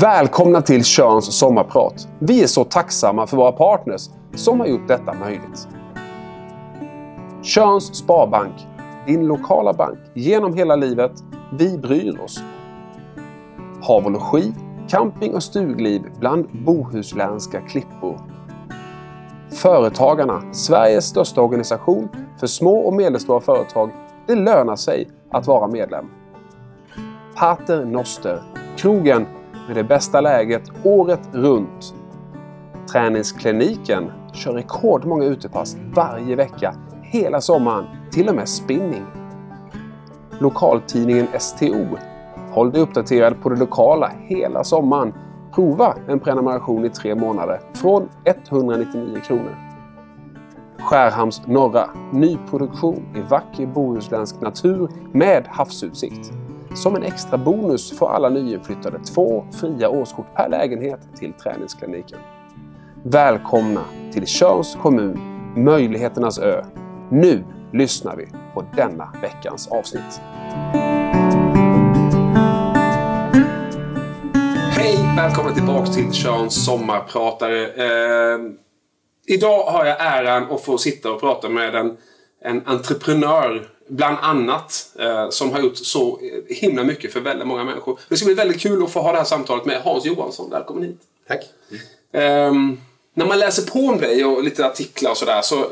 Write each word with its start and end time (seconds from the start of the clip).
Välkomna 0.00 0.62
till 0.62 0.84
Körns 0.84 1.38
sommarprat. 1.38 2.08
Vi 2.18 2.42
är 2.42 2.46
så 2.46 2.64
tacksamma 2.64 3.26
för 3.26 3.36
våra 3.36 3.52
partners 3.52 4.08
som 4.34 4.60
har 4.60 4.66
gjort 4.66 4.88
detta 4.88 5.14
möjligt. 5.14 5.68
Körns 7.42 7.96
Sparbank, 7.96 8.52
din 9.06 9.26
lokala 9.26 9.72
bank 9.72 9.98
genom 10.14 10.54
hela 10.54 10.76
livet. 10.76 11.12
Vi 11.52 11.78
bryr 11.78 12.20
oss. 12.20 12.42
Hav 13.82 14.04
och 14.04 14.10
logi, 14.10 14.54
camping 14.88 15.34
och 15.34 15.42
stugliv 15.42 16.02
bland 16.20 16.64
bohuslänska 16.64 17.60
klippor. 17.60 18.20
Företagarna, 19.50 20.42
Sveriges 20.52 21.04
största 21.04 21.42
organisation 21.42 22.08
för 22.40 22.46
små 22.46 22.78
och 22.78 22.94
medelstora 22.94 23.40
företag. 23.40 23.90
Det 24.26 24.34
lönar 24.34 24.76
sig 24.76 25.08
att 25.30 25.46
vara 25.46 25.68
medlem. 25.68 26.04
Pater 27.36 27.84
Noster, 27.84 28.42
krogen 28.76 29.26
med 29.66 29.76
det 29.76 29.84
bästa 29.84 30.20
läget 30.20 30.62
året 30.84 31.28
runt. 31.32 31.94
Träningskliniken 32.92 34.12
kör 34.32 34.52
rekordmånga 34.52 35.24
utepass 35.24 35.76
varje 35.94 36.36
vecka 36.36 36.74
hela 37.02 37.40
sommaren, 37.40 37.84
till 38.10 38.28
och 38.28 38.34
med 38.34 38.48
spinning. 38.48 39.04
Lokaltidningen 40.38 41.26
STO. 41.38 41.86
Håll 42.50 42.72
dig 42.72 42.82
uppdaterad 42.82 43.42
på 43.42 43.48
det 43.48 43.56
lokala 43.56 44.12
hela 44.18 44.64
sommaren. 44.64 45.14
Prova 45.54 45.94
en 46.08 46.20
prenumeration 46.20 46.84
i 46.84 46.88
tre 46.88 47.14
månader 47.14 47.60
från 47.74 48.08
199 48.24 49.20
kronor. 49.26 49.56
Skärhamns 50.78 51.46
norra. 51.46 51.90
Nyproduktion 52.12 53.02
i 53.16 53.20
vacker 53.20 53.66
bohuslänsk 53.66 54.40
natur 54.40 54.88
med 55.12 55.44
havsutsikt. 55.48 56.32
Som 56.76 56.96
en 56.96 57.02
extra 57.02 57.38
bonus 57.38 57.98
får 57.98 58.10
alla 58.10 58.28
nyinflyttade 58.28 58.98
två 58.98 59.44
fria 59.60 59.88
årskort 59.88 60.34
per 60.34 60.48
lägenhet 60.48 61.00
till 61.18 61.32
träningskliniken. 61.32 62.18
Välkomna 63.02 63.84
till 64.12 64.26
Tjörns 64.26 64.78
kommun, 64.82 65.18
möjligheternas 65.56 66.38
ö. 66.38 66.64
Nu 67.10 67.44
lyssnar 67.72 68.16
vi 68.16 68.28
på 68.54 68.64
denna 68.76 69.12
veckans 69.22 69.68
avsnitt. 69.68 70.20
Hej! 74.70 74.98
Välkomna 75.16 75.52
tillbaka 75.54 75.86
till 75.86 76.12
Tjörns 76.12 76.64
sommarpratare. 76.64 77.66
Eh, 77.66 78.38
idag 79.26 79.62
har 79.62 79.84
jag 79.84 79.96
äran 80.00 80.50
att 80.50 80.60
få 80.60 80.78
sitta 80.78 81.12
och 81.12 81.20
prata 81.20 81.48
med 81.48 81.74
en, 81.74 81.96
en 82.40 82.62
entreprenör 82.66 83.75
bland 83.88 84.16
annat, 84.20 84.96
eh, 84.98 85.30
som 85.30 85.52
har 85.52 85.60
gjort 85.60 85.76
så 85.76 86.20
himla 86.48 86.84
mycket 86.84 87.12
för 87.12 87.20
väldigt 87.20 87.46
många 87.46 87.64
människor. 87.64 88.00
Det 88.08 88.16
ska 88.16 88.26
bli 88.26 88.34
väldigt 88.34 88.60
kul 88.60 88.84
att 88.84 88.90
få 88.90 89.00
ha 89.00 89.12
det 89.12 89.18
här 89.18 89.24
samtalet 89.24 89.64
med 89.64 89.82
Hans 89.82 90.04
Johansson. 90.04 90.50
Välkommen 90.50 90.82
hit. 90.82 91.00
Tack. 91.28 91.40
Mm. 92.12 92.72
Eh, 92.72 92.78
när 93.14 93.26
man 93.26 93.38
läser 93.38 93.70
på 93.70 93.78
om 93.78 93.98
dig 93.98 94.24
och 94.24 94.44
lite 94.44 94.66
artiklar 94.66 95.10
och 95.10 95.16
sådär 95.16 95.42
så 95.42 95.66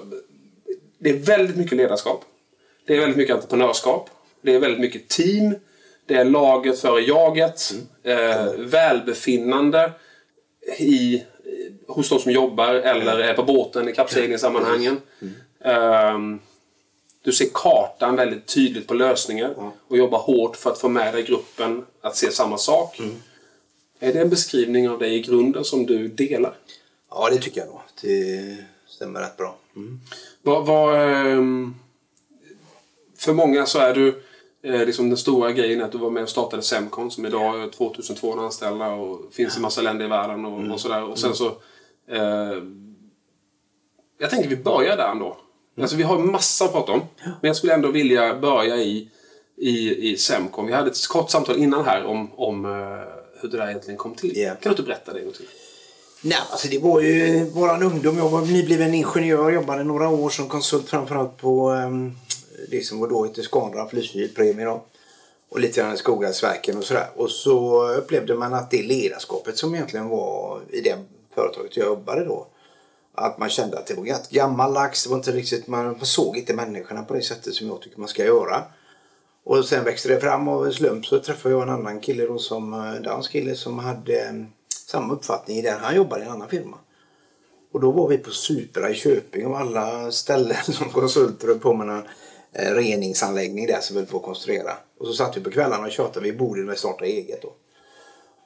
det 0.98 1.11
är 1.11 1.19
väldigt 1.19 1.56
mycket 1.56 1.77
ledarskap. 1.77 2.25
Det 2.87 2.97
är 2.97 3.01
väldigt 3.01 3.17
mycket 3.17 3.34
entreprenörskap. 3.34 4.11
Det 4.43 4.55
är 4.55 4.59
väldigt 4.59 4.81
mycket 4.81 5.09
team. 5.09 5.55
Det 6.06 6.15
är 6.15 6.25
laget 6.25 6.81
före 6.81 7.01
jaget. 7.01 7.75
Mm. 8.05 8.31
Eh, 8.31 8.53
välbefinnande 8.59 9.93
i, 10.78 11.23
hos 11.89 12.09
de 12.09 12.19
som 12.19 12.33
jobbar 12.33 12.75
eller 12.75 13.19
är 13.19 13.34
på 13.34 13.43
båten 13.43 13.89
i 13.89 13.93
kappseglingssammanhangen. 13.93 15.01
Mm. 15.21 15.34
Eh, 15.65 16.41
du 17.25 17.33
ser 17.33 17.48
kartan 17.55 18.17
väldigt 18.17 18.47
tydligt 18.47 18.86
på 18.86 18.94
lösningar 18.94 19.54
mm. 19.59 19.71
och 19.88 19.97
jobbar 19.97 20.19
hårt 20.19 20.56
för 20.56 20.71
att 20.71 20.78
få 20.78 20.88
med 20.88 21.15
dig 21.15 21.22
gruppen 21.22 21.84
att 22.00 22.16
se 22.16 22.31
samma 22.31 22.59
sak. 22.59 22.99
Mm. 22.99 23.15
Är 23.99 24.12
det 24.12 24.21
en 24.21 24.31
beskrivning 24.31 24.88
av 24.88 24.99
dig 24.99 25.15
i 25.15 25.22
grunden 25.22 25.65
som 25.65 25.87
du 25.87 26.09
delar? 26.09 26.56
Ja, 27.10 27.31
det 27.31 27.38
tycker 27.38 27.60
jag 27.60 27.69
nog. 27.69 27.81
Det 28.03 28.56
stämmer 28.87 29.21
rätt 29.21 29.37
bra. 29.37 29.56
Mm. 29.76 30.00
Vad, 30.43 30.66
vad, 30.66 31.00
ehm, 31.00 31.75
för 33.19 33.32
många 33.32 33.66
så 33.66 33.78
är 33.78 33.94
du 33.94 34.22
eh, 34.62 34.87
liksom 34.87 35.09
den 35.09 35.19
stora 35.19 35.53
grejen 35.53 35.82
att 35.82 35.93
du 35.93 35.99
var 35.99 36.10
med 36.10 36.22
och 36.22 36.28
startade 36.28 36.62
Semcon 36.62 37.10
som 37.10 37.26
idag 37.26 37.59
har 37.59 37.69
2200 37.69 38.44
anställda 38.44 38.87
och 38.87 39.34
finns 39.34 39.56
i 39.56 39.60
massa 39.60 39.82
länder 39.82 40.04
i 40.04 40.09
världen 40.09 40.44
och, 40.44 40.59
mm. 40.59 40.72
och 40.72 40.81
sådär. 40.81 41.04
Och 41.04 41.19
sen 41.19 41.32
mm. 41.32 41.37
så... 41.37 41.47
Eh, 42.09 42.62
jag 44.19 44.31
tänker 44.31 44.49
vi 44.49 44.56
börjar 44.56 44.97
där 44.97 45.09
ändå. 45.09 45.37
Mm. 45.77 45.85
Alltså 45.85 45.97
vi 45.97 46.03
har 46.03 46.19
massa 46.19 46.65
att 46.65 46.73
prata 46.73 46.93
om. 46.93 47.03
Men 47.25 47.49
jag 47.49 47.57
skulle 47.57 47.75
ändå 47.75 47.91
vilja 47.91 48.39
börja 48.39 48.77
i, 48.77 49.09
i, 49.57 50.11
i 50.11 50.17
Semcon. 50.17 50.67
Vi 50.67 50.73
hade 50.73 50.91
ett 50.91 51.07
kort 51.09 51.31
samtal 51.31 51.57
innan 51.59 51.85
här 51.85 52.05
om, 52.05 52.31
om 52.37 52.65
uh, 52.65 52.71
hur 53.41 53.49
det 53.49 53.57
där 53.57 53.69
egentligen 53.69 53.99
kom 53.99 54.15
till. 54.15 54.39
Yeah. 54.39 54.57
Kan 54.57 54.62
du 54.62 54.71
inte 54.71 54.83
berätta 54.83 55.12
det 55.12 55.19
en 55.19 55.25
gång 55.25 55.35
till? 55.35 55.47
Nej, 56.23 56.39
alltså 56.51 56.69
det 56.69 56.79
var 56.79 57.01
ju 57.01 57.45
våran 57.45 57.83
ungdom. 57.83 58.19
Jag 58.19 58.29
var 58.29 58.41
nybliven 58.41 58.95
ingenjör, 58.95 59.51
jobbade 59.51 59.85
några 59.85 60.09
år 60.09 60.31
som 60.31 60.49
konsult 60.49 60.89
framförallt 60.89 61.37
på 61.37 61.71
um, 61.71 62.17
det 62.71 62.87
som 62.87 63.01
var 63.01 63.09
då 63.09 63.25
hette 63.25 63.43
Scanraff, 63.43 63.93
Lysekilpremie 63.93 64.65
då. 64.65 64.85
Och 65.49 65.61
lite 65.61 65.81
grann 65.81 65.97
Skoghallsverken 65.97 66.79
och 66.79 66.85
sådär. 66.85 67.06
Och 67.17 67.31
så 67.31 67.89
upplevde 67.89 68.35
man 68.35 68.55
att 68.55 68.71
det 68.71 68.83
ledarskapet 68.83 69.59
som 69.59 69.75
egentligen 69.75 70.09
var 70.09 70.61
i 70.71 70.81
det 70.81 70.99
företaget 71.35 71.77
jag 71.77 71.87
jobbade 71.87 72.25
då 72.25 72.47
att 73.14 73.38
man 73.38 73.50
kände 73.50 73.78
att 73.78 73.86
det 73.86 73.94
var 73.94 74.04
gammal 74.04 74.26
gammaldags. 74.30 75.04
Det 75.04 75.10
var 75.10 75.16
inte 75.16 75.32
riktigt, 75.32 75.66
man 75.66 76.06
såg 76.06 76.36
inte 76.36 76.54
människorna 76.54 77.02
på 77.02 77.14
det 77.14 77.22
sättet 77.22 77.54
som 77.54 77.66
jag 77.66 77.82
tycker 77.82 78.00
man 78.00 78.08
ska 78.08 78.25
göra. 78.25 78.62
Och 79.44 79.64
sen 79.64 79.84
växte 79.84 80.08
det 80.08 80.20
fram 80.20 80.48
av 80.48 80.66
en 80.66 80.72
slump 80.72 81.06
så 81.06 81.19
träffade 81.19 81.54
jag 81.54 81.62
en 81.62 81.69
annan 81.69 82.00
kille 82.00 82.26
då 82.26 82.38
som, 82.38 82.75
en 82.75 83.02
dansk 83.02 83.32
kille 83.32 83.54
som 83.54 83.78
hade 83.78 84.20
eh, 84.20 84.32
samma 84.86 85.14
uppfattning 85.14 85.56
i 85.56 85.62
den. 85.62 85.80
Han 85.80 85.97
jobbade 85.97 86.22
i 86.22 86.26
en 86.26 86.32
annan 86.32 86.48
firma. 86.48 86.76
Och 87.72 87.80
då 87.80 87.91
var 87.91 88.08
vi 88.08 88.19
på 88.19 88.30
Supra 88.30 88.91
i 88.91 88.94
Köping 88.94 89.46
och 89.46 89.58
alla 89.58 90.12
ställen 90.12 90.56
som 90.64 90.91
konsulter 90.91 91.48
höll 91.48 91.58
på 91.58 91.75
med 91.75 91.88
en 91.88 92.02
eh, 92.52 92.75
reningsanläggning 92.75 93.66
där 93.66 93.81
som 93.81 93.94
vi 93.94 94.00
höll 94.00 94.10
på 94.10 94.16
att 94.16 94.22
konstruera. 94.22 94.72
Och 95.00 95.06
så 95.06 95.12
satt 95.12 95.36
vi 95.36 95.41
på 95.41 95.50
kvällarna 95.50 95.86
och 95.86 95.92
tjatade. 95.92 96.20
Vi 96.20 96.32
borde 96.32 96.62
med 96.62 96.78
starta 96.78 97.04
eget 97.04 97.42
då. 97.42 97.52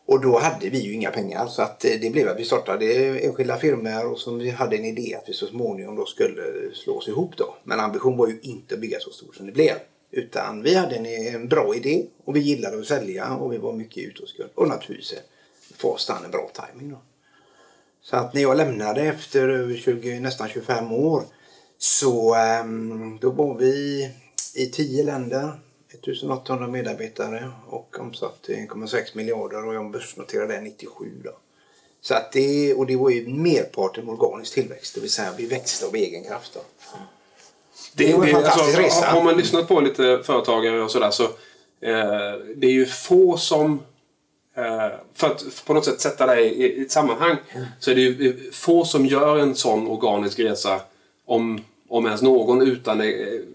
Och 0.09 0.21
då 0.21 0.39
hade 0.39 0.71
vi 0.71 0.79
ju 0.79 0.93
inga 0.93 1.11
pengar 1.11 1.47
så 1.47 1.63
att 1.63 1.85
eh, 1.85 1.93
det 2.01 2.11
blev 2.11 2.29
att 2.29 2.39
vi 2.39 2.45
startade 2.45 2.87
enskilda 3.19 3.57
firmor 3.57 4.13
och 4.13 4.19
som 4.19 4.39
vi 4.39 4.51
hade 4.51 4.77
en 4.77 4.85
idé 4.85 5.15
att 5.15 5.29
vi 5.29 5.33
så 5.33 5.47
småningom 5.47 5.97
då 5.97 6.07
skulle 6.07 6.43
slå 6.75 6.95
oss 6.95 7.09
ihop 7.09 7.37
då. 7.37 7.55
Men 7.65 7.81
ambitionen 7.81 8.19
var 8.19 8.29
ju 8.29 8.39
inte 8.43 8.75
att 8.75 8.81
bygga 8.81 9.01
så 9.01 9.11
stort 9.11 9.37
som 9.37 9.47
det 9.47 9.53
blev. 9.53 9.75
Utan 10.11 10.63
vi 10.63 10.75
hade 10.75 10.97
en, 10.97 11.07
en 11.07 11.49
bra 11.49 11.75
idé 11.75 12.07
och 12.25 12.37
vi 12.37 12.41
gillade 12.41 12.79
att 12.79 12.87
sälja 12.87 13.35
och 13.35 13.53
vi 13.53 13.59
var 13.59 13.73
mycket 13.73 14.05
ute 14.05 14.23
och 14.23 14.29
skulle. 14.29 14.49
Och 14.55 14.69
naturligtvis 14.69 15.15
fast 15.77 16.11
en 16.11 16.31
bra 16.31 16.51
timing 16.55 16.91
då. 16.91 17.01
Så 18.03 18.17
att 18.17 18.35
när 18.35 18.43
jag 18.43 18.57
lämnade 18.57 19.03
efter 19.03 19.77
20, 19.77 20.21
nästan 20.21 20.49
25 20.49 20.93
år 20.93 21.23
så 21.79 22.35
ehm, 22.35 23.19
då 23.21 23.31
var 23.31 23.55
vi 23.55 24.05
i 24.55 24.67
10 24.67 25.03
länder 25.03 25.53
1800 25.95 26.69
medarbetare 26.69 27.51
och 27.67 27.97
omsatte 28.01 28.53
1,6 28.53 29.17
miljarder 29.17 29.67
och 29.67 29.75
jag 29.75 29.91
börsnoterade 29.91 30.61
97 30.61 31.05
då. 31.25 31.31
Så 32.01 32.15
att 32.15 32.33
det, 32.33 32.75
och 32.75 32.87
det 32.87 32.97
var 32.97 33.11
ju 33.11 33.29
merparten 33.29 34.09
organisk 34.09 34.55
tillväxt, 34.55 34.95
det 34.95 35.01
vill 35.01 35.11
säga 35.11 35.33
vi 35.37 35.47
växte 35.47 35.87
av 35.87 35.95
egen 35.95 36.25
kraft. 36.25 36.55
Då. 36.55 36.61
Det, 37.95 38.07
det 38.07 38.17
var 38.17 38.27
en 38.27 38.33
fantastisk 38.33 38.65
alltså, 38.65 38.81
resa. 38.81 39.07
Har 39.07 39.23
man 39.23 39.37
lyssnat 39.37 39.69
på 39.69 39.81
lite 39.81 40.21
företagare 40.25 40.83
och 40.83 40.91
sådär 40.91 41.11
så 41.11 41.25
eh, 41.25 41.31
det 42.57 42.67
är 42.67 42.73
ju 42.73 42.87
få 42.87 43.37
som 43.37 43.83
eh, 44.55 44.89
för 45.15 45.27
att 45.27 45.45
på 45.67 45.75
något 45.75 45.85
sätt 45.85 46.01
sätta 46.01 46.27
det 46.27 46.41
i, 46.41 46.79
i 46.79 46.83
ett 46.83 46.91
sammanhang 46.91 47.37
mm. 47.51 47.67
så 47.81 47.91
är 47.91 47.95
det 47.95 48.01
ju 48.01 48.51
få 48.53 48.85
som 48.85 49.07
gör 49.07 49.39
en 49.39 49.55
sån 49.55 49.89
organisk 49.89 50.39
resa 50.39 50.81
om 51.27 51.65
om 51.89 52.07
ens 52.07 52.23
någon, 52.23 52.63
utan 52.63 53.03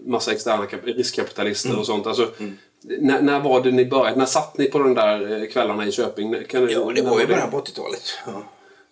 massa 0.06 0.32
externa 0.32 0.66
riskkapitalister 0.84 1.68
mm. 1.68 1.80
och 1.80 1.86
sånt. 1.86 2.06
Alltså, 2.06 2.30
mm. 2.38 2.58
när, 2.82 3.22
när, 3.22 3.40
var 3.40 3.62
det 3.62 3.70
ni 3.70 3.86
började? 3.86 4.16
När 4.16 4.26
satt 4.26 4.58
ni 4.58 4.66
på 4.66 4.78
de 4.78 4.94
där 4.94 5.42
eh, 5.42 5.48
kvällarna 5.48 5.86
i 5.86 5.92
Köping? 5.92 6.44
Kan 6.48 6.68
ja, 6.68 6.92
det 6.94 7.02
var 7.02 7.20
ju 7.20 7.26
början 7.26 7.50
på 7.50 7.60
80-talet. 7.60 8.02
Ja. 8.26 8.42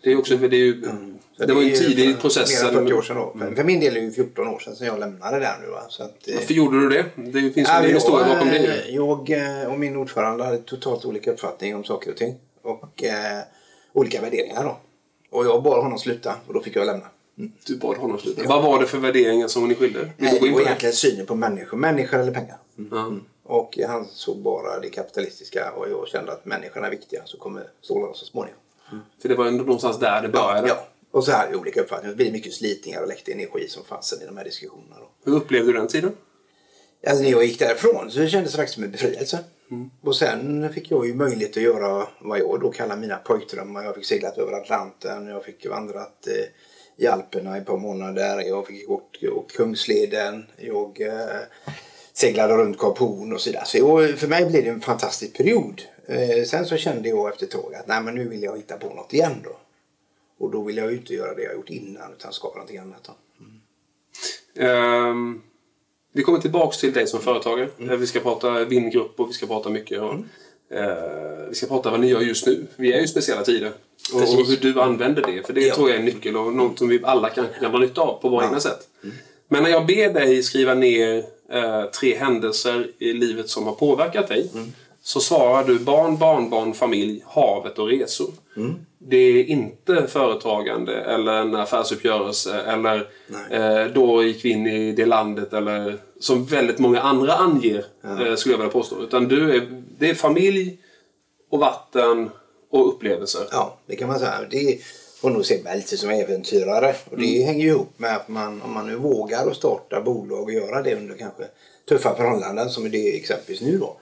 Det, 0.02 0.12
är 0.12 0.18
också, 0.18 0.36
det, 0.36 0.56
är 0.56 0.58
ju, 0.58 0.84
mm. 0.84 1.18
det, 1.38 1.46
det 1.46 1.54
var 1.54 1.62
ju 1.62 1.70
en 1.70 1.78
tidig 1.78 2.20
process. 2.20 2.62
Mer 2.62 2.68
än 2.68 2.74
40 2.74 2.92
år 2.92 3.02
sedan 3.02 3.16
då. 3.16 3.32
Mm. 3.34 3.56
För 3.56 3.64
min 3.64 3.80
del 3.80 3.96
är 3.96 4.00
det 4.00 4.06
ju 4.06 4.12
14 4.12 4.48
år 4.48 4.58
sedan, 4.58 4.76
sedan 4.76 4.86
jag 4.86 4.98
lämnade 4.98 5.38
där 5.38 5.58
nu. 5.62 5.70
Va? 5.70 5.82
Så 5.88 6.02
att, 6.02 6.28
eh, 6.28 6.34
Varför 6.34 6.54
gjorde 6.54 6.80
du 6.80 6.88
det? 6.88 7.04
Det 7.14 7.40
finns 7.40 7.68
ju 7.68 7.72
en 7.72 7.94
historia 7.94 8.28
bakom 8.28 8.48
det. 8.48 8.84
Jag 8.88 9.30
och 9.68 9.78
min 9.78 9.96
ordförande 9.96 10.44
hade 10.44 10.58
totalt 10.58 11.04
olika 11.04 11.32
uppfattningar 11.32 11.76
om 11.76 11.84
saker 11.84 12.10
och 12.10 12.16
ting. 12.16 12.34
Och 12.62 13.04
eh, 13.04 13.42
olika 13.92 14.20
värderingar 14.20 14.64
då. 14.64 14.76
Och 15.30 15.44
jag 15.44 15.62
bad 15.62 15.82
honom 15.82 15.98
sluta 15.98 16.34
och 16.46 16.54
då 16.54 16.60
fick 16.60 16.76
jag 16.76 16.86
lämna. 16.86 17.06
Du 17.66 17.76
bad 17.76 17.96
honom 17.96 18.18
sluta. 18.18 18.42
Ja. 18.42 18.48
Vad 18.48 18.62
var 18.62 18.80
det 18.80 18.86
för 18.86 18.98
värderingar 18.98 19.48
som 19.48 19.68
ni 19.68 19.74
skilde? 19.74 20.10
Nej, 20.16 20.38
det 20.40 20.50
var 20.50 20.60
egentligen 20.60 20.94
synen 20.94 21.26
på 21.26 21.34
människor. 21.34 21.76
Människor 21.76 22.18
eller 22.18 22.32
pengar. 22.32 22.56
Mm. 22.78 22.92
Mm. 22.92 23.24
Och 23.44 23.78
han 23.88 24.06
såg 24.06 24.38
bara 24.38 24.80
det 24.80 24.90
kapitalistiska 24.90 25.72
och 25.72 25.90
jag 25.90 26.08
kände 26.08 26.32
att 26.32 26.46
människorna 26.46 26.86
är 26.86 26.90
viktiga 26.90 27.22
så 27.24 27.38
kommer 27.38 27.66
stålarna 27.80 28.14
så 28.14 28.24
småningom. 28.24 28.58
Mm. 28.92 29.04
För 29.22 29.28
det 29.28 29.34
var 29.34 29.46
ändå 29.46 29.64
någonstans 29.64 29.98
där 29.98 30.22
det 30.22 30.28
började? 30.28 30.68
Ja. 30.68 30.88
Och 31.10 31.24
så 31.24 31.32
här 31.32 31.56
olika 31.56 31.80
uppfattningar. 31.80 32.10
Det 32.10 32.16
blir 32.16 32.32
mycket 32.32 32.52
slitningar 32.52 33.02
och 33.02 33.08
läckte 33.08 33.32
energi 33.32 33.68
som 33.68 33.84
fanns 33.84 34.12
i 34.22 34.26
de 34.26 34.36
här 34.36 34.44
diskussionerna. 34.44 34.96
Då. 34.98 35.30
Hur 35.30 35.36
upplevde 35.36 35.72
du 35.72 35.78
den 35.78 35.88
tiden? 35.88 36.12
Alltså 37.06 37.22
när 37.22 37.30
jag 37.30 37.44
gick 37.44 37.58
därifrån 37.58 38.10
så 38.10 38.26
kändes 38.26 38.52
det 38.52 38.56
faktiskt 38.56 38.74
som 38.74 38.84
en 38.84 38.90
befrielse. 38.90 39.38
Och 40.02 40.16
sen 40.16 40.72
fick 40.72 40.90
jag 40.90 41.06
ju 41.06 41.14
möjlighet 41.14 41.56
att 41.56 41.62
göra 41.62 42.08
vad 42.20 42.38
jag 42.38 42.60
då 42.60 42.70
kallar 42.70 42.96
mina 42.96 43.16
pojkdrömmar. 43.16 43.84
Jag 43.84 43.94
fick 43.94 44.04
seglat 44.06 44.38
över 44.38 44.52
Atlanten, 44.52 45.26
jag 45.26 45.44
fick 45.44 45.66
vandrat 45.66 46.26
eh, 46.26 46.44
i 46.96 47.06
Alperna 47.06 47.56
i 47.56 47.60
ett 47.60 47.66
par 47.66 47.76
månader, 47.76 48.40
jag 48.40 48.66
fick 48.66 48.86
gått 48.88 49.52
Kungsleden, 49.52 50.46
jag 50.56 51.00
eh, 51.00 51.40
seglade 52.12 52.56
runt 52.56 52.78
Kap 52.78 52.98
Horn 52.98 53.32
och 53.32 53.40
så 53.40 53.50
vidare. 53.50 53.64
Så 53.66 54.16
för 54.16 54.28
mig 54.28 54.46
blev 54.46 54.64
det 54.64 54.70
en 54.70 54.80
fantastisk 54.80 55.36
period. 55.36 55.82
Eh, 56.06 56.44
sen 56.44 56.66
så 56.66 56.76
kände 56.76 57.08
jag 57.08 57.28
efter 57.28 57.46
ett 57.46 57.52
tag 57.52 57.74
att 57.74 57.86
nej, 57.86 58.02
men 58.02 58.14
nu 58.14 58.28
vill 58.28 58.42
jag 58.42 58.56
hitta 58.56 58.76
på 58.76 58.94
något 58.94 59.12
igen 59.12 59.34
då. 59.44 59.56
Och 60.38 60.50
då 60.50 60.62
vill 60.62 60.76
jag 60.76 60.92
inte 60.92 61.14
göra 61.14 61.34
det 61.34 61.42
jag 61.42 61.54
gjort 61.54 61.70
innan 61.70 62.12
utan 62.12 62.32
skapa 62.32 62.54
någonting 62.54 62.78
annat. 62.78 63.04
Då. 63.04 63.12
Ehm, 64.62 65.42
vi 66.12 66.22
kommer 66.22 66.38
tillbaks 66.38 66.78
till 66.78 66.92
dig 66.92 67.06
som 67.06 67.20
företagare. 67.20 67.68
Eh, 67.80 67.96
Vi 67.96 68.06
ska 68.06 68.20
prata 68.20 68.64
vindgrupp 68.64 69.20
och 69.20 69.28
vi 69.28 69.32
ska 69.32 69.46
prata 69.46 69.70
mycket. 69.70 70.00
Och, 70.00 70.12
eh, 70.12 70.20
vi 71.48 71.54
ska 71.54 71.66
prata 71.66 71.90
vad 71.90 72.00
ni 72.00 72.06
gör 72.08 72.20
just 72.20 72.46
nu. 72.46 72.66
Vi 72.76 72.92
är 72.92 72.98
ju 72.98 73.04
i 73.04 73.08
speciella 73.08 73.42
tider. 73.42 73.72
Och, 74.14 74.20
och 74.20 74.46
hur 74.46 74.56
du 74.56 74.80
använder 74.80 75.22
det. 75.26 75.46
För 75.46 75.52
det 75.52 75.60
Ja. 75.60 75.74
tror 75.74 75.88
jag 75.88 75.94
är 75.96 76.00
en 76.00 76.04
nyckel 76.06 76.36
och 76.36 76.52
något 76.52 76.78
som 76.78 76.88
vi 76.88 77.00
alla 77.02 77.28
kan, 77.28 77.46
kan 77.60 77.72
dra 77.72 77.78
nytta 77.78 78.00
av 78.00 78.18
på 78.22 78.28
våra 78.28 78.44
egna 78.44 78.60
sätt. 78.60 78.88
Men 79.48 79.62
när 79.62 79.70
jag 79.70 79.86
ber 79.86 80.12
dig 80.14 80.42
skriva 80.42 80.74
ner 80.74 81.24
eh, 81.52 81.84
tre 81.84 82.16
händelser 82.16 82.86
i 82.98 83.12
livet 83.12 83.48
som 83.48 83.64
har 83.66 83.72
påverkat 83.74 84.28
dig. 84.28 84.50
Så 85.02 85.20
svarar 85.20 85.64
du 85.64 85.78
barn, 85.78 86.18
barnbarn, 86.18 86.74
familj, 86.74 87.24
havet 87.26 87.78
och 87.78 87.88
resor. 87.88 88.30
Det 88.98 89.16
är 89.16 89.44
inte 89.44 90.06
företagande 90.06 90.94
eller 90.94 91.32
en 91.32 91.54
affärsuppgörelse 91.54 92.60
eller 92.60 93.08
eh, 93.50 93.92
då 93.94 94.22
gick 94.22 94.44
vi 94.44 94.50
in 94.50 94.66
i 94.66 94.92
det 94.92 95.06
landet 95.06 95.52
eller 95.52 95.98
som 96.20 96.44
väldigt 96.44 96.78
många 96.78 97.00
andra 97.00 97.32
anger 97.32 97.84
eh, 98.04 98.34
skulle 98.34 98.52
jag 98.52 98.58
vilja 98.58 98.72
påstå. 98.72 99.02
Utan 99.02 99.28
du 99.28 99.56
är, 99.56 99.82
det 99.98 100.10
är 100.10 100.14
familj 100.14 100.78
och 101.50 101.58
vatten 101.58 102.30
och 102.70 102.88
upplevelser. 102.88 103.46
Ja, 103.50 103.78
det 103.86 103.96
kan 103.96 104.08
man 104.08 104.18
säga. 104.18 104.40
Det 104.50 104.78
får 105.20 105.30
nog 105.30 105.46
se 105.46 105.62
mig 105.62 105.76
lite 105.76 105.96
som 105.96 106.10
äventyrare. 106.10 106.94
Och 107.10 107.18
det 107.18 107.42
hänger 107.42 107.64
ju 107.64 107.70
ihop 107.70 107.92
med 107.96 108.16
att 108.16 108.28
man, 108.28 108.62
om 108.62 108.72
man 108.72 108.86
nu 108.86 108.96
vågar 108.96 109.50
att 109.50 109.56
starta 109.56 110.00
bolag 110.00 110.42
och 110.42 110.52
göra 110.52 110.82
det 110.82 110.94
under 110.94 111.16
kanske 111.16 111.44
tuffa 111.88 112.16
förhållanden 112.16 112.70
som 112.70 112.90
det 112.90 113.08
är 113.08 113.16
exempelvis 113.16 113.60
nu 113.60 113.78
då. 113.78 113.96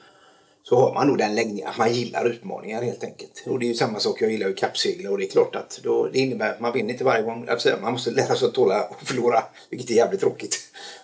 Så 0.63 0.77
har 0.77 0.95
man 0.95 1.07
nog 1.07 1.19
den 1.19 1.35
läggningen 1.35 1.69
att 1.69 1.79
man 1.79 1.93
gillar 1.93 2.25
utmaningar 2.25 2.83
helt 2.83 3.05
enkelt. 3.05 3.45
Och 3.47 3.59
det 3.59 3.67
är 3.67 3.69
ju 3.69 3.75
samma 3.75 4.01
sak, 4.01 4.23
jag 4.23 4.31
gillar 4.31 4.49
ju 4.49 4.55
kappsegla 4.55 5.11
och 5.11 5.19
det 5.19 5.25
är 5.25 5.31
klart 5.31 5.57
att 5.57 5.81
då, 5.83 6.09
det 6.13 6.19
innebär 6.19 6.51
att 6.51 6.61
man 6.61 6.73
vinner 6.73 6.93
inte 6.93 7.05
varje 7.05 7.23
gång. 7.23 7.49
Alltså, 7.49 7.69
man 7.83 7.93
måste 7.93 8.11
lära 8.11 8.35
sig 8.35 8.49
att 8.49 8.55
tåla 8.55 8.85
och 8.85 9.03
förlora, 9.03 9.43
vilket 9.71 9.91
är 9.91 9.95
jävligt 9.95 10.21
tråkigt. 10.21 10.59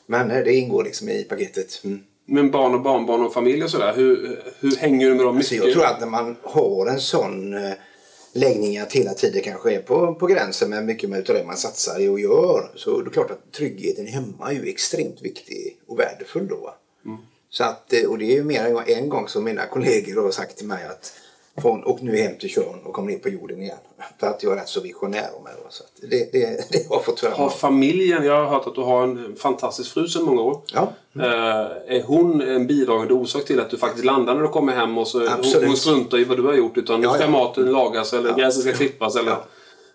Men 0.06 0.30
eh, 0.30 0.44
det 0.44 0.54
ingår 0.54 0.84
liksom 0.84 1.08
i 1.08 1.24
paketet. 1.24 1.80
Mm. 1.84 2.00
Men 2.26 2.50
barn 2.50 2.74
och 2.74 2.82
barnbarn 2.82 3.24
och 3.24 3.32
familj 3.32 3.64
och 3.64 3.70
sådär. 3.70 3.92
Hur, 3.96 4.40
hur 4.60 4.76
hänger 4.76 5.08
du 5.08 5.14
med 5.14 5.26
dem 5.26 5.36
mycket? 5.36 5.52
jag 5.52 5.72
tror 5.72 5.84
att 5.84 6.00
när 6.00 6.06
man 6.06 6.36
har 6.42 6.86
en 6.86 7.00
sån 7.00 7.54
eh, 7.54 7.72
läggning 8.32 8.78
att 8.78 8.92
hela 8.92 9.14
tiden 9.14 9.42
kanske 9.42 9.74
är 9.74 9.78
på, 9.78 10.14
på 10.14 10.26
gränsen 10.26 10.70
med 10.70 10.84
mycket 10.84 11.10
med 11.10 11.24
det 11.26 11.44
man 11.46 11.56
satsar 11.56 12.00
i 12.00 12.08
och 12.08 12.20
gör. 12.20 12.70
Så 12.74 13.00
det 13.00 13.08
är 13.08 13.12
klart 13.12 13.30
att 13.30 13.52
tryggheten 13.52 14.06
hemma 14.06 14.50
är 14.50 14.52
ju 14.52 14.68
extremt 14.68 15.22
viktig 15.22 15.78
och 15.86 15.98
värdefull 15.98 16.48
då. 16.48 16.56
va. 16.56 16.74
Så 17.50 17.64
att, 17.64 17.92
eh, 17.92 18.10
och 18.10 18.18
det 18.18 18.24
är 18.24 18.34
ju 18.34 18.44
mer 18.44 18.64
än 18.64 18.78
en 18.86 19.08
gång 19.08 19.28
som 19.28 19.44
mina 19.44 19.66
kollegor 19.66 20.22
har 20.22 20.30
sagt 20.30 20.56
till 20.56 20.66
mig 20.66 20.84
att 20.84 21.12
från, 21.62 21.82
och 21.84 22.02
nu 22.02 22.16
hem 22.16 22.38
till 22.38 22.48
Tjörn 22.48 22.80
och 22.84 22.94
kom 22.94 23.06
ner 23.06 23.18
på 23.18 23.28
jorden 23.28 23.62
igen. 23.62 23.76
För 24.20 24.26
att 24.26 24.42
jag 24.42 24.52
är 24.52 24.56
rätt 24.56 24.68
så 24.68 24.80
visionär 24.80 25.28
om 25.36 25.44
då. 25.44 25.66
Så 25.70 25.84
det, 26.00 26.32
det, 26.32 26.70
det 26.70 26.88
har 26.88 27.00
fått 27.00 27.24
Har 27.24 27.50
familjen, 27.50 28.24
jag 28.24 28.34
har 28.34 28.46
hört 28.46 28.66
att 28.66 28.74
du 28.74 28.80
har 28.80 29.02
en 29.02 29.36
fantastisk 29.36 29.94
fru 29.94 30.08
sedan 30.08 30.22
många 30.22 30.42
år. 30.42 30.60
Ja. 30.72 30.92
Eh, 31.16 31.96
är 31.96 32.02
hon 32.02 32.40
en 32.40 32.66
bidragande 32.66 33.14
orsak 33.14 33.44
till 33.44 33.60
att 33.60 33.70
du 33.70 33.76
faktiskt 33.76 34.04
landar 34.04 34.34
när 34.34 34.42
du 34.42 34.48
kommer 34.48 34.72
hem 34.72 34.98
och 34.98 35.08
så 35.08 35.28
Absolut. 35.28 35.68
hon 35.68 35.76
struntar 35.76 36.18
i 36.18 36.24
vad 36.24 36.36
du 36.36 36.42
har 36.42 36.54
gjort 36.54 36.76
utan 36.76 37.00
nu 37.00 37.06
Ja, 37.06 37.14
ska 37.14 37.22
ja. 37.24 37.30
maten 37.30 37.72
lagas 37.72 38.12
eller 38.12 38.28
Ja. 38.28 38.36
gräset 38.36 38.62
ska 38.62 38.72
klippas 38.72 39.16
eller... 39.16 39.30
Ja. 39.30 39.46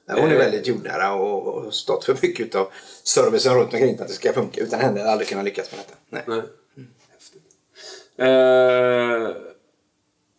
Hon 0.07 0.31
är 0.31 0.38
väldigt 0.38 0.68
jordnära 0.68 1.13
och, 1.13 1.48
och 1.48 1.74
stått 1.74 2.06
för 2.06 2.18
mycket 2.21 2.56
av 2.56 2.68
servicen 3.03 3.56
runt 3.56 3.74
omkring 3.74 3.98
för 3.98 4.03
att 4.03 4.09
det 4.09 4.15
ska 4.15 4.33
funka. 4.33 4.62
Utan 4.62 4.80
henne 4.80 4.89
hade 4.89 5.00
jag 5.00 5.09
aldrig 5.09 5.27
kunnat 5.30 5.45
lyckas 5.45 5.71
med 5.71 5.80
detta. 5.80 5.95
Nej. 6.09 6.24
Nej. 6.27 6.42
Eh, 8.21 9.29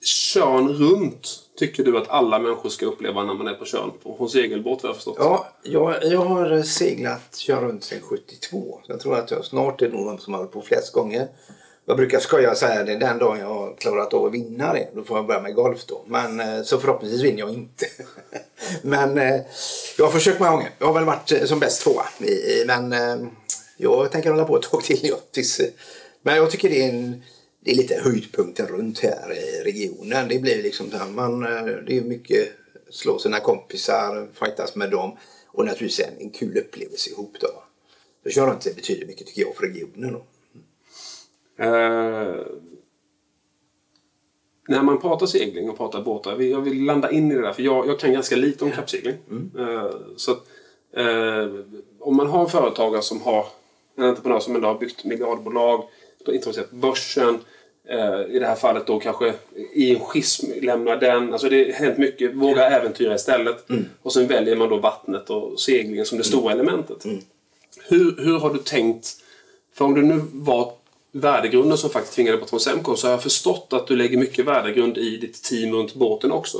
kön 0.04 0.68
runt 0.68 1.28
tycker 1.56 1.84
du 1.84 1.98
att 1.98 2.08
alla 2.08 2.38
människor 2.38 2.68
ska 2.68 2.86
uppleva 2.86 3.24
när 3.24 3.34
man 3.34 3.48
är 3.48 3.54
på 3.54 3.64
Tjörn? 3.64 3.90
På 4.02 4.16
en 4.20 4.28
segelbåt 4.28 4.82
vad 4.82 4.90
jag 4.90 4.96
förstått. 4.96 5.16
Ja, 5.18 5.48
jag, 5.62 6.04
jag 6.04 6.20
har 6.20 6.62
seglat 6.62 7.36
Tjörn 7.36 7.64
runt 7.64 7.84
sedan 7.84 8.00
72. 8.02 8.80
Så 8.86 8.92
jag 8.92 9.00
tror 9.00 9.18
att 9.18 9.30
jag 9.30 9.44
snart 9.44 9.82
är 9.82 9.88
någon 9.88 10.18
som 10.18 10.32
har 10.32 10.40
hållit 10.40 10.52
på 10.52 10.62
flest 10.62 10.92
gånger. 10.92 11.28
Jag 11.84 11.96
brukar 11.96 12.18
skoja 12.18 12.50
och 12.50 12.56
säga 12.56 12.84
det 12.84 12.92
är 12.92 12.98
den 12.98 13.18
dagen 13.18 13.38
jag 13.38 13.46
har 13.46 13.76
klarat 13.76 14.14
av 14.14 14.26
att 14.26 14.32
vinna 14.32 14.72
det. 14.72 14.88
Då 14.94 15.04
får 15.04 15.16
jag 15.16 15.26
börja 15.26 15.40
med 15.40 15.54
golf 15.54 15.86
då. 15.86 16.04
Men 16.06 16.40
eh, 16.40 16.62
så 16.62 16.78
förhoppningsvis 16.78 17.22
vinner 17.22 17.38
jag 17.38 17.50
inte. 17.50 17.86
men 18.82 19.18
eh, 19.18 19.40
jag 19.98 20.04
har 20.04 20.12
försökt 20.12 20.40
många 20.40 20.50
gånger. 20.50 20.70
Jag 20.78 20.86
har 20.86 20.94
väl 20.94 21.04
varit 21.04 21.32
eh, 21.32 21.44
som 21.44 21.60
bäst 21.60 21.82
tvåa. 21.82 22.04
Men 22.66 23.30
jag 23.76 24.12
tänker 24.12 24.30
hålla 24.30 24.44
på 24.44 24.56
ett 24.56 24.62
tag 24.62 24.82
till. 24.82 25.14
Tills, 25.32 25.60
men 26.22 26.36
jag 26.36 26.50
tycker 26.50 26.70
det 26.70 26.82
är 26.84 26.88
en 26.88 27.22
det 27.64 27.70
är 27.70 27.74
lite 27.74 28.00
höjdpunkten 28.00 28.66
runt 28.66 28.98
här 28.98 29.32
i 29.32 29.64
regionen. 29.64 30.28
Det 30.28 30.38
blir 30.38 30.62
liksom 30.62 30.90
så 30.90 30.96
här, 30.96 31.10
man, 31.10 31.42
eh, 31.42 31.64
det 31.86 31.98
är 31.98 32.02
mycket 32.02 32.48
slå 32.90 33.18
sina 33.18 33.40
kompisar, 33.40 34.28
fightas 34.34 34.76
med 34.76 34.90
dem 34.90 35.16
och 35.46 35.64
naturligtvis 35.64 36.06
en, 36.06 36.18
en 36.18 36.30
kul 36.30 36.58
upplevelse 36.58 37.10
ihop 37.10 37.36
då. 37.40 37.62
Så 38.22 38.30
kör 38.30 38.46
runt 38.46 38.60
det 38.60 38.76
betyder 38.76 39.06
mycket 39.06 39.26
tycker 39.26 39.42
jag 39.42 39.56
för 39.56 39.66
regionen 39.66 40.12
då. 40.12 40.24
Eh, 41.64 42.46
när 44.68 44.82
man 44.82 45.00
pratar 45.00 45.26
segling 45.26 45.70
och 45.70 45.76
pratar 45.76 46.02
båtar, 46.02 46.40
jag 46.40 46.60
vill 46.60 46.84
landa 46.84 47.10
in 47.10 47.32
i 47.32 47.34
det 47.34 47.42
där 47.42 47.52
för 47.52 47.62
jag, 47.62 47.86
jag 47.86 47.98
kan 48.00 48.12
ganska 48.12 48.36
lite 48.36 48.64
om 48.64 48.70
kappsegling. 48.70 49.16
Eh, 49.58 49.90
så 50.16 50.32
att, 50.32 50.42
eh, 50.92 51.48
om 51.98 52.16
man 52.16 52.26
har 52.26 52.40
en 52.40 52.48
företagare 52.48 53.02
som 53.02 53.20
har 53.20 53.46
en 53.96 54.04
entreprenör 54.04 54.40
som 54.40 54.54
ändå 54.54 54.68
har 54.68 54.78
byggt 54.78 55.04
miljardbolag, 55.04 55.84
introducerat 56.26 56.70
börsen, 56.70 57.38
i 58.28 58.38
det 58.38 58.46
här 58.46 58.54
fallet 58.54 58.86
då 58.86 58.98
kanske 58.98 59.34
i 59.74 59.94
en 59.94 60.00
schism 60.00 60.46
lämnar 60.62 60.96
den. 60.96 61.32
Alltså 61.32 61.48
det 61.48 61.64
har 61.64 61.72
hänt 61.72 61.98
mycket, 61.98 62.34
våga 62.34 62.70
äventyra 62.70 63.14
istället. 63.14 63.66
Och 64.02 64.12
sen 64.12 64.26
väljer 64.26 64.56
man 64.56 64.68
då 64.68 64.76
vattnet 64.76 65.30
och 65.30 65.60
seglingen 65.60 66.06
som 66.06 66.18
det 66.18 66.24
stora 66.24 66.52
elementet. 66.52 67.04
Hur, 67.88 68.16
hur 68.24 68.38
har 68.38 68.52
du 68.52 68.58
tänkt? 68.58 69.16
För 69.74 69.84
om 69.84 69.94
du 69.94 70.02
nu 70.02 70.20
var 70.32 70.72
värdegrunden 71.12 71.78
som 71.78 71.90
faktiskt 71.90 72.14
tvingade 72.14 72.38
bort 72.38 72.50
från 72.50 72.60
så 72.60 73.06
har 73.06 73.10
jag 73.10 73.22
förstått 73.22 73.68
att 73.72 73.86
du 73.86 73.96
lägger 73.96 74.18
mycket 74.18 74.44
värdegrund 74.46 74.98
i 74.98 75.16
ditt 75.16 75.42
team 75.42 75.74
runt 75.74 75.94
båten 75.94 76.32
också. 76.32 76.58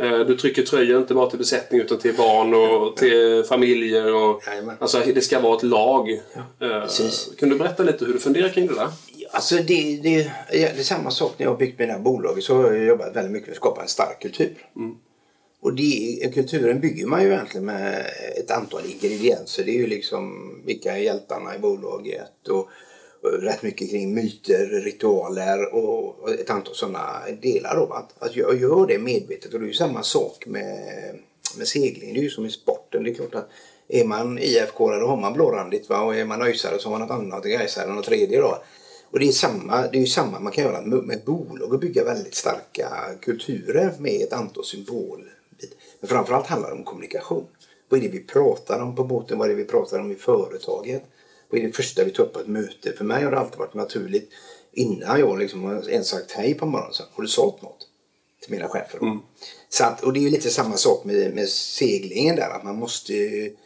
Eh, 0.00 0.18
Du 0.18 0.36
trycker 0.36 0.62
tröjor 0.62 0.98
inte 1.00 1.14
bara 1.14 1.30
till 1.30 1.38
besättning 1.38 1.80
utan 1.80 1.98
till 1.98 2.14
barn 2.16 2.54
och 2.54 2.96
till 2.96 3.44
familjer. 3.48 4.14
Och, 4.14 4.42
Jajamän. 4.46 4.76
alltså 4.80 5.02
det 5.14 5.20
ska 5.20 5.40
vara 5.40 5.56
ett 5.56 5.62
lag. 5.62 6.10
Eh, 6.10 6.80
precis. 6.80 7.28
Kan 7.38 7.48
du 7.48 7.58
berätta 7.58 7.82
lite 7.82 8.04
hur 8.04 8.12
du 8.12 8.18
funderar 8.18 8.48
kring 8.48 8.66
det 8.66 8.74
där? 8.74 8.88
Alltså 9.30 9.54
det, 9.54 10.00
det, 10.02 10.30
det 10.50 10.62
är 10.62 10.82
samma 10.82 11.10
sak 11.10 11.34
när 11.36 11.46
jag 11.46 11.50
har 11.52 11.58
byggt 11.58 11.78
mina 11.78 11.98
bolag 11.98 12.42
så 12.42 12.54
har 12.54 12.72
jag 12.72 12.84
jobbat 12.84 13.16
väldigt 13.16 13.32
mycket 13.32 13.48
med 13.48 13.52
att 13.52 13.56
skapa 13.56 13.82
en 13.82 13.88
stark 13.88 14.22
kultur. 14.22 14.54
Och 15.60 15.74
det, 15.74 16.34
kulturen 16.34 16.80
bygger 16.80 17.06
man 17.06 17.22
ju 17.22 17.32
egentligen 17.32 17.66
med 17.66 18.06
ett 18.36 18.50
antal 18.50 18.82
ingredienser. 18.86 19.64
Det 19.64 19.70
är 19.70 19.78
ju 19.78 19.86
liksom 19.86 20.52
vilka 20.66 20.92
är 20.92 20.98
hjältarna 20.98 21.56
i 21.56 21.58
bolaget 21.58 22.48
och, 22.48 22.68
och 23.22 23.42
rätt 23.42 23.62
mycket 23.62 23.90
kring 23.90 24.14
myter, 24.14 24.66
ritualer 24.66 25.74
och, 25.74 26.18
och 26.18 26.30
ett 26.30 26.50
antal 26.50 26.74
sådana 26.74 27.20
delar. 27.42 27.76
Då, 27.76 27.86
va? 27.86 28.08
att 28.18 28.36
jag 28.36 28.60
gör 28.60 28.86
det 28.86 28.98
medvetet 28.98 29.54
och 29.54 29.60
det 29.60 29.66
är 29.66 29.68
ju 29.68 29.74
samma 29.74 30.02
sak 30.02 30.46
med, 30.46 30.78
med 31.58 31.68
segling. 31.68 32.14
Det 32.14 32.20
är 32.20 32.22
ju 32.22 32.30
som 32.30 32.46
i 32.46 32.50
sporten. 32.50 33.04
Det 33.04 33.10
är 33.10 33.14
klart 33.14 33.34
att 33.34 33.48
är 33.88 34.04
man 34.04 34.38
IFK 34.38 34.90
då 34.90 35.06
har 35.06 35.16
man 35.16 35.32
blårandigt 35.32 35.88
va? 35.88 36.00
och 36.00 36.16
är 36.16 36.24
man 36.24 36.42
ÖISare 36.42 36.78
så 36.78 36.88
har 36.88 36.98
man 36.98 37.08
något 37.08 37.18
annat 37.18 37.44
Gaisare 37.44 37.92
något 37.92 38.04
tredje. 38.04 38.40
Då. 38.40 38.62
Och 39.10 39.18
det 39.18 39.28
är, 39.28 39.32
samma, 39.32 39.82
det 39.82 39.98
är 39.98 40.00
ju 40.00 40.06
samma 40.06 40.40
man 40.40 40.52
kan 40.52 40.64
göra 40.64 40.80
med, 40.80 41.04
med 41.04 41.24
bolag 41.24 41.72
och 41.72 41.80
bygga 41.80 42.04
väldigt 42.04 42.34
starka 42.34 42.90
kulturer 43.22 43.94
med 43.98 44.22
ett 44.22 44.32
antal 44.32 44.64
symboler. 44.64 45.32
Men 46.00 46.08
framförallt 46.08 46.46
handlar 46.46 46.68
det 46.68 46.76
om 46.76 46.84
kommunikation. 46.84 47.46
Vad 47.88 48.00
är 48.00 48.04
det 48.04 48.08
vi 48.08 48.24
pratar 48.24 48.80
om 48.80 48.96
på 48.96 49.04
båten? 49.04 49.38
Vad 49.38 49.46
är 49.46 49.48
det 49.48 49.62
vi 49.62 49.64
pratar 49.64 49.98
om 49.98 50.12
i 50.12 50.14
företaget? 50.14 51.02
Vad 51.50 51.60
är 51.60 51.66
det 51.66 51.72
första 51.72 52.04
vi 52.04 52.10
tar 52.10 52.24
upp 52.24 52.32
på 52.32 52.40
ett 52.40 52.46
möte? 52.46 52.92
För 52.92 53.04
mig 53.04 53.24
har 53.24 53.30
det 53.30 53.38
alltid 53.38 53.58
varit 53.58 53.74
naturligt 53.74 54.30
innan 54.72 55.20
jag 55.20 55.38
liksom 55.38 55.82
ens 55.88 56.08
sagt 56.08 56.32
hej 56.32 56.54
på 56.54 56.66
morgonen. 56.66 56.94
Så, 56.94 57.02
har 57.12 57.22
du 57.22 57.28
sålt 57.28 57.62
något? 57.62 57.88
Till 58.42 58.50
mina 58.50 58.68
chefer. 58.68 58.98
då. 59.00 59.18
Så 59.68 59.84
att, 59.84 60.02
och 60.02 60.12
det 60.12 60.20
är 60.20 60.22
ju 60.22 60.30
lite 60.30 60.50
samma 60.50 60.76
sak 60.76 61.04
med, 61.04 61.34
med 61.34 61.48
seglingen 61.48 62.36
där. 62.36 62.50
Att 62.50 62.64
man 62.64 62.76
måste 62.76 63.12
ju 63.12 63.56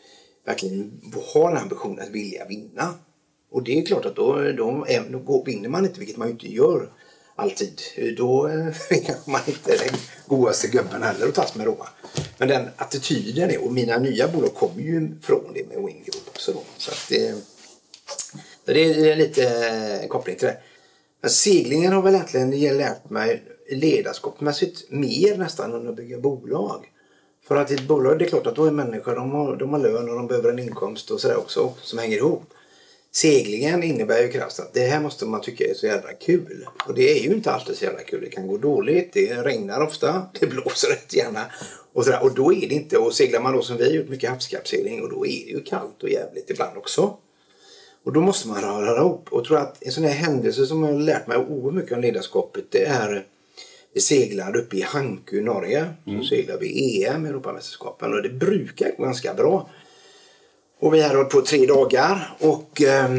verkligen 0.44 1.00
ha 1.34 1.49
den 1.49 1.58
ambitionen 1.58 2.00
att 2.00 2.11
vilja 2.11 2.44
vinna. 2.44 2.94
Och 3.52 3.62
det 3.62 3.78
är 3.78 3.87
klart 3.87 4.04
att 4.04 4.16
då, 4.16 4.52
då, 4.56 4.87
då 5.11 5.18
går, 5.18 5.44
vinner 5.44 5.68
man 5.68 5.85
inte, 5.85 5.99
vilket 5.99 6.16
man 6.16 6.28
ju 6.28 6.32
inte 6.32 6.52
gör 6.52 6.88
alltid. 7.37 7.80
Då 8.16 8.49
eh, 8.49 8.66
är 8.90 9.04
kanske 9.04 9.30
man 9.30 9.40
inte 9.47 9.71
den 9.71 9.99
godaste 10.26 10.68
gubben 10.68 11.02
heller 11.02 11.28
att 11.28 11.35
tas 11.35 11.54
med 11.54 11.66
då. 11.66 11.87
Men 12.38 12.49
den 12.49 12.68
attityden 12.76 13.50
är, 13.50 13.64
och 13.64 13.73
mina 13.73 13.99
nya 13.99 14.28
bolag 14.28 14.54
kommer 14.54 14.82
ju 14.82 15.11
från 15.23 15.52
det 15.54 15.68
med 15.68 15.76
Wing 15.76 16.02
Group 16.04 16.28
också 16.28 16.52
då. 16.52 16.62
Så 16.78 16.90
att 16.90 17.06
det, 17.09 17.35
det 18.64 19.11
är 19.11 19.16
lite 19.16 19.42
eh, 20.02 20.09
koppling 20.09 20.37
till 20.37 20.47
det. 20.47 20.56
Men 21.21 21.30
seglingen 21.30 21.92
har 21.92 22.02
väl 22.02 22.14
egentligen 22.14 22.78
lärt 22.78 23.11
mig 23.11 23.42
ledarskapsmässigt 23.71 24.90
mer 24.90 25.37
nästan 25.37 25.75
än 25.75 25.88
att 25.88 25.97
bygga 25.97 26.18
bolag. 26.18 26.87
För 27.49 27.56
att 27.56 27.71
i 27.71 27.75
ett 27.75 27.88
bolag, 27.88 28.18
det 28.18 28.25
är 28.25 28.28
klart 28.28 28.47
att 28.47 28.56
då 28.56 28.64
är 28.64 28.71
människor, 28.71 29.14
de 29.14 29.30
har, 29.30 29.56
de 29.56 29.73
har 29.73 29.78
lön 29.78 30.09
och 30.09 30.14
de 30.14 30.26
behöver 30.26 30.50
en 30.50 30.59
inkomst 30.59 31.11
och 31.11 31.21
sådär 31.21 31.37
också 31.37 31.73
som 31.82 31.99
hänger 31.99 32.16
ihop. 32.16 32.42
Seglingen 33.14 33.83
innebär 33.83 34.23
ju 34.23 34.28
krasst 34.28 34.61
att 34.61 34.75
det 34.75 34.81
här 34.81 35.00
måste 35.00 35.26
man 35.26 35.40
tycka 35.40 35.64
är 35.64 35.75
så 35.75 35.87
jävla 35.87 36.12
kul. 36.12 36.66
Och 36.87 36.95
det 36.95 37.19
är 37.19 37.23
ju 37.23 37.35
inte 37.35 37.52
alltid 37.52 37.76
så 37.76 37.85
jävla 37.85 38.00
kul. 38.00 38.21
Det 38.21 38.31
kan 38.31 38.47
gå 38.47 38.59
dåligt, 38.59 39.12
det 39.12 39.42
regnar 39.42 39.81
ofta, 39.81 40.26
det 40.40 40.47
blåser 40.47 40.88
rätt 40.88 41.14
gärna. 41.14 41.45
Och, 41.92 42.04
sådär. 42.04 42.23
och 42.23 42.35
då 42.35 42.52
är 42.52 42.69
det 42.69 42.75
inte, 42.75 42.99
och 42.99 43.14
seglar 43.14 43.40
man 43.40 43.52
då 43.52 43.62
som 43.62 43.76
vi 43.76 43.85
har 43.85 43.90
gjort 43.90 44.09
mycket 44.09 44.31
havskappsegling 44.31 45.02
och 45.02 45.11
då 45.11 45.26
är 45.26 45.45
det 45.47 45.50
ju 45.50 45.62
kallt 45.62 46.02
och 46.02 46.09
jävligt 46.09 46.50
ibland 46.50 46.78
också. 46.78 47.16
Och 48.04 48.12
då 48.12 48.21
måste 48.21 48.49
man 48.49 48.61
röra 48.62 49.00
ihop. 49.00 49.28
Och 49.31 49.38
jag 49.38 49.47
tror 49.47 49.59
att 49.59 49.83
en 49.83 49.92
sån 49.92 50.04
här 50.04 50.14
händelse 50.14 50.66
som 50.66 50.83
har 50.83 50.92
lärt 50.92 51.26
mig 51.26 51.38
oerhört 51.38 51.75
mycket 51.75 51.92
om 51.92 52.00
ledarskapet 52.00 52.64
det 52.71 52.85
är 52.85 53.26
vi 53.95 54.00
seglade 54.00 54.59
uppe 54.59 54.76
i 54.76 54.83
Hanku 54.83 55.38
i 55.38 55.40
Norge. 55.40 55.87
Mm. 56.07 56.23
Så 56.23 56.28
seglade 56.28 56.61
vi 56.61 57.04
EM, 57.04 57.26
Europamästerskapen 57.26 58.14
och 58.14 58.23
det 58.23 58.28
brukar 58.28 58.97
gå 58.97 59.04
ganska 59.04 59.35
bra. 59.35 59.71
Och 60.83 60.95
vi 60.95 61.01
hade 61.01 61.17
hållit 61.17 61.33
på 61.33 61.41
tre 61.41 61.67
dagar 61.67 62.37
och 62.39 62.83
eh, 62.83 63.11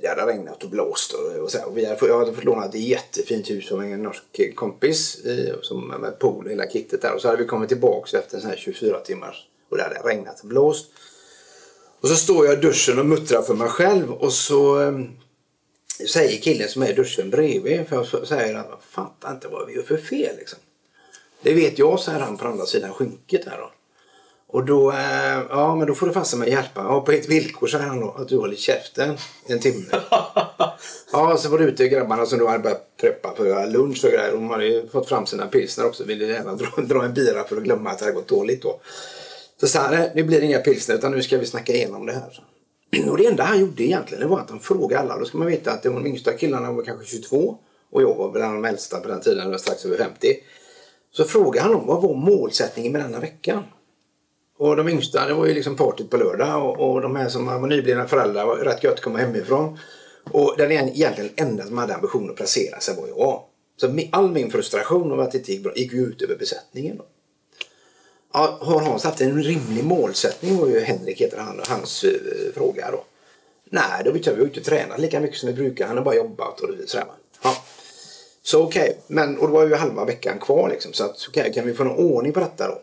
det 0.00 0.08
hade 0.08 0.26
regnat 0.26 0.64
och 0.64 0.70
blåst. 0.70 1.12
Och, 1.12 1.42
och, 1.42 1.50
så 1.50 1.64
och 1.64 1.78
vi 1.78 1.84
hade, 1.84 2.06
jag 2.06 2.18
hade 2.18 2.32
fått 2.32 2.44
låna 2.44 2.64
ett 2.64 2.74
jättefint 2.74 3.50
hus 3.50 3.72
av 3.72 3.82
en 3.82 4.02
norsk 4.02 4.54
kompis 4.54 5.16
i, 5.16 5.54
som, 5.62 5.88
med 5.88 6.18
pool 6.18 6.44
och 6.44 6.50
hela 6.50 6.66
kittet 6.66 7.02
där. 7.02 7.14
Och 7.14 7.20
så 7.20 7.28
hade 7.28 7.42
vi 7.42 7.48
kommit 7.48 7.68
tillbaka 7.68 8.18
efter 8.18 8.38
en 8.38 8.46
här 8.46 8.56
24 8.56 9.00
timmar. 9.00 9.36
och 9.68 9.76
det 9.76 9.82
hade 9.82 9.94
regnat 9.94 10.40
och 10.40 10.48
blåst. 10.48 10.90
Och 12.00 12.08
så 12.08 12.16
står 12.16 12.46
jag 12.46 12.54
i 12.58 12.60
duschen 12.60 12.98
och 12.98 13.06
muttrar 13.06 13.42
för 13.42 13.54
mig 13.54 13.68
själv 13.68 14.12
och 14.12 14.32
så 14.32 14.82
eh, 14.82 14.98
säger 16.08 16.40
killen 16.40 16.68
som 16.68 16.82
är 16.82 16.90
i 16.90 16.92
duschen 16.92 17.30
bredvid, 17.30 17.88
för 17.88 17.96
jag 17.96 18.28
säger 18.28 18.54
att 18.54 18.66
jag 18.70 18.82
fattar 18.82 19.32
inte 19.32 19.48
vad 19.48 19.66
vi 19.66 19.74
gör 19.74 19.82
för 19.82 19.96
fel 19.96 20.36
liksom. 20.36 20.58
Det 21.42 21.54
vet 21.54 21.78
jag, 21.78 22.00
säger 22.00 22.20
han 22.20 22.36
på 22.36 22.48
andra 22.48 22.66
sidan 22.66 22.92
skynket 22.92 23.44
här 23.44 23.58
då. 23.58 23.70
Och 24.56 24.64
då, 24.64 24.92
eh, 24.92 25.42
ja 25.48 25.76
men 25.76 25.86
då 25.86 25.94
får 25.94 26.06
du 26.06 26.12
fasta 26.12 26.36
mig 26.36 26.50
hjälpa. 26.50 26.80
Ja, 26.80 27.00
på 27.00 27.12
ett 27.12 27.28
villkor 27.28 27.66
säger 27.66 27.84
han 27.84 28.00
då, 28.00 28.16
att 28.18 28.28
du 28.28 28.36
håller 28.36 28.56
käften 28.56 29.16
en 29.46 29.60
timme. 29.60 29.86
ja, 31.12 31.36
så 31.38 31.48
var 31.48 31.58
det 31.58 31.64
ute 31.64 31.88
grabbarna 31.88 32.26
som 32.26 32.38
då 32.38 32.46
hade 32.46 32.58
börjat 32.58 32.96
preppa 33.00 33.34
för 33.36 33.66
lunch 33.66 34.04
och 34.04 34.10
grejer. 34.10 34.32
De 34.32 34.50
hade 34.50 34.66
ju 34.66 34.88
fått 34.88 35.08
fram 35.08 35.26
sina 35.26 35.46
pilsner 35.46 35.86
också. 35.86 36.04
Ville 36.04 36.26
gärna 36.26 36.54
dra, 36.54 36.66
dra 36.82 37.04
en 37.04 37.14
bira 37.14 37.44
för 37.44 37.56
att 37.56 37.62
glömma 37.62 37.90
att 37.90 37.98
det 37.98 38.04
hade 38.04 38.14
gått 38.14 38.28
dåligt 38.28 38.62
då. 38.62 38.80
Så 39.60 39.66
sa 39.66 39.80
han, 39.80 40.08
det 40.14 40.22
blir 40.22 40.42
inga 40.42 40.58
pilsner 40.58 40.94
utan 40.94 41.12
nu 41.12 41.22
ska 41.22 41.38
vi 41.38 41.46
snacka 41.46 41.72
igenom 41.72 42.06
det 42.06 42.12
här. 42.12 42.42
Och 43.10 43.18
det 43.18 43.26
enda 43.26 43.44
han 43.44 43.60
gjorde 43.60 43.82
egentligen 43.82 44.22
det 44.22 44.28
var 44.28 44.40
att 44.40 44.50
han 44.50 44.60
frågade 44.60 45.02
alla. 45.02 45.18
Då 45.18 45.24
ska 45.24 45.38
man 45.38 45.46
veta 45.46 45.72
att 45.72 45.82
de 45.82 46.06
yngsta 46.06 46.32
killarna 46.32 46.72
var 46.72 46.82
kanske 46.82 47.06
22 47.06 47.56
och 47.92 48.02
jag 48.02 48.14
var 48.14 48.30
bland 48.30 48.54
de 48.54 48.64
äldsta 48.64 49.00
på 49.00 49.08
den 49.08 49.20
tiden, 49.20 49.44
jag 49.44 49.50
var 49.50 49.58
strax 49.58 49.84
över 49.84 49.96
50. 49.96 50.36
Så 51.12 51.24
frågade 51.24 51.66
han 51.66 51.74
om 51.74 51.86
vad 51.86 52.02
var 52.02 52.14
målsättningen 52.14 52.92
med 52.92 53.00
denna 53.00 53.20
veckan. 53.20 53.62
Och 54.58 54.76
de 54.76 54.88
yngsta, 54.88 55.26
det 55.26 55.34
var 55.34 55.46
ju 55.46 55.54
liksom 55.54 55.76
partyt 55.76 56.10
på 56.10 56.16
lördag 56.16 56.64
och, 56.64 56.90
och 56.90 57.00
de 57.00 57.16
här 57.16 57.28
som 57.28 57.46
var 57.46 57.68
nyblivna 57.68 58.08
föräldrar 58.08 58.46
var 58.46 58.56
rätt 58.56 58.84
gött 58.84 58.94
att 58.94 59.00
komma 59.00 59.18
hemifrån. 59.18 59.78
Och 60.30 60.54
den 60.58 60.72
egentligen 60.72 61.30
enda 61.36 61.66
som 61.66 61.78
hade 61.78 61.94
ambition 61.94 62.30
att 62.30 62.36
placera 62.36 62.80
sig 62.80 62.96
var 62.96 63.08
jag. 63.08 63.42
Så 63.76 63.98
all 64.12 64.30
min 64.30 64.50
frustration 64.50 65.12
över 65.12 65.22
att 65.22 65.32
det 65.32 65.38
inte 65.38 65.52
gick 65.52 65.62
bra 65.62 65.72
gick 65.76 65.92
ju 65.92 66.06
ut 66.06 66.22
över 66.22 66.36
besättningen. 66.36 66.96
Då. 66.96 67.04
Ja, 68.32 68.58
har 68.60 68.80
Hans 68.80 69.04
haft 69.04 69.20
en 69.20 69.42
rimlig 69.42 69.84
målsättning 69.84 70.56
var 70.56 70.66
ju 70.66 70.80
Henrik 70.80 71.20
heter 71.20 71.38
han, 71.38 71.60
hans 71.68 72.04
uh, 72.04 72.10
fråga 72.54 72.90
då. 72.90 73.04
Nej, 73.70 74.02
då 74.04 74.12
betyder 74.12 74.36
vi 74.36 74.42
har 74.42 74.48
inte 74.48 74.60
tränat 74.60 75.00
lika 75.00 75.20
mycket 75.20 75.38
som 75.38 75.46
vi 75.46 75.52
brukar. 75.52 75.86
Han 75.86 75.96
har 75.96 76.04
bara 76.04 76.14
jobbat 76.14 76.60
och 76.60 76.68
sådär. 76.86 77.06
Ja. 77.42 77.56
Så 78.42 78.62
okej, 78.62 78.82
okay. 78.82 78.94
men 79.06 79.38
och 79.38 79.46
det 79.46 79.52
var 79.52 79.66
ju 79.66 79.74
halva 79.74 80.04
veckan 80.04 80.38
kvar 80.38 80.68
liksom. 80.68 80.92
Så 80.92 81.04
att 81.04 81.26
okej, 81.28 81.40
okay, 81.40 81.52
kan 81.52 81.66
vi 81.66 81.74
få 81.74 81.84
någon 81.84 81.96
ordning 81.96 82.32
på 82.32 82.40
detta 82.40 82.68
då? 82.68 82.82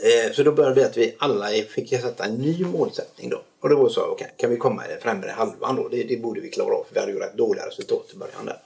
Eh, 0.00 0.32
så 0.32 0.42
då 0.42 0.52
började 0.52 0.74
vi 0.74 0.84
att 0.84 0.96
vi 0.96 1.14
alla 1.18 1.48
fick 1.48 1.88
sätta 1.88 2.24
en 2.24 2.34
ny 2.34 2.64
målsättning 2.64 3.30
då. 3.30 3.42
Och 3.60 3.68
då 3.68 3.88
sa 3.88 4.00
jag 4.00 4.12
okej, 4.12 4.24
okay, 4.24 4.36
kan 4.36 4.50
vi 4.50 4.56
komma 4.56 4.86
i 4.86 4.88
den 4.88 5.00
främre 5.00 5.30
halvan 5.30 5.76
då? 5.76 5.88
Det, 5.88 6.02
det, 6.02 6.16
borde 6.16 6.40
vi 6.40 6.50
klara 6.50 6.74
av 6.74 6.84
för 6.88 6.94
vi 6.94 7.00
hade 7.00 7.12
ju 7.12 7.18
rätt 7.18 7.36
dåliga 7.36 7.66
resultat 7.66 8.06
i 8.14 8.16
början 8.16 8.46
där. 8.46 8.58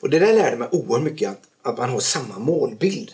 Och 0.00 0.10
det 0.10 0.18
där 0.18 0.34
lärde 0.34 0.56
mig 0.56 0.68
oerhört 0.72 1.02
mycket 1.02 1.30
att, 1.30 1.40
att 1.62 1.78
man 1.78 1.90
har 1.90 2.00
samma 2.00 2.38
målbild. 2.38 3.10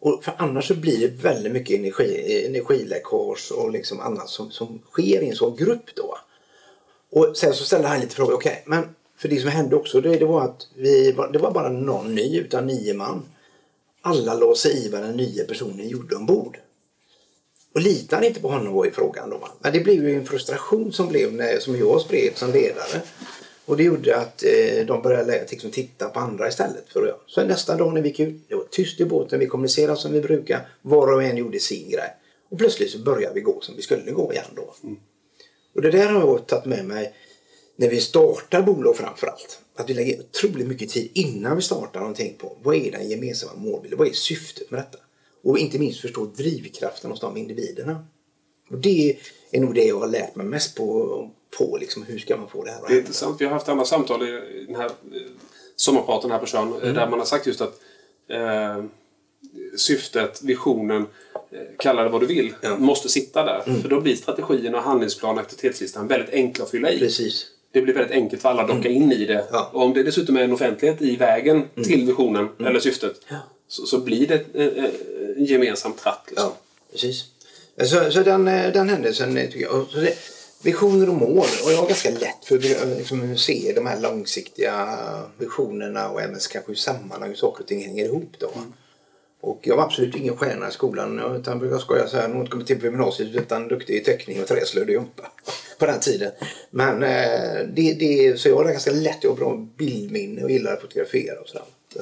Och 0.00 0.24
för 0.24 0.34
annars 0.36 0.68
så 0.68 0.74
blir 0.74 0.98
det 0.98 1.22
väldigt 1.22 1.52
mycket 1.52 1.78
energi, 1.78 2.46
energiläckage 2.46 3.52
och 3.52 3.70
liksom 3.70 4.00
annat 4.00 4.28
som, 4.28 4.50
som 4.50 4.82
sker 4.90 5.22
i 5.22 5.28
en 5.28 5.36
sån 5.36 5.56
grupp 5.56 5.94
då. 5.94 6.18
Och 7.10 7.36
sen 7.36 7.54
så 7.54 7.64
ställde 7.64 7.88
han 7.88 8.00
lite 8.00 8.14
frågor. 8.14 8.34
Okej, 8.34 8.52
okay, 8.52 8.62
men 8.64 8.94
för 9.16 9.28
det 9.28 9.40
som 9.40 9.50
hände 9.50 9.76
också 9.76 10.00
det, 10.00 10.16
det 10.16 10.24
var 10.24 10.44
att 10.44 10.68
vi, 10.74 11.12
det 11.32 11.38
var 11.38 11.50
bara 11.50 11.68
någon 11.68 12.14
ny 12.14 12.38
utan 12.38 12.66
nio 12.66 12.94
man. 12.94 13.22
Alla 14.02 14.34
la 14.34 14.54
sig 14.54 14.86
i 14.86 14.88
vad 14.88 15.02
den 15.02 15.16
nya 15.16 15.44
personen 15.44 15.88
gjorde 15.88 16.16
ombord. 16.16 16.58
Och 17.74 17.80
litade 17.80 18.26
inte 18.26 18.40
på 18.40 18.48
honom 18.48 18.72
var 18.72 18.86
i 18.86 18.90
frågan 18.90 19.30
då. 19.30 19.48
Men 19.60 19.72
det 19.72 19.80
blev 19.80 20.08
ju 20.08 20.14
en 20.14 20.26
frustration 20.26 20.92
som 20.92 21.08
blev 21.08 21.32
när, 21.32 21.58
som 21.58 21.78
jag 21.78 22.00
spred 22.00 22.32
som 22.34 22.52
ledare. 22.52 23.02
Och 23.64 23.76
det 23.76 23.82
gjorde 23.82 24.16
att 24.16 24.42
eh, 24.42 24.86
de 24.86 25.02
började 25.02 25.46
liksom, 25.50 25.70
titta 25.70 26.08
på 26.08 26.20
andra 26.20 26.48
istället. 26.48 26.84
För 26.88 27.06
att, 27.06 27.22
så 27.26 27.44
nästa 27.44 27.76
dag 27.76 27.94
när 27.94 28.02
vi 28.02 28.08
gick 28.08 28.20
ut, 28.20 28.48
det 28.48 28.54
var 28.54 28.64
tyst 28.70 29.00
i 29.00 29.04
båten, 29.04 29.38
vi 29.38 29.46
kommunicerade 29.46 29.98
som 29.98 30.12
vi 30.12 30.20
brukar. 30.20 30.68
Var 30.82 31.12
och 31.12 31.22
en 31.22 31.36
gjorde 31.36 31.60
sin 31.60 31.90
grej. 31.90 32.14
Och 32.50 32.58
plötsligt 32.58 32.90
så 32.90 32.98
började 32.98 33.34
vi 33.34 33.40
gå 33.40 33.60
som 33.60 33.76
vi 33.76 33.82
skulle 33.82 34.12
gå 34.12 34.32
igen 34.32 34.44
då. 34.56 34.74
Mm. 34.82 34.96
Och 35.74 35.82
det 35.82 35.90
där 35.90 36.08
har 36.08 36.20
jag 36.20 36.46
tagit 36.46 36.64
med 36.64 36.84
mig 36.84 37.14
när 37.76 37.88
vi 37.88 38.00
startar 38.00 38.62
bolag 38.62 38.96
framförallt. 38.96 39.60
Att 39.78 39.90
vi 39.90 39.94
lägger 39.94 40.20
otroligt 40.20 40.66
mycket 40.66 40.90
tid 40.90 41.10
innan 41.14 41.56
vi 41.56 41.62
startar 41.62 42.00
någonting 42.00 42.34
på 42.38 42.56
vad 42.62 42.76
är 42.76 42.92
den 42.92 43.08
gemensamma 43.08 43.52
målbilden? 43.56 43.98
Vad 43.98 44.08
är 44.08 44.12
syftet 44.12 44.70
med 44.70 44.80
detta? 44.80 44.98
Och 45.42 45.58
inte 45.58 45.78
minst 45.78 46.00
förstå 46.00 46.24
drivkraften 46.24 47.10
hos 47.10 47.20
de 47.20 47.36
individerna. 47.36 48.06
Och 48.70 48.78
det 48.78 49.16
är 49.50 49.60
nog 49.60 49.74
det 49.74 49.84
jag 49.84 49.98
har 49.98 50.06
lärt 50.06 50.34
mig 50.34 50.46
mest 50.46 50.76
på, 50.76 51.30
på 51.58 51.76
liksom, 51.80 52.02
hur 52.02 52.18
ska 52.18 52.36
man 52.36 52.48
få 52.48 52.64
det 52.64 52.70
här 52.70 52.78
att 52.78 52.88
Det 52.88 52.94
är 52.94 52.98
intressant. 52.98 53.40
Vi 53.40 53.44
har 53.44 53.52
haft 53.52 53.68
andra 53.68 53.84
samtal 53.84 54.28
i 54.28 54.64
den 54.66 54.76
här 54.76 54.86
eh, 54.86 54.90
sommarpraten 55.76 56.30
här 56.30 56.38
på 56.38 56.46
Tjörn 56.46 56.72
mm. 56.72 56.94
där 56.94 57.08
man 57.08 57.18
har 57.18 57.26
sagt 57.26 57.46
just 57.46 57.60
att 57.60 57.80
eh, 58.28 58.84
syftet, 59.76 60.42
visionen, 60.42 61.06
eh, 61.50 61.58
kalla 61.78 62.02
det 62.02 62.08
vad 62.08 62.20
du 62.20 62.26
vill, 62.26 62.54
ja. 62.60 62.78
måste 62.78 63.08
sitta 63.08 63.44
där. 63.44 63.62
Mm. 63.66 63.82
För 63.82 63.88
då 63.88 64.00
blir 64.00 64.16
strategin 64.16 64.74
och 64.74 64.82
handlingsplanen 64.82 65.36
och 65.38 65.42
aktivitetslistan 65.42 66.06
väldigt 66.08 66.30
enkla 66.30 66.64
att 66.64 66.70
fylla 66.70 66.90
i. 66.90 66.98
Precis. 66.98 67.46
Det 67.72 67.82
blir 67.82 67.94
väldigt 67.94 68.12
enkelt 68.12 68.42
för 68.42 68.48
alla 68.48 68.62
att 68.62 68.68
docka 68.68 68.88
in 68.88 69.12
i 69.12 69.24
det. 69.24 69.44
Ja. 69.52 69.70
Och 69.72 69.82
om 69.82 69.94
det 69.94 70.02
dessutom 70.02 70.36
är 70.36 70.40
en 70.40 70.52
offentlighet 70.52 71.02
i 71.02 71.16
vägen 71.16 71.56
mm. 71.56 71.88
till 71.88 72.06
visionen 72.06 72.48
mm. 72.58 72.66
eller 72.66 72.80
syftet 72.80 73.20
ja. 73.28 73.36
så, 73.68 73.86
så, 73.86 73.98
blir 73.98 74.26
det 74.26 74.54
en, 74.54 74.86
en 75.36 75.44
gemensam 75.44 75.92
tratt. 75.92 76.24
Liksom. 76.28 76.46
Ja, 76.46 76.56
precis. 76.92 77.24
Så, 77.82 78.10
så 78.10 78.22
den, 78.22 78.48
eh, 78.48 78.72
den 78.72 78.88
händelsen 78.88 79.34
tycker 79.34 79.60
jag... 79.60 79.86
Det, 79.94 80.14
visioner 80.62 81.08
och 81.08 81.14
mål. 81.14 81.46
Och 81.64 81.72
jag 81.72 81.76
har 81.76 81.88
ganska 81.88 82.10
lätt 82.10 82.44
för 82.44 82.56
att 82.56 82.98
liksom, 82.98 83.36
se 83.36 83.72
de 83.74 83.86
här 83.86 84.00
långsiktiga 84.00 84.98
visionerna 85.38 86.08
och 86.08 86.22
även 86.22 86.38
kanske 86.52 86.70
hur 86.70 86.74
sammanhang 86.74 87.36
saker 87.36 87.62
och 87.62 87.68
ting 87.68 87.84
hänger 87.84 88.04
ihop. 88.04 88.32
Då. 88.38 88.50
Mm. 88.54 88.72
Och 89.40 89.60
jag 89.62 89.76
var 89.76 89.84
absolut 89.84 90.16
ingen 90.16 90.36
stjärna 90.36 90.68
i 90.68 90.72
skolan. 90.72 91.18
Utan 91.18 91.52
jag 91.52 91.58
brukar 91.58 91.78
skoja 91.78 92.08
så 92.08 92.16
här, 92.16 92.28
något 92.28 92.50
kommit 92.50 92.66
till 92.66 92.80
på 92.80 92.86
gymnasiet 92.86 93.34
utan 93.34 93.68
duktig 93.68 93.96
i 93.96 94.00
teckning 94.00 94.40
och 94.42 94.48
träslöjd 94.48 94.88
och 94.88 94.92
jumpa. 94.92 95.22
På 95.78 95.86
den 95.86 96.00
tiden. 96.00 96.32
Men 96.70 97.02
eh, 97.02 97.66
det, 97.74 97.94
det, 97.94 98.40
så 98.40 98.48
jag 98.48 98.56
har 98.56 98.64
ganska 98.64 98.90
lätt, 98.90 99.18
jag 99.20 99.30
har 99.30 99.36
bra 99.36 99.66
bildminne 99.76 100.42
och 100.42 100.50
gillar 100.50 100.72
att 100.72 100.80
fotografera 100.80 101.40
och 101.40 101.48
sådär. 101.48 101.64
Så 101.94 102.00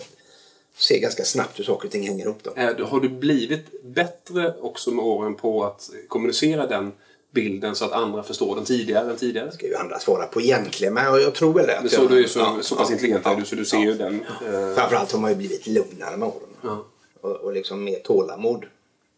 ser 0.82 0.98
ganska 0.98 1.24
snabbt 1.24 1.58
hur 1.58 1.64
saker 1.64 1.88
och 1.88 1.92
ting 1.92 2.08
hänger 2.08 2.24
ihop. 2.24 2.38
Då. 2.42 2.84
Har 2.84 3.00
du 3.00 3.08
blivit 3.08 3.82
bättre 3.82 4.54
också 4.60 4.90
med 4.90 5.04
åren 5.04 5.34
på 5.34 5.64
att 5.64 5.90
kommunicera 6.08 6.66
den 6.66 6.92
bilden 7.30 7.74
så 7.74 7.84
att 7.84 7.92
andra 7.92 8.22
förstår 8.22 8.56
den 8.56 8.64
tidigare 8.64 9.10
än 9.10 9.16
tidigare? 9.16 9.46
Det 9.46 9.52
ska 9.52 9.66
ju 9.66 9.74
andra 9.74 9.98
svara 9.98 10.26
på 10.26 10.40
egentligen, 10.40 10.94
men 10.94 11.04
jag, 11.04 11.34
tror 11.34 11.54
väl 11.54 11.66
det. 11.66 11.88
så 11.88 12.06
du 12.06 12.24
är 12.24 12.28
så, 12.28 12.38
ja, 12.38 12.58
så 12.60 12.76
pass 12.76 12.88
ja, 12.88 12.94
intelligent 12.94 13.22
ja, 13.24 13.34
du 13.34 13.44
så 13.44 13.56
du 13.56 13.64
ser 13.64 13.78
ju 13.78 13.94
den. 13.94 14.14
Eh... 14.14 14.74
Framförallt 14.74 15.12
har 15.12 15.20
man 15.20 15.30
ju 15.30 15.36
blivit 15.36 15.66
lugnare 15.66 16.16
med 16.16 16.28
åren. 16.28 16.78
Och, 17.26 17.36
och 17.36 17.52
liksom 17.52 17.84
mer 17.84 17.98
tålamod. 17.98 18.64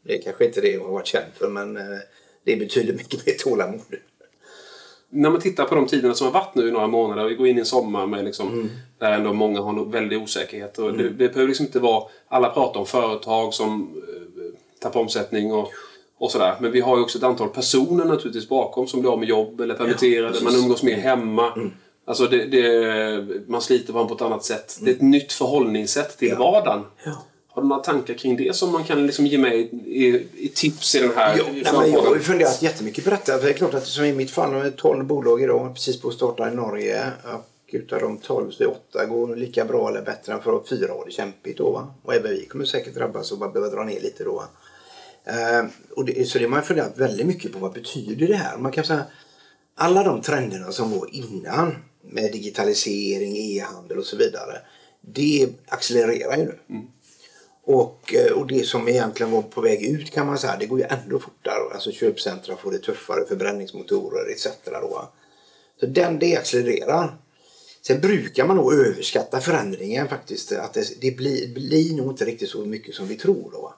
Det 0.03 0.19
är 0.19 0.23
kanske 0.23 0.45
inte 0.45 0.61
det 0.61 0.71
jag 0.71 0.85
har 0.85 0.93
varit 0.93 1.07
känd 1.07 1.33
för, 1.35 1.49
men 1.49 1.77
eh, 1.77 1.99
det 2.45 2.57
betyder 2.57 2.93
mycket 2.93 3.27
mer 3.27 3.35
tålamod. 3.35 3.81
När 5.11 5.31
man 5.31 5.41
tittar 5.41 5.65
på 5.65 5.75
de 5.75 5.87
tiderna 5.87 6.15
som 6.15 6.27
har 6.27 6.35
varit 6.35 6.55
nu 6.55 6.69
i 6.69 6.71
några 6.71 6.87
månader 6.87 7.25
och 7.25 7.31
vi 7.31 7.35
går 7.35 7.47
in 7.47 7.57
i 7.57 7.61
en 7.61 7.67
sommar 7.67 8.07
med 8.07 8.25
liksom, 8.25 8.49
mm. 8.49 8.69
där 8.99 9.13
ändå 9.13 9.33
många 9.33 9.61
har 9.61 9.85
väldig 9.85 10.23
osäkerhet. 10.23 10.79
Och 10.79 10.89
mm. 10.89 11.03
det, 11.03 11.09
det 11.09 11.29
behöver 11.29 11.49
liksom 11.49 11.67
inte 11.67 11.79
vara, 11.79 12.05
alla 12.29 12.51
pratar 12.51 12.81
om 12.81 12.87
företag 12.87 13.55
som 13.55 14.03
eh, 14.09 14.81
tappar 14.81 15.01
omsättning 15.01 15.53
och 15.53 15.73
och 16.19 16.31
sådär. 16.31 16.57
Men 16.61 16.73
vi 16.73 16.81
har 16.81 16.97
ju 16.97 17.03
också 17.03 17.19
ett 17.19 17.25
antal 17.25 17.49
personer 17.49 18.05
naturligtvis 18.05 18.49
bakom 18.49 18.87
som 18.87 19.01
blir 19.01 19.13
av 19.13 19.19
med 19.19 19.29
jobb 19.29 19.61
eller 19.61 19.75
permitterade. 19.75 20.39
Ja, 20.39 20.45
man 20.45 20.55
umgås 20.55 20.83
mer 20.83 20.97
hemma. 20.97 21.53
Mm. 21.53 21.71
Alltså 22.05 22.27
det, 22.27 22.47
det, 22.47 23.49
man 23.49 23.63
sliter 23.63 23.93
på 23.93 24.15
ett 24.15 24.23
annat 24.23 24.45
sätt. 24.45 24.77
Mm. 24.79 24.85
Det 24.85 24.91
är 24.91 24.95
ett 24.95 25.11
nytt 25.11 25.33
förhållningssätt 25.33 26.19
till 26.19 26.29
ja. 26.29 26.39
vardagen. 26.39 26.85
Ja. 27.05 27.25
Har 27.59 27.63
du 27.63 27.69
några 27.69 27.83
tankar 27.83 28.15
kring 28.15 28.37
det 28.37 28.57
som 28.57 28.73
man 28.73 28.85
kan 28.85 29.07
liksom 29.07 29.27
ge 29.27 29.39
mig 29.39 29.71
i, 29.87 30.27
i 30.37 30.49
tips 30.55 30.95
i 30.95 31.01
den 31.01 31.11
här 31.17 31.37
jo, 31.39 31.45
nej, 31.53 31.65
men 31.73 31.93
Jag 31.93 32.03
har 32.03 32.15
ju 32.15 32.21
funderat 32.21 32.63
jättemycket 32.63 33.05
på 33.05 33.11
detta. 33.11 33.39
För 33.39 33.47
det 33.47 33.53
är 33.53 33.57
klart 33.57 33.75
att 33.75 33.87
som 33.87 34.05
i 34.05 34.13
mitt 34.13 34.31
fall 34.31 34.53
med 34.53 34.77
12 34.77 35.05
bolag 35.05 35.43
idag, 35.43 35.75
precis 35.75 36.01
på 36.01 36.09
att 36.09 36.15
starta 36.15 36.53
i 36.53 36.55
Norge. 36.55 37.13
utav 37.67 38.01
de 38.01 38.17
12 38.17 38.51
så 38.51 38.63
är 38.63 38.71
8 38.71 39.07
går 39.07 39.37
lika 39.37 39.65
bra 39.65 39.89
eller 39.89 40.03
bättre 40.03 40.33
än 40.33 40.43
för 40.43 40.63
4 40.69 40.95
år. 40.95 41.05
Det 41.05 41.11
är 41.11 41.13
kämpigt 41.13 41.59
då 41.59 41.71
va? 41.71 41.95
Och 42.03 42.15
även 42.15 42.31
vi 42.31 42.47
kommer 42.47 42.65
säkert 42.65 42.95
drabbas 42.95 43.33
och 43.33 43.39
bara 43.39 43.51
behöva 43.51 43.75
dra 43.75 43.85
ner 43.85 44.01
lite 44.01 44.25
då. 44.25 44.35
Va? 44.35 44.49
Eh, 45.25 45.67
och 45.97 46.05
det, 46.05 46.29
så 46.29 46.39
det 46.39 46.45
har 46.45 46.51
man 46.51 46.63
funderat 46.63 46.99
väldigt 46.99 47.27
mycket 47.27 47.53
på 47.53 47.59
vad 47.59 47.73
betyder 47.73 48.27
det 48.27 48.35
här? 48.37 48.59
Man 48.59 48.73
kan 48.73 48.85
säga 48.85 49.05
alla 49.75 50.03
de 50.03 50.23
trenderna 50.23 50.73
som 50.73 50.91
var 50.91 51.09
innan 51.15 51.77
med 52.03 52.33
digitalisering, 52.33 53.37
e-handel 53.37 53.99
och 53.99 54.05
så 54.05 54.17
vidare. 54.17 54.59
Det 55.01 55.49
accelererar 55.69 56.37
ju 56.37 56.45
nu. 56.45 56.59
Mm. 56.71 56.87
Och, 57.71 58.15
eh, 58.15 58.33
och 58.33 58.47
det 58.47 58.67
som 58.67 58.89
egentligen 58.89 59.33
var 59.33 59.43
på 59.43 59.61
väg 59.61 59.83
ut 59.83 60.11
kan 60.11 60.27
man 60.27 60.39
säga, 60.39 60.57
det 60.61 60.67
går 60.67 60.79
ju 60.79 60.85
ändå 60.85 61.19
fortare. 61.19 61.75
Alltså 61.75 61.93
köpcentra 61.93 62.57
får 62.57 62.73
det 62.73 62.79
tuffare, 62.79 63.27
förbränningsmotorer 63.29 64.33
etc. 64.33 64.49
Då. 64.65 65.13
Så 65.81 65.87
den 65.87 66.19
det 66.19 66.37
accelererar. 66.37 67.17
Sen 67.83 68.01
brukar 68.01 68.47
man 68.47 68.57
nog 68.57 68.75
överskatta 68.75 69.41
förändringen 69.41 70.09
faktiskt. 70.09 70.53
Att 70.53 70.75
det, 70.75 71.01
det 71.01 71.11
blir, 71.11 71.55
blir 71.55 71.97
nog 71.97 72.13
inte 72.13 72.25
riktigt 72.25 72.49
så 72.49 72.65
mycket 72.65 72.95
som 72.95 73.07
vi 73.07 73.17
tror. 73.17 73.51
Då. 73.53 73.75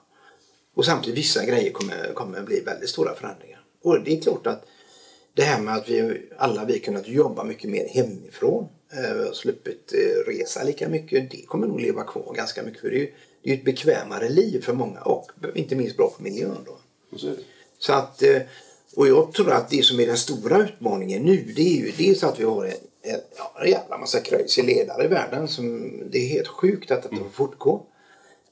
Och 0.75 0.85
samtidigt 0.85 1.19
vissa 1.19 1.45
grejer 1.45 1.71
kommer, 1.71 2.13
kommer 2.13 2.41
bli 2.41 2.59
väldigt 2.59 2.89
stora 2.89 3.15
förändringar. 3.15 3.63
Och 3.83 4.03
det 4.03 4.17
är 4.17 4.21
klart 4.21 4.47
att 4.47 4.65
det 5.33 5.43
här 5.43 5.61
med 5.61 5.75
att 5.75 5.89
vi 5.89 6.29
alla 6.37 6.65
vi 6.65 6.79
kunnat 6.79 7.07
jobba 7.07 7.43
mycket 7.43 7.69
mer 7.69 7.87
hemifrån 7.87 8.67
eh, 8.93 9.27
och 9.27 9.35
sluppit 9.35 9.93
eh, 9.93 10.31
resa 10.31 10.63
lika 10.63 10.89
mycket. 10.89 11.31
Det 11.31 11.45
kommer 11.45 11.67
nog 11.67 11.81
leva 11.81 12.03
kvar 12.03 12.33
ganska 12.35 12.63
mycket. 12.63 12.81
För 12.81 12.89
det 12.89 12.95
är 12.95 12.99
ju 12.99 13.13
det 13.43 13.49
är 13.51 13.53
ett 13.53 13.65
bekvämare 13.65 14.29
liv 14.29 14.61
för 14.61 14.73
många 14.73 15.01
och 15.01 15.31
inte 15.55 15.75
minst 15.75 15.97
bra 15.97 16.13
för 16.15 16.23
miljön. 16.23 16.57
Då. 16.65 16.77
Så 17.79 17.93
att, 17.93 18.23
eh, 18.23 18.41
och 18.95 19.07
jag 19.07 19.33
tror 19.33 19.51
att 19.51 19.69
det 19.69 19.85
som 19.85 19.99
är 19.99 20.07
den 20.07 20.17
stora 20.17 20.57
utmaningen 20.57 21.23
nu 21.23 21.53
det 21.55 21.61
är 21.61 21.75
ju 21.75 21.91
dels 21.91 22.23
att 22.23 22.39
vi 22.39 22.43
har 22.43 22.65
en, 22.65 22.71
en, 23.01 23.19
en 23.61 23.69
jävla 23.69 23.97
massa 23.97 24.19
crazy 24.19 24.61
ledare 24.61 25.03
i 25.03 25.07
världen. 25.07 25.47
Som, 25.47 25.93
det 26.11 26.17
är 26.17 26.27
helt 26.27 26.47
sjukt 26.47 26.91
att 26.91 27.03
det 27.03 27.09
får 27.09 27.29
fortgå 27.29 27.85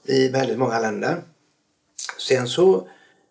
i 0.06 0.28
väldigt 0.28 0.58
många 0.58 0.80
länder. 0.80 1.24
Sen 2.18 2.48
så 2.48 2.88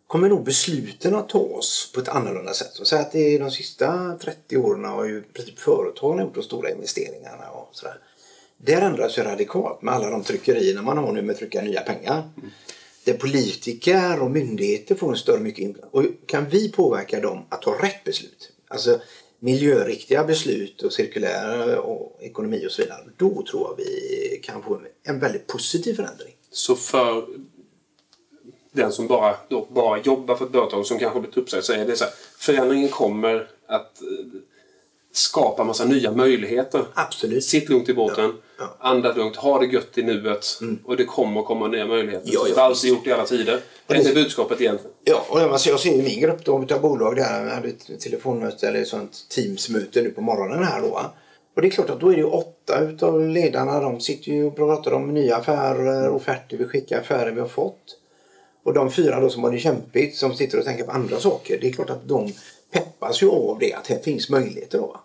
kommer 0.06 0.28
nog 0.28 0.44
besluten 0.44 1.14
att 1.14 1.28
tas 1.28 1.92
på 1.94 2.00
ett 2.00 2.08
annorlunda 2.08 2.54
sätt. 2.54 2.70
Så 2.72 2.96
att 2.96 3.12
det 3.12 3.38
de 3.38 3.50
sista 3.50 4.18
30 4.20 4.56
åren 4.56 4.84
har 4.84 5.04
ju 5.04 5.24
företagen 5.56 6.18
gjort 6.18 6.34
de 6.34 6.42
stora 6.42 6.70
investeringarna 6.70 7.50
och 7.50 7.68
sådär. 7.72 7.98
Där 8.58 8.80
ändras 8.82 9.18
ju 9.18 9.22
radikalt 9.22 9.82
med 9.82 9.94
alla 9.94 10.10
de 10.10 10.22
tryckerierna 10.22 10.82
man 10.82 10.98
har 10.98 11.12
nu 11.12 11.22
med 11.22 11.32
att 11.32 11.38
trycka 11.38 11.62
nya 11.62 11.80
pengar. 11.80 12.30
Mm. 12.36 12.50
Där 13.04 13.14
politiker 13.14 14.22
och 14.22 14.30
myndigheter 14.30 14.94
får 14.94 15.10
en 15.10 15.16
större 15.16 15.40
mycket 15.40 15.64
inblandning. 15.64 15.90
Och 15.92 16.26
kan 16.26 16.48
vi 16.48 16.72
påverka 16.72 17.20
dem 17.20 17.44
att 17.48 17.62
ta 17.62 17.70
rätt 17.82 18.04
beslut? 18.04 18.52
Alltså 18.68 19.00
miljöriktiga 19.38 20.24
beslut 20.24 20.82
och 20.82 20.92
cirkulära 20.92 21.80
och 21.80 22.18
ekonomi 22.20 22.66
och 22.66 22.72
så 22.72 22.82
vidare. 22.82 23.00
Då 23.16 23.44
tror 23.50 23.68
jag 23.68 23.76
vi 23.76 24.40
kan 24.42 24.62
få 24.62 24.80
en 25.02 25.20
väldigt 25.20 25.46
positiv 25.46 25.94
förändring. 25.94 26.34
Så 26.50 26.76
för 26.76 27.26
den 28.72 28.92
som 28.92 29.06
bara, 29.06 29.36
då 29.48 29.68
bara 29.70 30.00
jobbar 30.00 30.36
för 30.36 30.46
ett 30.46 30.52
företag 30.52 30.86
som 30.86 30.98
kanske 30.98 31.20
blivit 31.20 31.36
uppsagd 31.36 31.64
så 31.64 31.72
är 31.72 31.86
det 31.86 31.96
så 31.96 32.04
här, 32.04 32.12
förändringen 32.38 32.88
kommer 32.88 33.50
att 33.66 34.02
eh, 34.02 34.40
skapa 35.18 35.64
massa 35.64 35.84
nya 35.84 36.12
möjligheter. 36.12 36.84
Absolut. 36.94 37.44
Sitt 37.44 37.68
lugnt 37.68 37.88
i 37.88 37.94
båten, 37.94 38.24
ja, 38.24 38.64
ja. 38.80 38.88
andas 38.88 39.16
lugnt, 39.16 39.36
ha 39.36 39.58
det 39.58 39.66
gött 39.66 39.98
i 39.98 40.02
nuet 40.02 40.58
mm. 40.60 40.78
och 40.84 40.96
det 40.96 41.04
kommer 41.04 41.42
komma 41.42 41.68
nya 41.68 41.86
möjligheter. 41.86 42.30
Ja, 42.32 42.40
ja. 42.48 42.54
Det 42.54 42.60
har 42.60 42.66
alltid 42.66 42.90
gjort 42.90 43.06
i 43.06 43.12
alla 43.12 43.24
tider. 43.24 43.60
Det 43.86 43.94
är 43.94 44.14
budskapet 44.14 44.60
egentligen. 44.60 44.94
Ja, 45.04 45.26
och 45.28 45.40
jag 45.40 45.60
ser 45.60 45.86
i 45.86 46.02
min 46.02 46.20
grupp 46.20 46.44
då, 46.44 46.54
av 46.54 46.80
bolag 46.80 47.16
där, 47.16 47.44
vi 47.44 47.50
hade 47.50 47.68
ett 47.68 48.00
telefonmöte 48.00 48.68
eller 48.68 48.82
ett 48.82 48.88
sånt 48.88 49.28
Teamsmöte 49.28 50.02
nu 50.02 50.10
på 50.10 50.20
morgonen 50.20 50.64
här 50.64 50.80
då. 50.80 51.00
Och 51.56 51.62
det 51.62 51.68
är 51.68 51.70
klart 51.70 51.90
att 51.90 52.00
då 52.00 52.12
är 52.12 52.16
det 52.16 52.24
åtta 52.24 52.80
utav 52.80 53.28
ledarna, 53.28 53.80
de 53.80 54.00
sitter 54.00 54.32
ju 54.32 54.44
och 54.44 54.56
pratar 54.56 54.92
om 54.92 55.14
nya 55.14 55.36
affärer, 55.36 56.08
offerter 56.08 56.56
vi 56.56 56.64
skickar, 56.64 57.00
affärer 57.00 57.32
vi 57.32 57.40
har 57.40 57.48
fått. 57.48 57.96
Och 58.64 58.74
de 58.74 58.90
fyra 58.90 59.20
då 59.20 59.30
som 59.30 59.44
har 59.44 59.50
det 59.50 59.58
kämpigt, 59.58 60.16
som 60.16 60.34
sitter 60.34 60.58
och 60.58 60.64
tänker 60.64 60.84
på 60.84 60.90
andra 60.90 61.20
saker, 61.20 61.58
det 61.60 61.68
är 61.68 61.72
klart 61.72 61.90
att 61.90 62.08
de 62.08 62.32
peppas 62.72 63.22
ju 63.22 63.30
av 63.30 63.58
det, 63.60 63.72
att 63.72 63.86
här 63.86 63.98
finns 63.98 64.30
möjligheter 64.30 64.78
då. 64.78 65.00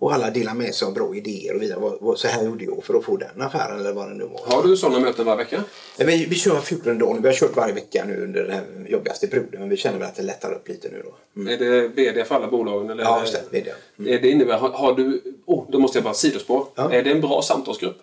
Och 0.00 0.14
alla 0.14 0.30
delar 0.30 0.54
med 0.54 0.74
sig 0.74 0.86
av 0.86 0.94
bra 0.94 1.14
idéer 1.14 1.54
och 1.54 1.62
vidare. 1.62 2.16
Så 2.16 2.28
här 2.28 2.44
gjorde 2.44 2.64
jag 2.64 2.84
för 2.84 2.94
att 2.94 3.04
få 3.04 3.16
den 3.16 3.42
affären 3.42 3.80
eller 3.80 3.92
vad 3.92 4.08
det 4.08 4.14
nu 4.14 4.24
var. 4.24 4.56
Har 4.56 4.62
du 4.62 4.76
sådana 4.76 4.98
möten 5.00 5.26
varje 5.26 5.38
vecka? 5.38 5.64
Vi, 5.96 6.26
vi 6.26 6.34
kör 6.34 6.60
14 6.60 6.98
dagar. 6.98 7.20
Vi 7.20 7.28
har 7.28 7.34
kört 7.34 7.56
varje 7.56 7.74
vecka 7.74 8.04
nu 8.06 8.22
under 8.22 8.42
den 8.42 8.52
här 8.52 8.64
jobbigaste 8.88 9.26
perioden. 9.26 9.60
Men 9.60 9.68
vi 9.68 9.76
känner 9.76 9.98
väl 9.98 10.08
att 10.08 10.16
det 10.16 10.22
lättar 10.22 10.52
upp 10.52 10.68
lite 10.68 10.88
nu 10.88 11.02
då. 11.04 11.40
Mm. 11.40 11.54
Är 11.54 11.58
det 11.58 11.88
VD 11.88 12.24
för 12.24 12.34
alla 12.34 12.46
bolagen? 12.46 12.90
Eller 12.90 13.02
ja, 13.02 13.20
just 13.20 13.32
det. 13.32 13.58
VD. 13.58 13.70
Mm. 13.98 14.22
Det 14.22 14.30
innebär, 14.30 14.58
har, 14.58 14.70
har 14.70 14.94
du, 14.94 15.22
oh, 15.46 15.64
då 15.70 15.78
måste 15.78 15.98
jag 15.98 16.04
bara 16.04 16.14
sidospår. 16.14 16.66
Ja. 16.74 16.92
Är 16.92 17.02
det 17.02 17.10
en 17.10 17.20
bra 17.20 17.42
samtalsgrupp? 17.42 17.96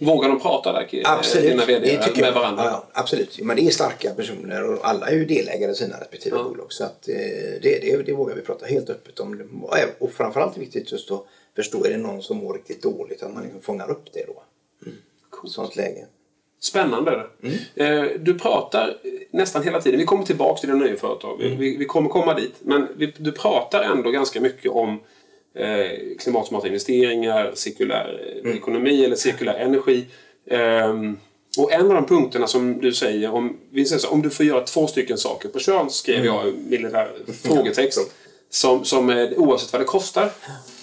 Vågar 0.00 0.28
de 0.28 0.40
prata 0.40 0.72
där, 0.72 1.02
absolut. 1.04 1.50
dina 1.50 1.64
VD, 1.64 1.98
med 2.16 2.34
varandra? 2.34 2.64
Ja, 2.64 2.84
absolut. 2.92 3.38
Men 3.42 3.56
det 3.56 3.62
är 3.62 3.70
starka 3.70 4.14
personer 4.14 4.64
och 4.64 4.78
alla 4.82 5.08
är 5.08 5.14
ju 5.14 5.24
delägare 5.24 5.72
i 5.72 5.74
sina 5.74 6.00
respektive 6.00 6.36
ja. 6.36 6.42
bolag. 6.42 6.72
Så 6.72 6.84
att, 6.84 7.08
eh, 7.08 7.14
det, 7.62 7.78
det, 7.82 8.02
det 8.06 8.12
vågar 8.12 8.34
vi 8.34 8.42
prata 8.42 8.66
helt 8.66 8.90
öppet 8.90 9.20
om. 9.20 9.64
Och 9.98 10.12
framförallt 10.12 10.58
viktigt 10.58 10.92
just 10.92 11.10
att 11.10 11.26
förstå, 11.56 11.84
är 11.84 11.90
det 11.90 11.96
någon 11.96 12.22
som 12.22 12.36
mår 12.36 12.54
riktigt 12.54 12.82
dåligt, 12.82 13.22
att 13.22 13.34
man 13.34 13.42
liksom 13.42 13.60
fångar 13.60 13.90
upp 13.90 14.12
det 14.12 14.24
då. 14.26 14.42
Mm. 14.86 14.98
Cool. 15.30 15.50
Sånt 15.50 15.76
läge. 15.76 16.06
Spännande. 16.60 17.26
Mm. 17.42 17.56
Eh, 17.74 18.10
du 18.20 18.38
pratar 18.38 18.96
nästan 19.30 19.62
hela 19.62 19.80
tiden, 19.80 20.00
vi 20.00 20.06
kommer 20.06 20.24
tillbaka 20.24 20.60
till 20.60 20.68
dina 20.68 20.84
nya 20.84 20.96
företag, 20.96 21.40
mm. 21.40 21.58
vi, 21.58 21.76
vi, 21.76 21.84
kommer 21.84 22.08
komma 22.08 22.34
dit, 22.34 22.54
men 22.60 22.88
vi, 22.96 23.14
du 23.16 23.32
pratar 23.32 23.82
ändå 23.82 24.10
ganska 24.10 24.40
mycket 24.40 24.70
om 24.70 25.00
eh, 25.54 26.16
klimatsmarta 26.18 26.66
investeringar, 26.66 27.52
cirkulär 27.54 28.40
mm. 28.44 28.56
ekonomi 28.56 29.04
eller 29.04 29.16
cirkulär 29.16 29.54
energi. 29.54 30.06
Eh, 30.46 30.94
och 31.58 31.72
en 31.72 31.86
av 31.86 31.94
de 31.94 32.06
punkterna 32.06 32.46
som 32.46 32.80
du 32.80 32.92
säger, 32.92 33.30
om, 33.30 33.56
vi 33.70 33.84
säger 33.84 34.00
så, 34.00 34.08
om 34.08 34.22
du 34.22 34.30
får 34.30 34.46
göra 34.46 34.60
två 34.60 34.86
stycken 34.86 35.18
saker 35.18 35.48
på 35.48 35.58
kön, 35.58 35.90
skrev 35.90 36.16
mm. 36.16 36.26
jag 36.26 36.48
i 36.48 36.78
lilla 36.78 37.06
frågetext. 37.42 38.00
Som, 38.52 38.84
som 38.84 39.10
oavsett 39.36 39.72
vad 39.72 39.80
det 39.80 39.86
kostar 39.86 40.30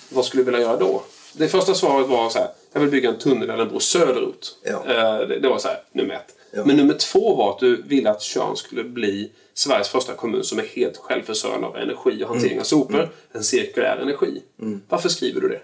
vad 0.10 0.26
skulle 0.26 0.44
du 0.44 0.52
vilja 0.52 0.62
göra 0.62 0.78
då? 0.78 1.04
Det 1.38 1.48
första 1.48 1.74
svaret 1.74 2.08
var 2.08 2.30
så 2.30 2.40
här, 2.40 2.50
jag 2.74 2.82
vill 2.82 2.90
bygga 2.90 3.10
en 3.10 3.18
tunnel 3.18 3.50
eller 3.50 3.64
en 3.64 3.70
bro 3.70 3.80
söderut. 3.80 4.58
Ja. 4.64 4.72
Eh, 4.72 5.28
det, 5.28 5.40
det, 5.40 5.50
var 5.50 5.58
så 5.58 5.68
här, 5.68 5.84
nummer 5.92 6.14
ett. 6.14 6.36
Ja. 6.52 6.66
Men 6.66 6.78
nummer 6.78 6.94
två 6.94 7.36
var 7.36 7.54
att 7.54 7.60
du 7.60 7.82
ville 7.82 8.10
att 8.10 8.22
Tjörn 8.22 8.56
skulle 8.56 8.84
bli 8.84 9.32
Sveriges 9.54 9.90
första 9.90 10.14
kommun 10.14 10.44
som 10.44 10.60
är 10.60 10.64
helt 10.64 10.98
självförsörjande 10.98 11.68
av 11.68 11.78
energi 11.78 12.24
och 12.24 12.28
hantering 12.28 12.52
mm. 12.52 12.62
av 12.62 12.66
sopor. 12.66 13.00
Mm. 13.00 13.10
En 13.32 13.44
cirkulär 13.44 13.98
energi. 14.02 14.42
Mm. 14.62 14.82
Varför 14.90 15.10
skriver 15.10 15.42
du 15.42 15.50
det? 15.50 15.62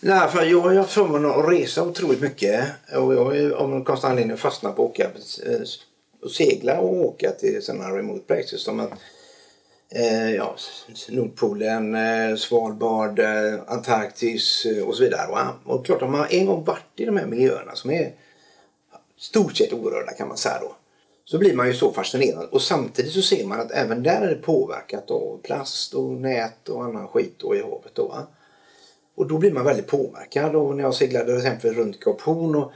Nej, 0.00 0.28
för 0.28 0.44
jag 0.44 0.60
har 0.60 0.84
förmånen 0.84 1.30
att 1.30 1.48
resa 1.48 1.82
otroligt 1.82 2.20
mycket. 2.20 2.64
Och 2.96 3.14
jag 3.14 3.24
har 3.24 3.50
av 3.50 3.68
någon 3.68 3.84
konstig 3.84 4.08
anledning 4.08 4.36
fastnat 4.36 4.76
på 4.76 4.84
att 4.84 4.90
åka 4.90 5.10
och 6.22 6.30
segla 6.30 6.80
och 6.80 6.92
åka 6.92 7.30
till 7.30 7.62
sådana 7.62 7.96
remote 7.96 8.24
places. 8.26 8.62
Som 8.62 8.80
att 8.80 8.90
eh, 8.90 8.96
Eh, 9.94 10.34
ja, 10.34 10.56
Nordpolen, 11.08 11.94
eh, 11.94 12.36
Svalbard, 12.36 13.18
eh, 13.18 13.54
Antarktis 13.66 14.66
eh, 14.66 14.84
och 14.84 14.94
så 14.94 15.02
vidare. 15.02 15.30
Va? 15.30 15.54
Och 15.64 15.86
klart, 15.86 16.02
om 16.02 16.12
man 16.12 16.26
en 16.30 16.46
gång 16.46 16.64
varit 16.64 16.92
i 16.96 17.04
de 17.04 17.16
här 17.16 17.26
miljöerna 17.26 17.74
som 17.74 17.90
är 17.90 18.12
stort 19.18 19.56
sett 19.56 19.72
orörda 19.72 20.12
kan 20.12 20.28
man 20.28 20.36
säga 20.36 20.58
då. 20.60 20.76
Så 21.24 21.38
blir 21.38 21.54
man 21.56 21.66
ju 21.66 21.74
så 21.74 21.92
fascinerad 21.92 22.48
och 22.50 22.62
samtidigt 22.62 23.12
så 23.12 23.22
ser 23.22 23.46
man 23.46 23.60
att 23.60 23.70
även 23.70 24.02
där 24.02 24.20
är 24.20 24.28
det 24.28 24.42
påverkat 24.42 25.10
av 25.10 25.40
plast 25.42 25.94
och 25.94 26.10
nät 26.10 26.68
och 26.68 26.84
annan 26.84 27.08
skit 27.08 27.34
då 27.38 27.56
i 27.56 27.62
havet. 27.62 27.94
Då, 27.94 28.08
va? 28.08 28.26
Och 29.14 29.28
då 29.28 29.38
blir 29.38 29.52
man 29.52 29.64
väldigt 29.64 29.86
påverkad 29.86 30.56
och 30.56 30.76
när 30.76 30.82
jag 30.82 30.94
seglade 30.94 31.26
till 31.26 31.36
exempel 31.36 31.74
runt 31.74 32.00
Kap 32.00 32.20
Horn 32.20 32.54
och 32.54 32.72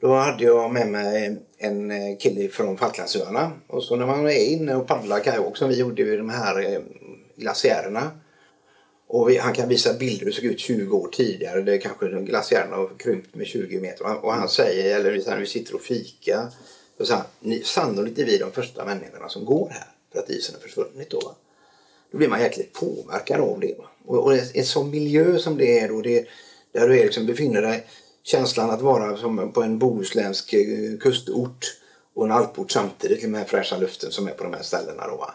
då 0.00 0.14
hade 0.14 0.44
jag 0.44 0.72
med 0.72 0.88
mig 0.88 1.36
en 1.58 1.90
eh, 1.90 2.18
kille 2.18 2.48
från 2.48 2.78
Falklandsöarna. 2.78 3.52
Och 3.66 3.82
så 3.82 3.96
när 3.96 4.06
man 4.06 4.26
är 4.26 4.50
inne 4.50 4.74
och 4.76 4.86
paddlar 4.86 5.20
kajak 5.20 5.56
som 5.56 5.68
vi 5.68 5.78
gjorde 5.78 6.04
vid 6.04 6.18
de 6.18 6.30
här 6.30 6.72
eh, 6.72 6.80
glaciärerna. 7.36 8.10
Och 9.06 9.30
han 9.32 9.52
kan 9.52 9.68
visa 9.68 9.94
bilder 9.94 10.24
hur 10.24 10.26
det 10.26 10.36
såg 10.36 10.44
ut 10.44 10.60
20 10.60 10.96
år 10.96 11.08
tidigare. 11.08 11.60
Det 11.60 11.78
kanske 11.78 12.08
glaciärerna 12.08 12.76
har 12.76 12.90
krympt 12.98 13.34
med 13.34 13.46
20 13.46 13.80
meter. 13.80 14.24
Och 14.24 14.32
han 14.32 14.48
säger, 14.48 14.96
eller 14.96 15.22
när 15.26 15.40
vi 15.40 15.46
sitter 15.46 15.74
och 15.74 15.82
fika. 15.82 16.48
Så 16.98 17.06
säger 17.06 17.22
han, 17.42 17.60
sannolikt 17.64 18.18
är 18.18 18.24
vi 18.24 18.38
de 18.38 18.52
första 18.52 18.84
människorna 18.84 19.28
som 19.28 19.44
går 19.44 19.68
här. 19.68 19.86
För 20.12 20.18
att 20.18 20.30
isen 20.30 20.54
har 20.54 20.60
försvunnit 20.60 21.10
då. 21.10 21.34
Då 22.12 22.18
blir 22.18 22.28
man 22.28 22.40
jäkligt 22.40 22.72
påverkad 22.72 23.40
av 23.40 23.60
det. 23.60 23.74
Och, 24.06 24.24
och 24.24 24.32
en 24.54 24.64
sån 24.64 24.90
miljö 24.90 25.38
som 25.38 25.58
det 25.58 25.78
är 25.78 25.88
då. 25.88 26.00
Det, 26.00 26.26
där 26.72 26.88
du 26.88 26.94
liksom 26.94 27.26
befinner 27.26 27.62
dig 27.62 27.86
känslan 28.30 28.70
att 28.70 28.80
vara 28.80 29.16
som 29.16 29.52
på 29.52 29.62
en 29.62 29.78
bohuslänsk 29.78 30.52
eh, 30.52 30.98
kustort 31.00 31.76
och 32.14 32.24
en 32.24 32.32
alport 32.32 32.70
samtidigt 32.70 33.22
med 33.22 33.40
den 33.40 33.48
fräscha 33.48 33.76
luften 33.76 34.10
som 34.10 34.28
är 34.28 34.32
på 34.32 34.44
de 34.44 34.52
här 34.52 34.62
ställena. 34.62 35.06
Då, 35.06 35.30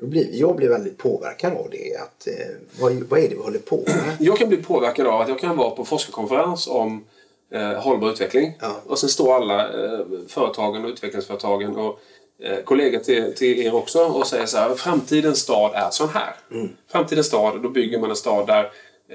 då 0.00 0.06
blir, 0.06 0.28
jag 0.32 0.56
blir 0.56 0.68
väldigt 0.68 0.98
påverkad 0.98 1.52
av 1.52 1.68
det. 1.70 1.96
Att, 1.96 2.26
eh, 2.26 2.56
vad, 2.80 2.92
vad 2.92 3.20
är 3.20 3.28
det 3.28 3.34
vi 3.34 3.42
håller 3.42 3.58
på 3.58 3.76
med? 3.86 4.16
Jag 4.20 4.38
kan 4.38 4.48
bli 4.48 4.56
påverkad 4.56 5.06
av 5.06 5.20
att 5.20 5.28
jag 5.28 5.38
kan 5.38 5.56
vara 5.56 5.70
på 5.70 5.84
forskarkonferens 5.84 6.66
om 6.68 7.04
eh, 7.52 7.72
hållbar 7.72 8.10
utveckling. 8.10 8.52
Ja. 8.60 8.76
Och 8.86 8.98
sen 8.98 9.08
står 9.08 9.34
alla 9.34 9.84
eh, 9.84 10.06
företagen 10.28 10.84
och 10.84 10.90
utvecklingsföretagen 10.90 11.76
och 11.76 12.00
eh, 12.42 12.62
kollegor 12.64 12.98
till, 12.98 13.34
till 13.34 13.58
er 13.58 13.74
också 13.74 14.04
och 14.04 14.26
säger 14.26 14.46
så 14.46 14.58
här. 14.58 14.74
Framtidens 14.74 15.38
stad 15.38 15.70
är 15.74 15.90
sån 15.90 16.08
här. 16.08 16.34
Mm. 16.50 16.68
Framtidens 16.92 17.26
stad, 17.26 17.62
då 17.62 17.68
bygger 17.68 17.98
man 17.98 18.10
en 18.10 18.16
stad 18.16 18.46
där 18.46 18.72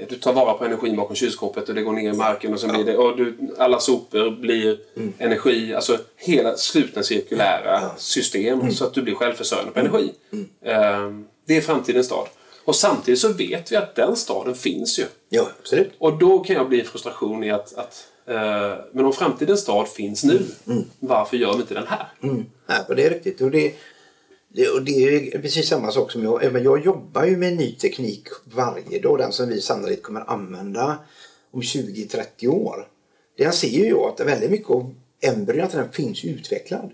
du 0.10 0.16
tar 0.16 0.34
vara 0.34 0.54
på 0.54 0.66
energin 0.66 0.96
bakom 0.96 1.16
kylskåpet 1.16 1.70
och 1.70 1.76
det 1.76 1.82
går 1.82 1.94
ner 1.94 2.10
i 2.10 2.14
marken 2.14 2.54
och 2.54 2.60
så 2.60 2.68
blir 2.68 2.86
det, 2.86 2.98
och 2.98 3.18
du, 3.18 3.38
alla 3.58 3.80
sopor 3.80 4.30
blir 4.32 4.78
energi. 5.18 5.74
Alltså 5.74 5.98
hela 6.18 6.58
slutna 6.58 7.04
cirkulära 7.04 7.92
system 7.98 8.72
så 8.72 8.86
att 8.86 8.94
du 8.94 9.02
blir 9.02 9.16
självförsörjande 9.16 9.72
på 9.72 9.80
energi. 9.80 10.12
Eh, 10.66 11.12
Det 11.48 11.58
är 11.58 11.62
framtidens 11.62 12.06
stad. 12.06 12.28
Och 12.66 12.76
samtidigt 12.76 13.20
så 13.20 13.34
vet 13.34 13.72
vi 13.72 13.76
att 13.76 13.96
den 13.96 14.16
staden 14.16 14.56
finns 14.56 15.00
ju. 15.00 15.04
Ja, 15.30 15.48
absolut. 15.60 15.92
Och 15.98 16.18
då 16.18 16.40
kan 16.40 16.56
jag 16.56 16.70
bli 16.70 16.84
frustration 16.84 17.44
i 17.44 17.52
att, 17.52 17.74
att 17.76 18.08
eh, 18.26 18.74
men 18.92 19.06
om 19.06 19.14
framtidens 19.14 19.62
stad 19.62 19.88
finns 19.88 20.24
nu, 20.24 20.42
varför 21.00 21.38
gör 21.38 21.54
vi 21.54 21.60
inte 21.62 21.74
den 21.74 21.88
här? 21.88 22.08
Mm. 22.24 22.46
Men 22.88 22.98
det 22.98 23.06
är 23.06 23.10
riktigt. 23.10 23.42
Och 23.42 23.52
det, 23.52 23.74
det, 24.54 24.70
och 24.70 24.84
det 24.84 25.34
är 25.34 25.42
precis 25.42 25.68
samma 25.68 25.92
sak 25.92 26.12
som 26.12 26.24
jag. 26.24 26.44
Även 26.44 26.64
jag 26.64 26.86
jobbar 26.86 27.26
ju 27.26 27.38
med 27.38 27.58
ny 27.58 27.76
teknik 27.76 28.28
varje 28.44 29.00
dag. 29.00 29.18
Den 29.18 29.32
som 29.32 29.50
vi 29.50 29.62
sannolikt 29.62 30.04
kommer 30.04 30.30
använda 30.30 31.00
om 31.52 31.62
20-30 31.62 32.48
år. 32.48 32.88
Det 33.38 33.52
ser 33.52 33.68
ju 33.68 33.88
jag 33.88 34.14
att 34.14 34.28
väldigt 34.28 34.52
mycket 34.52 34.70
av 34.70 34.96
embryona 35.22 35.68
till 35.68 35.80
den 35.80 35.92
finns 35.92 36.26
utvecklad. 36.26 36.94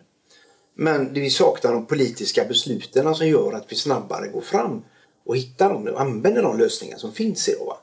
Men 0.76 1.14
det 1.14 1.20
vi 1.20 1.30
saknar 1.30 1.74
de 1.74 1.86
politiska 1.86 2.46
besluten 2.46 3.16
som 3.16 3.28
gör 3.28 3.54
att 3.54 3.72
vi 3.72 3.76
snabbare 3.76 4.28
går 4.28 4.42
fram 4.42 4.84
och 5.26 5.38
hittar 5.38 5.70
dem 5.70 5.88
och 5.88 6.02
använder 6.02 6.42
de 6.42 6.58
lösningar 6.58 6.98
som 6.98 7.14
finns 7.14 7.50
idag. 7.50 7.66
va. 7.66 7.78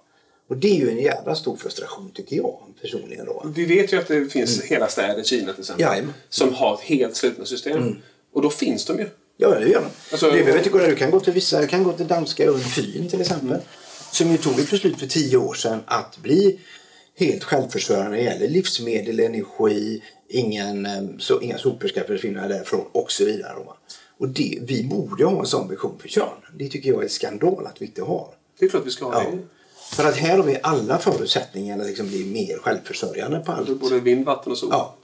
Och 0.48 0.56
det 0.56 0.68
är 0.68 0.76
ju 0.76 0.90
en 0.90 0.98
jävla 0.98 1.34
stor 1.34 1.56
frustration 1.56 2.10
tycker 2.14 2.36
jag 2.36 2.58
personligen. 2.80 3.26
Då. 3.26 3.42
Vi 3.54 3.64
vet 3.64 3.92
ju 3.92 3.98
att 3.98 4.08
det 4.08 4.32
finns 4.32 4.62
hela 4.62 4.88
städer 4.88 5.20
i 5.20 5.24
Kina 5.24 5.52
till 5.52 5.60
exempel. 5.60 5.86
Jajamän. 5.86 6.12
Som 6.28 6.54
har 6.54 6.74
ett 6.74 6.80
helt 6.80 7.16
slutna 7.16 7.44
system. 7.44 7.96
Och 8.32 8.42
då 8.42 8.50
finns 8.50 8.84
de 8.84 8.98
ju. 8.98 9.08
Ja, 9.36 9.48
det 9.48 9.68
gör 9.68 9.80
de. 9.80 9.86
Alltså- 10.12 10.26
det 10.26 10.32
behöver 10.32 10.58
inte 10.58 10.70
gå 10.70 10.78
där. 10.78 10.88
Du 10.88 10.96
kan 10.96 11.10
gå 11.10 11.20
till 11.20 11.32
vissa, 11.32 11.60
du 11.60 11.66
kan 11.66 11.84
gå 11.84 11.92
till 11.92 12.06
danska 12.06 12.44
ön 12.44 12.60
Fyn 12.60 13.08
till 13.08 13.20
exempel. 13.20 13.60
Som 14.12 14.30
ju 14.30 14.36
tog 14.36 14.58
ett 14.60 14.70
beslut 14.70 14.98
för 14.98 15.06
tio 15.06 15.36
år 15.36 15.54
sedan 15.54 15.80
att 15.86 16.18
bli 16.18 16.60
helt 17.16 17.44
självförsörjande 17.44 18.10
när 18.10 18.16
det 18.16 18.22
gäller 18.24 18.48
livsmedel, 18.48 19.20
energi, 19.20 20.02
ingen, 20.28 20.86
eh, 20.86 21.02
så, 21.18 21.40
inga 21.40 21.58
sopor 21.58 21.88
ska 21.88 22.04
försvinna 22.04 22.48
därifrån 22.48 22.84
och 22.92 23.12
så 23.12 23.24
vidare. 23.24 23.54
Och 24.18 24.28
det, 24.28 24.58
vi 24.62 24.84
borde 24.84 25.24
ha 25.24 25.40
en 25.40 25.46
sån 25.46 25.68
vision 25.68 25.98
för 26.00 26.08
Tjörn. 26.08 26.28
Det 26.58 26.68
tycker 26.68 26.90
jag 26.90 27.04
är 27.04 27.08
skandal 27.08 27.66
att 27.66 27.82
vi 27.82 27.86
inte 27.86 28.02
har. 28.02 28.28
Det 28.58 28.64
är 28.64 28.68
klart 28.68 28.86
vi 28.86 28.90
ska 28.90 29.04
ha 29.04 29.22
Ja. 29.24 29.30
det. 29.30 29.38
För 29.96 30.04
att 30.04 30.16
här 30.16 30.36
har 30.36 30.44
vi 30.44 30.58
alla 30.62 30.98
förutsättningar 30.98 31.78
att 31.78 31.86
liksom 31.86 32.08
bli 32.08 32.24
mer 32.24 32.58
självförsörjande 32.58 33.38
på 33.40 33.52
allt. 33.52 33.80
Både 33.80 34.00
vind, 34.00 34.24
vatten 34.26 34.52
och 34.52 34.58
sol. 34.58 34.68
Ja. 34.72 34.96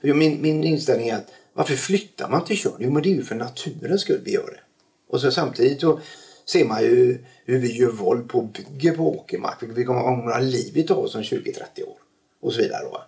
Min, 0.00 0.42
min 0.42 0.64
inställning 0.64 1.08
är 1.08 1.16
att 1.16 1.26
varför 1.54 1.74
flyttar 1.74 2.28
man 2.28 2.44
till 2.44 2.56
Tjörn? 2.56 2.72
Jo, 2.78 2.90
men 2.90 3.02
det 3.02 3.08
är 3.08 3.14
ju 3.14 3.22
för 3.24 3.34
naturens 3.34 4.00
skull 4.00 4.20
vi 4.24 4.32
gör 4.32 4.46
det. 4.46 4.60
Och 5.10 5.20
så 5.20 5.30
samtidigt 5.30 5.80
så 5.80 6.00
ser 6.46 6.64
man 6.64 6.82
ju 6.82 7.18
hur 7.44 7.58
vi 7.58 7.76
gör 7.78 7.90
våld 7.90 8.28
på 8.28 8.38
och 8.38 8.44
bygger 8.48 8.96
på 8.96 9.16
åkermark. 9.18 9.56
Vi 9.60 9.84
kommer 9.84 10.04
ångra 10.06 10.38
livet 10.38 10.90
av 10.90 10.98
oss 10.98 11.14
om 11.14 11.22
20-30 11.22 11.56
år. 11.86 11.96
Och 12.42 12.52
så 12.52 12.60
vidare. 12.62 12.84
Va? 12.84 13.02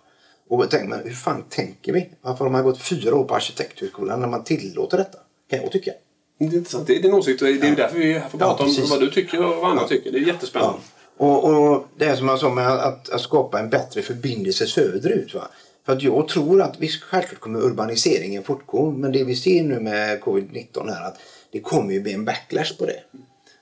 Och 0.47 0.57
då 0.57 0.65
tänker 0.65 0.87
man, 0.87 0.99
hur 1.03 1.11
fan 1.11 1.43
tänker 1.49 1.93
vi? 1.93 2.09
Varför 2.21 2.45
har 2.45 2.51
man 2.51 2.63
gått 2.63 2.81
fyra 2.81 3.15
år 3.15 3.23
på 3.23 3.35
arkitekthögskolan 3.35 4.19
när 4.21 4.27
man 4.27 4.43
tillåter 4.43 4.97
detta? 4.97 5.17
Kan 5.49 5.61
jag 5.61 5.71
tycka. 5.71 5.91
Det 6.39 6.45
är 6.45 6.53
intressant. 6.53 6.87
Det 6.87 6.95
är 6.97 7.01
din 7.01 7.13
åsikt 7.13 7.41
och 7.41 7.47
det 7.47 7.53
är 7.53 7.69
ju 7.69 7.75
därför 7.75 7.97
vi 7.99 8.13
är 8.13 8.19
här 8.19 8.29
för 8.29 8.37
att 8.37 8.41
Ja, 8.41 8.47
prata 8.57 8.63
om 8.63 8.89
vad 8.89 8.99
du 8.99 9.11
tycker 9.11 9.45
och 9.45 9.55
vad 9.61 9.69
andra 9.71 9.83
Ja. 9.83 9.87
tycker. 9.87 10.11
Det 10.11 10.17
är 10.17 10.21
jättespännande. 10.27 10.79
Ja. 11.17 11.25
Och, 11.25 11.71
och 11.73 11.87
det 11.97 12.05
är 12.05 12.15
som 12.15 12.27
jag 12.27 12.39
sa 12.39 12.49
med 12.53 12.67
att, 12.67 13.09
att 13.09 13.21
skapa 13.21 13.59
en 13.59 13.69
bättre 13.69 14.01
förbindelse 14.01 14.67
söderut. 14.67 15.33
Va? 15.33 15.47
För 15.85 15.93
att 15.93 16.03
jag 16.03 16.27
tror 16.27 16.61
att 16.61 16.79
visst, 16.79 17.03
självklart 17.03 17.39
kommer 17.39 17.61
urbaniseringen 17.61 18.43
fortgå. 18.43 18.91
Men 18.91 19.11
det 19.11 19.23
vi 19.23 19.35
ser 19.35 19.63
nu 19.63 19.79
med 19.79 20.21
covid-19 20.21 20.89
är 20.89 21.07
att 21.07 21.19
det 21.51 21.59
kommer 21.59 21.93
ju 21.93 22.01
bli 22.01 22.13
en 22.13 22.25
backlash 22.25 22.77
på 22.77 22.85
det. 22.85 22.99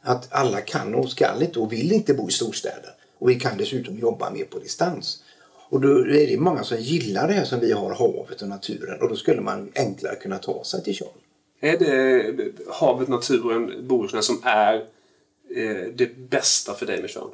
Att 0.01 0.33
alla 0.33 0.61
kan 0.61 0.95
och 0.95 1.09
ska 1.09 1.27
inte 1.41 1.59
och 1.59 1.73
vill 1.73 1.91
inte 1.91 2.13
bo 2.13 2.29
i 2.29 2.31
storstäder. 2.31 2.93
Och 3.19 3.29
vi 3.29 3.35
kan 3.35 3.57
dessutom 3.57 3.97
jobba 3.97 4.29
mer 4.29 4.45
på 4.45 4.59
distans. 4.59 5.23
Och 5.69 5.81
då 5.81 5.99
är 5.99 6.27
det 6.27 6.37
många 6.37 6.63
som 6.63 6.77
gillar 6.77 7.27
det 7.27 7.33
här 7.33 7.45
som 7.45 7.59
vi 7.59 7.71
har, 7.71 7.93
havet 7.93 8.41
och 8.41 8.47
naturen. 8.47 9.01
Och 9.01 9.09
då 9.09 9.15
skulle 9.15 9.41
man 9.41 9.71
enklare 9.75 10.15
kunna 10.15 10.37
ta 10.37 10.63
sig 10.63 10.83
till 10.83 10.95
Tjörn. 10.95 11.09
Är 11.61 11.77
det 11.77 12.33
havet, 12.73 13.07
naturen, 13.07 13.87
Bohuslän 13.87 14.23
som 14.23 14.41
är 14.43 14.75
eh, 15.55 15.87
det 15.95 16.29
bästa 16.29 16.73
för 16.73 16.85
dig 16.85 17.01
med 17.01 17.09
Tjörn? 17.09 17.31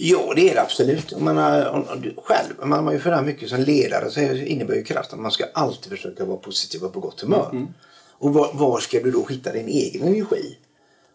Ja, 0.00 0.32
det 0.36 0.50
är 0.50 0.54
det 0.54 0.60
absolut. 0.62 1.20
Man 1.20 1.36
har, 1.36 1.84
själv, 2.24 2.68
man 2.68 2.84
har 2.84 2.92
ju 2.92 2.98
för 2.98 3.10
det 3.10 3.16
här 3.16 3.22
mycket 3.22 3.48
som 3.48 3.60
ledare 3.60 4.10
så 4.10 4.20
innebär 4.20 4.74
ju 4.74 4.84
krasst 4.84 5.12
att 5.12 5.18
man 5.18 5.30
ska 5.30 5.44
alltid 5.54 5.92
försöka 5.92 6.24
vara 6.24 6.36
positiv 6.36 6.82
och 6.82 6.92
på 6.92 7.00
gott 7.00 7.20
humör. 7.20 7.66
Och 8.18 8.34
var, 8.34 8.50
var 8.54 8.80
ska 8.80 9.00
du 9.00 9.10
då 9.10 9.26
hitta 9.26 9.52
din 9.52 9.68
egen 9.68 10.02
energi? 10.02 10.58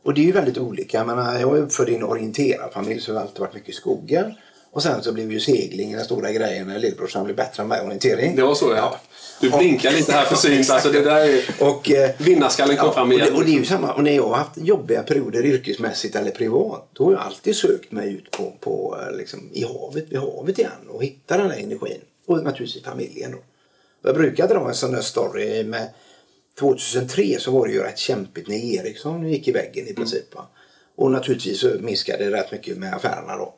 Och 0.04 0.14
det 0.14 0.22
är 0.22 0.26
ju 0.26 0.32
väldigt 0.32 0.58
olika. 0.58 0.98
Jag, 0.98 1.08
menar, 1.08 1.40
jag 1.40 1.58
är 1.58 1.62
uppfödd 1.62 1.90
i 1.90 1.96
en 1.96 2.04
orienterarfamilj 2.04 3.02
så 3.02 3.12
jag 3.12 3.16
har 3.16 3.22
alltid 3.22 3.40
varit 3.40 3.54
mycket 3.54 3.70
i 3.70 3.74
skogen. 3.74 4.34
Och 4.74 4.84
sen 4.84 5.04
så 5.04 5.12
blev 5.12 5.32
ju 5.32 5.40
segling 5.40 5.92
den 5.92 6.06
stora 6.06 6.32
grejen 6.32 6.68
när 6.68 6.80
lillebrorsan 6.80 7.24
blev 7.24 7.36
bättre 7.36 7.64
än 7.64 7.70
mig 7.70 7.82
i 7.82 7.86
orientering. 7.86 8.36
Det 8.36 8.44
var 8.44 8.56
så 8.56 8.72
ja. 8.72 9.00
Du 9.42 9.50
blinkar 9.50 9.92
lite 9.92 10.12
här 10.12 10.26
försynt. 10.26 10.70
Alltså 10.70 10.92
det 10.92 11.02
där 11.02 11.16
är... 11.16 11.44
Och, 11.60 11.92
eh, 11.92 12.12
Vinnarskallen 12.18 12.78
kom 12.78 12.94
fram 12.94 13.08
och 13.08 13.14
igen. 13.14 13.28
det, 13.32 13.38
och 13.38 13.46
det 13.46 13.52
är 13.52 13.60
ju 13.60 13.66
samma. 13.66 13.94
Och 13.94 14.04
när 14.04 14.12
jag 14.12 14.28
har 14.28 14.36
haft 14.36 14.58
jobbiga 14.58 15.04
perioder 15.04 15.46
yrkesmässigt 15.46 16.16
eller 16.16 16.32
privat. 16.32 16.90
Då 16.94 17.06
har 17.06 17.12
jag 17.12 17.22
alltid 17.22 17.56
sökt 17.56 17.92
mig 17.92 18.14
ut 18.14 18.32
på, 18.32 18.54
på 18.60 18.98
eh, 19.02 19.18
liksom, 19.18 19.50
i 19.54 19.64
havet, 19.64 20.06
vid 20.10 20.20
havet 20.20 20.60
igen. 20.60 20.72
Och 20.90 21.04
hitta 21.04 21.38
den 21.38 21.48
där 21.48 21.58
energin. 21.58 22.02
Och 22.28 22.44
naturligtvis 22.44 22.82
i 22.82 22.86
familjen 22.86 23.32
då. 23.32 23.38
Och 23.38 24.10
Jag 24.10 24.16
brukar 24.16 24.48
dra 24.48 24.68
en 24.68 24.76
sån 24.76 24.92
där 24.92 25.02
story 25.02 25.64
med 25.64 25.90
2003 26.60 27.40
så 27.40 27.52
var 27.52 27.68
det 27.68 27.74
ju 27.74 27.84
rätt 27.84 27.98
kämpigt 27.98 28.48
när 28.48 28.56
Ericsson 28.56 29.30
gick 29.30 29.48
i 29.48 29.52
väggen 29.52 29.88
i 29.88 29.94
princip. 29.94 30.36
Va? 30.36 30.48
Och 30.96 31.12
naturligtvis 31.12 31.60
så 31.60 31.70
minskade 31.80 32.26
det 32.26 32.38
rätt 32.38 32.52
mycket 32.52 32.78
med 32.78 32.94
affärerna 32.94 33.38
då. 33.38 33.56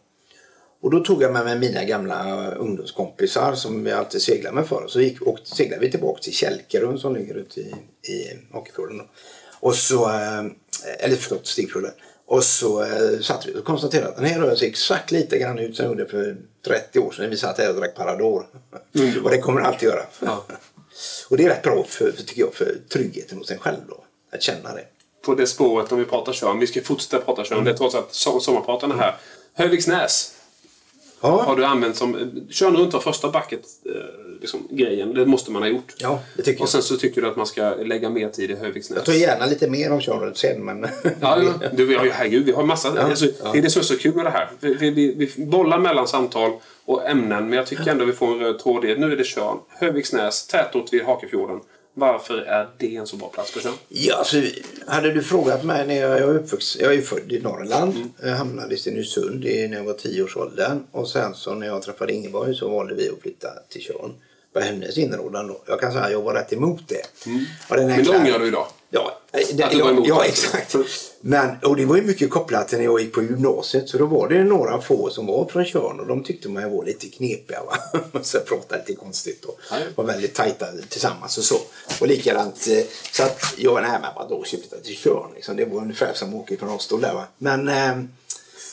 Och 0.86 0.92
då 0.92 1.00
tog 1.00 1.24
jag 1.24 1.34
med 1.34 1.44
mig 1.46 1.60
mina 1.60 1.84
gamla 1.84 2.52
ungdomskompisar 2.56 3.56
som 3.56 3.86
jag 3.86 4.00
alltid 4.00 4.22
seglade 4.22 4.56
med 4.56 4.68
för. 4.68 4.88
Så 4.88 5.02
gick, 5.02 5.22
och 5.22 5.40
seglade 5.44 5.82
vi 5.86 5.92
tillbaka 5.92 6.22
till 6.22 6.34
Kälkerön 6.34 6.98
som 7.00 7.16
ligger 7.16 7.36
ute 7.36 7.60
i, 7.60 7.64
i 8.08 8.40
Åkerfjorden. 8.54 8.98
då. 8.98 9.04
Och 9.60 9.76
så, 9.76 10.10
eh, 10.10 10.46
eller 11.00 11.16
förlåt, 11.16 11.48
Stigfjorden. 11.48 11.92
Och 12.26 12.44
så 12.44 12.82
eh, 12.84 13.20
satt 13.22 13.46
vi 13.48 13.56
och 13.60 13.64
konstaterade 13.66 14.10
att 14.10 14.16
den 14.16 14.26
här 14.26 14.40
rör 14.40 14.56
sig 14.56 14.68
exakt 14.70 15.12
lite 15.12 15.38
grann 15.38 15.60
ut 15.60 15.76
som 15.76 15.86
den 15.86 15.92
gjorde 15.98 16.10
för 16.12 16.38
30 16.68 17.00
år 17.00 17.12
sedan 17.12 17.24
när 17.24 17.30
vi 17.30 17.38
satt 17.38 17.58
här 17.58 17.70
och 17.70 17.76
drack 17.76 17.96
Parador. 17.96 18.46
och 19.24 19.30
det 19.30 19.38
kommer 19.38 19.62
den 19.62 19.70
alltid 19.70 19.90
göra. 19.90 20.06
Ja. 20.20 20.46
och 21.30 21.38
det 21.38 21.44
är 21.46 21.50
rätt 21.50 21.64
bra 21.64 21.84
för, 21.88 22.12
för, 22.12 22.24
tycker 22.24 22.42
jag, 22.42 22.54
för 22.54 22.78
tryggheten 22.94 23.38
hos 23.38 23.52
en 23.52 23.60
själv 23.60 23.80
då. 23.90 24.04
Att 24.32 24.42
känna 24.42 24.74
det. 24.74 24.84
På 25.26 25.36
det 25.36 25.48
spåret 25.48 25.92
om 25.92 26.00
vi 26.00 26.06
pratar 26.06 26.34
Tjörn. 26.34 26.60
Vi 26.60 26.68
ska 26.68 26.82
fortsätta 26.82 27.22
prata 27.26 27.44
Tjörn. 27.44 27.64
Det 27.64 27.72
är 27.72 27.76
trots 27.78 27.96
som- 28.12 28.42
sommarpratarna 28.42 28.96
här. 28.96 29.16
Höviksnäs 29.54 30.32
Ja, 31.28 31.44
har 31.44 31.56
du 31.56 31.66
använt 31.66 31.96
som... 31.96 32.32
Tjörn 32.50 32.78
runt 32.78 32.94
var 32.94 33.00
första 33.00 33.28
bucket 33.32 33.62
eh, 33.86 33.92
liksom, 34.42 34.68
grejen. 34.70 35.14
Det 35.14 35.26
måste 35.26 35.52
man 35.52 35.62
ha 35.62 35.70
gjort. 35.70 35.94
ja 35.98 36.20
det 36.36 36.44
tycker 36.44 36.60
Och 36.60 36.64
jag. 36.64 36.70
sen 36.70 36.82
så 36.82 36.98
tycker 36.98 37.22
du 37.22 37.28
att 37.28 37.36
man 37.36 37.46
ska 37.46 37.70
lägga 37.70 38.10
mer 38.10 38.30
tid 38.30 38.52
i 38.52 38.56
Höviksnäs. 38.56 38.98
Jag 38.98 39.06
tar 39.06 39.14
gärna 39.14 39.46
lite 39.46 39.70
mer 39.70 39.92
om 39.92 40.02
Tjörnröd 40.02 40.38
sen 40.38 40.66
men... 40.66 40.88
Ja, 41.22 41.44
ja. 41.62 41.70
Du, 41.74 41.86
vi 41.86 41.96
har 41.96 42.06
ju, 42.06 42.12
herregud, 42.12 42.46
vi 42.46 42.52
har 42.52 42.64
massa. 42.64 43.02
alltså, 43.04 43.26
Det 43.52 43.58
är 43.58 43.62
det 43.62 43.70
som 43.70 43.80
är 43.80 43.84
så 43.84 43.98
kul 43.98 44.16
med 44.16 44.26
det 44.26 44.30
här. 44.32 44.50
Vi, 44.60 44.74
vi, 44.74 44.90
vi, 44.90 45.16
vi 45.36 45.46
bollar 45.46 45.80
mellan 45.80 46.08
samtal 46.08 46.52
och 46.86 47.10
ämnen, 47.10 47.50
men 47.50 47.54
jag 47.58 47.68
tycker 47.68 47.88
ändå 47.92 48.06
vi 48.06 48.14
får 48.14 48.28
en 48.28 48.40
röd 48.40 48.60
tråd 48.60 48.86
i 48.86 48.88
det. 48.88 49.00
Nu 49.00 49.12
är 49.12 49.18
det 49.18 49.24
Tjörn, 49.24 49.58
Höviksnäs, 49.70 50.48
tätort 50.48 50.94
vid 50.94 51.04
Hakefjorden. 51.04 51.60
Varför 51.98 52.38
är 52.38 52.70
det 52.78 52.96
en 52.96 53.08
så 53.08 53.16
bra 53.16 53.30
plats 53.30 53.52
för 53.52 53.60
Tjörn? 53.60 53.74
Ja, 53.90 54.16
alltså, 54.16 54.38
hade 54.88 55.12
du 55.12 55.24
frågat 55.24 55.64
mig 55.64 55.88
när 55.88 55.96
jag, 55.96 56.12
jag, 56.12 56.30
är, 56.30 56.36
uppvuxen, 56.36 56.82
jag 56.84 56.96
är 56.96 57.02
född 57.02 57.32
i 57.32 57.40
Norrland. 57.40 58.10
Jag 58.22 58.36
hamnade 58.36 58.76
i 58.76 58.78
Stenungsund 58.78 59.44
när 59.44 59.78
jag 59.78 59.84
var 59.84 59.94
tio 59.94 60.24
års 60.24 60.38
åldern. 60.38 60.84
Och 60.92 61.10
sen 61.10 61.34
så 61.34 61.54
när 61.54 61.68
jag 61.68 61.82
träffade 61.82 62.14
Ingeborg 62.14 62.56
så 62.56 62.70
valde 62.70 62.96
vi 62.96 63.10
att 63.10 63.22
flytta 63.22 63.48
till 63.70 63.82
Tjörn. 63.82 64.14
På 64.54 64.60
hennes 64.60 64.98
inrådan 64.98 65.48
då. 65.48 65.62
Jag 65.68 65.80
kan 65.80 65.92
säga 65.92 66.04
att 66.04 66.12
jag 66.12 66.22
var 66.22 66.34
rätt 66.34 66.54
emot 66.54 66.82
det. 66.88 67.30
Här 67.70 67.88
Men 67.88 68.04
det 68.04 68.10
ångrar 68.10 68.40
du 68.40 68.48
idag? 68.48 68.68
Ja, 68.90 69.20
det, 69.32 69.64
Att 69.64 69.72
du 69.72 69.78
var 69.82 69.86
ja, 69.86 69.92
emot 69.92 70.08
ja 70.08 70.20
det. 70.22 70.28
exakt. 70.28 70.76
Men, 71.22 71.58
och 71.64 71.76
det 71.76 71.86
var 71.86 71.96
ju 71.96 72.02
mycket 72.02 72.30
kopplat 72.30 72.68
till 72.68 72.78
när 72.78 72.86
jag 72.86 73.02
gick 73.02 73.14
på 73.14 73.22
gymnasiet. 73.24 73.90
Så 73.90 73.98
då 73.98 74.06
var 74.06 74.30
det 74.30 74.44
några 74.44 74.82
få 74.82 75.10
som 75.10 75.26
var 75.26 75.46
från 75.46 75.66
Tjörn 75.66 76.00
och 76.00 76.08
de 76.08 76.24
tyckte 76.24 76.50
man 76.50 76.72
var 76.76 76.86
lite 76.86 77.08
knepiga. 77.08 77.60
Va? 77.64 78.00
så 78.24 78.40
pratade 78.40 78.84
lite 78.88 79.00
konstigt 79.00 79.46
och 79.46 79.60
Ja. 79.72 79.78
var 79.96 80.04
väldigt 80.06 80.34
tajta 80.34 80.66
tillsammans 80.90 81.38
och 81.38 81.44
så. 81.44 81.56
Och 82.02 82.08
likadant 82.08 82.68
eh, 82.68 82.84
så 83.12 83.24
att 83.24 83.42
jag, 83.58 83.82
nej 83.82 84.00
men 84.02 84.10
vadå 84.16 84.44
flytta 84.44 84.78
till 84.78 84.96
Tjörn 84.96 85.32
liksom. 85.36 85.56
Det 85.56 85.66
var 85.66 85.82
ungefär 85.82 86.14
som 86.14 86.30
att 86.30 86.36
åka 86.36 86.58
från 86.58 86.70
Oslo 86.70 86.98
där 86.98 87.14
va. 87.14 87.24
Men 87.38 87.68
eh, 87.68 88.04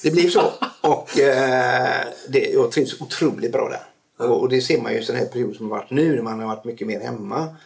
det 0.03 0.11
blev 0.11 0.31
så. 0.31 0.53
Och 0.81 1.19
eh, 1.19 2.05
det, 2.29 2.51
jag 2.53 2.73
trivs 2.73 3.01
otroligt 3.01 3.53
bra 3.53 3.69
där. 3.69 3.83
Och, 4.27 4.41
och 4.41 4.49
det 4.49 4.61
ser 4.61 4.81
man 4.81 4.93
ju 4.93 5.01
i 5.01 5.05
sån 5.05 5.17
här 5.17 5.27
period 5.27 5.57
som 5.57 5.71
har 5.71 5.79
varit 5.79 5.91
nu 5.91 6.17
när 6.17 6.23
man 6.23 6.41
har 6.41 6.47
varit 6.47 6.65
mycket 6.65 6.87
mer 6.87 7.01
hemma 7.01 7.57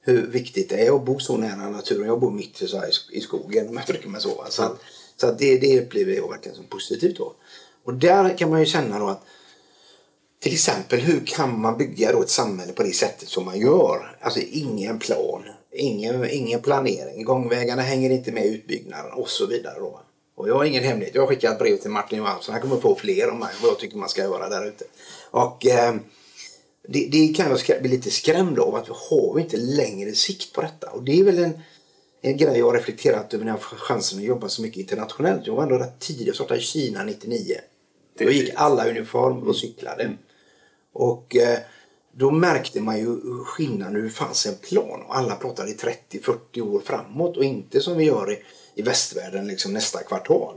hur 0.00 0.26
viktigt 0.26 0.68
det 0.68 0.86
är 0.86 0.96
att 0.96 1.04
bo 1.04 1.18
så 1.18 1.36
nära 1.36 1.68
naturen. 1.70 2.06
Jag 2.06 2.20
bor 2.20 2.30
mitt 2.30 2.62
i, 2.62 2.66
så 2.66 2.78
här 2.78 2.90
i- 3.12 3.20
skogen 3.20 3.68
om 3.68 3.74
jag 3.74 3.82
uttrycker 3.82 4.08
mig 4.08 4.20
så. 4.20 4.34
va. 4.34 4.46
Så, 4.50 4.62
att, 4.62 4.78
så 5.16 5.26
att 5.26 5.38
det, 5.38 5.58
det 5.58 5.80
upplever 5.80 6.12
jag 6.12 6.30
verkligen 6.30 6.56
som 6.56 6.64
positivt. 6.66 7.16
Då. 7.18 7.34
Och 7.84 7.94
där 7.94 8.38
kan 8.38 8.50
man 8.50 8.60
ju 8.60 8.66
känna 8.66 8.98
då 8.98 9.06
att 9.08 9.22
till 10.40 10.52
exempel 10.52 11.00
hur 11.00 11.26
kan 11.26 11.60
man 11.60 11.78
bygga 11.78 12.12
då 12.12 12.22
ett 12.22 12.30
samhälle 12.30 12.72
på 12.72 12.82
det 12.82 12.92
sättet 12.92 13.28
som 13.28 13.44
man 13.44 13.58
gör? 13.60 14.16
Alltså 14.20 14.40
ingen 14.40 14.98
plan, 14.98 15.42
ingen, 15.72 16.30
ingen 16.30 16.60
planering. 16.62 17.24
Gångvägarna 17.24 17.82
hänger 17.82 18.10
inte 18.10 18.32
med 18.32 18.46
utbyggnaden 18.46 19.12
och 19.12 19.28
så 19.28 19.46
vidare. 19.46 19.78
Då. 19.78 20.00
Och 20.36 20.48
jag 20.48 20.54
har 20.54 20.64
ingen 20.64 20.84
hemlighet. 20.84 21.14
Jag 21.14 21.22
har 21.22 21.28
skickat 21.28 21.58
brev 21.58 21.76
till 21.76 21.90
Martin 21.90 22.18
Johansson. 22.18 22.52
Han 22.52 22.62
kommer 22.62 22.80
få 22.80 22.94
fler 22.96 23.30
om 23.30 23.38
mig, 23.38 23.48
vad 23.62 23.70
jag 23.70 23.78
tycker 23.78 23.96
man 23.96 24.08
ska 24.08 24.22
göra 24.22 24.48
där 24.48 24.66
ute. 24.68 24.84
Och 25.30 25.66
eh, 25.66 25.94
det, 26.90 27.08
det 27.12 27.28
kan 27.28 27.58
jag 27.66 27.82
bli 27.82 27.90
lite 27.90 28.10
skrämd 28.10 28.58
av 28.58 28.74
att 28.74 28.88
vi 28.88 28.92
har 29.10 29.38
inte 29.38 29.56
längre 29.56 30.12
sikt 30.12 30.52
på 30.52 30.62
detta. 30.62 30.90
Och 30.90 31.02
det 31.02 31.20
är 31.20 31.24
väl 31.24 31.38
en, 31.38 31.60
en 32.20 32.36
grej 32.36 32.58
jag 32.58 32.66
har 32.66 32.74
reflekterat 32.74 33.34
över 33.34 33.44
när 33.44 33.52
jag 33.52 33.58
har 33.58 33.76
chansen 33.78 34.18
att 34.18 34.24
jobba 34.24 34.48
så 34.48 34.62
mycket 34.62 34.78
internationellt. 34.78 35.46
Jag 35.46 35.54
var 35.54 35.62
ändå 35.62 35.78
rätt 35.78 35.98
tidig. 35.98 36.28
Jag 36.28 36.34
startade 36.34 36.60
i 36.60 36.62
Kina 36.62 37.04
99. 37.04 37.56
Det 38.18 38.24
är 38.24 38.28
Då 38.28 38.32
gick 38.32 38.52
alla 38.54 38.90
uniform 38.90 39.42
och 39.42 39.56
cyklade. 39.56 40.10
Och 40.92 41.36
eh, 41.36 41.58
då 42.12 42.30
märkte 42.30 42.80
man 42.80 42.98
ju 42.98 43.20
skillnaden 43.44 43.94
hur 43.94 44.02
det 44.02 44.10
fanns 44.10 44.46
en 44.46 44.54
plan. 44.54 45.02
Och 45.02 45.16
alla 45.16 45.36
pratade 45.36 45.70
i 45.70 45.76
30-40 46.10 46.60
år 46.60 46.80
framåt 46.80 47.36
och 47.36 47.44
inte 47.44 47.80
som 47.80 47.96
vi 47.96 48.04
gör 48.04 48.32
i, 48.32 48.38
i 48.74 48.82
västvärlden 48.82 49.46
liksom 49.46 49.72
nästa 49.72 50.02
kvartal. 50.02 50.54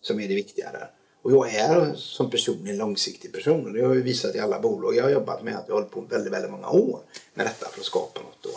Som 0.00 0.20
är 0.20 0.28
det 0.28 0.34
viktiga 0.34 0.72
där. 0.72 0.90
Och 1.24 1.32
jag 1.32 1.54
är 1.54 1.94
som 1.94 2.30
person 2.30 2.66
en 2.66 2.76
långsiktig 2.76 3.32
person. 3.32 3.66
Och 3.66 3.72
det 3.72 3.80
har 3.80 3.88
jag 3.88 3.96
ju 3.96 4.02
visat 4.02 4.34
i 4.34 4.38
alla 4.38 4.60
bolag 4.60 4.96
jag 4.96 5.02
har 5.02 5.10
jobbat 5.10 5.42
med. 5.42 5.56
Att 5.56 5.64
jag 5.68 5.74
har 5.74 5.80
hållit 5.80 5.94
på 5.94 6.00
väldigt, 6.00 6.32
väldigt 6.32 6.50
många 6.50 6.68
år 6.68 7.00
med 7.34 7.46
detta 7.46 7.68
för 7.68 7.80
att 7.80 7.86
skapa 7.86 8.20
något. 8.20 8.38
Då. 8.40 8.50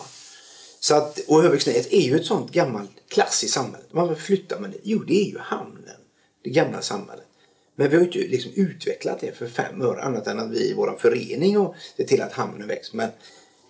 Så 0.79 0.95
att, 0.95 1.19
och 1.27 1.41
Höviksnäs 1.41 1.87
är 1.91 2.01
ju 2.01 2.15
ett 2.15 2.25
sånt 2.25 2.51
gammalt 2.51 2.91
klassiskt 3.07 3.53
samhälle. 3.53 3.83
Man 3.91 4.15
flyttar 4.15 4.59
man 4.59 4.71
det, 4.71 4.77
jo 4.83 4.99
det 4.99 5.21
är 5.21 5.31
ju 5.31 5.37
hamnen. 5.37 5.95
Det 6.43 6.49
gamla 6.49 6.81
samhället. 6.81 7.25
Men 7.75 7.89
vi 7.89 7.95
har 7.95 8.03
ju 8.03 8.07
inte 8.07 8.19
liksom 8.19 8.51
utvecklat 8.55 9.19
det 9.19 9.37
för 9.37 9.47
fem 9.47 9.81
öre 9.81 10.01
annat 10.01 10.27
än 10.27 10.39
att 10.39 10.51
vi 10.51 10.69
i 10.69 10.73
vår 10.73 10.97
förening 10.99 11.57
och 11.57 11.75
ser 11.97 12.03
till 12.03 12.21
att 12.21 12.33
hamnen 12.33 12.67
växer. 12.67 12.97
Men 12.97 13.09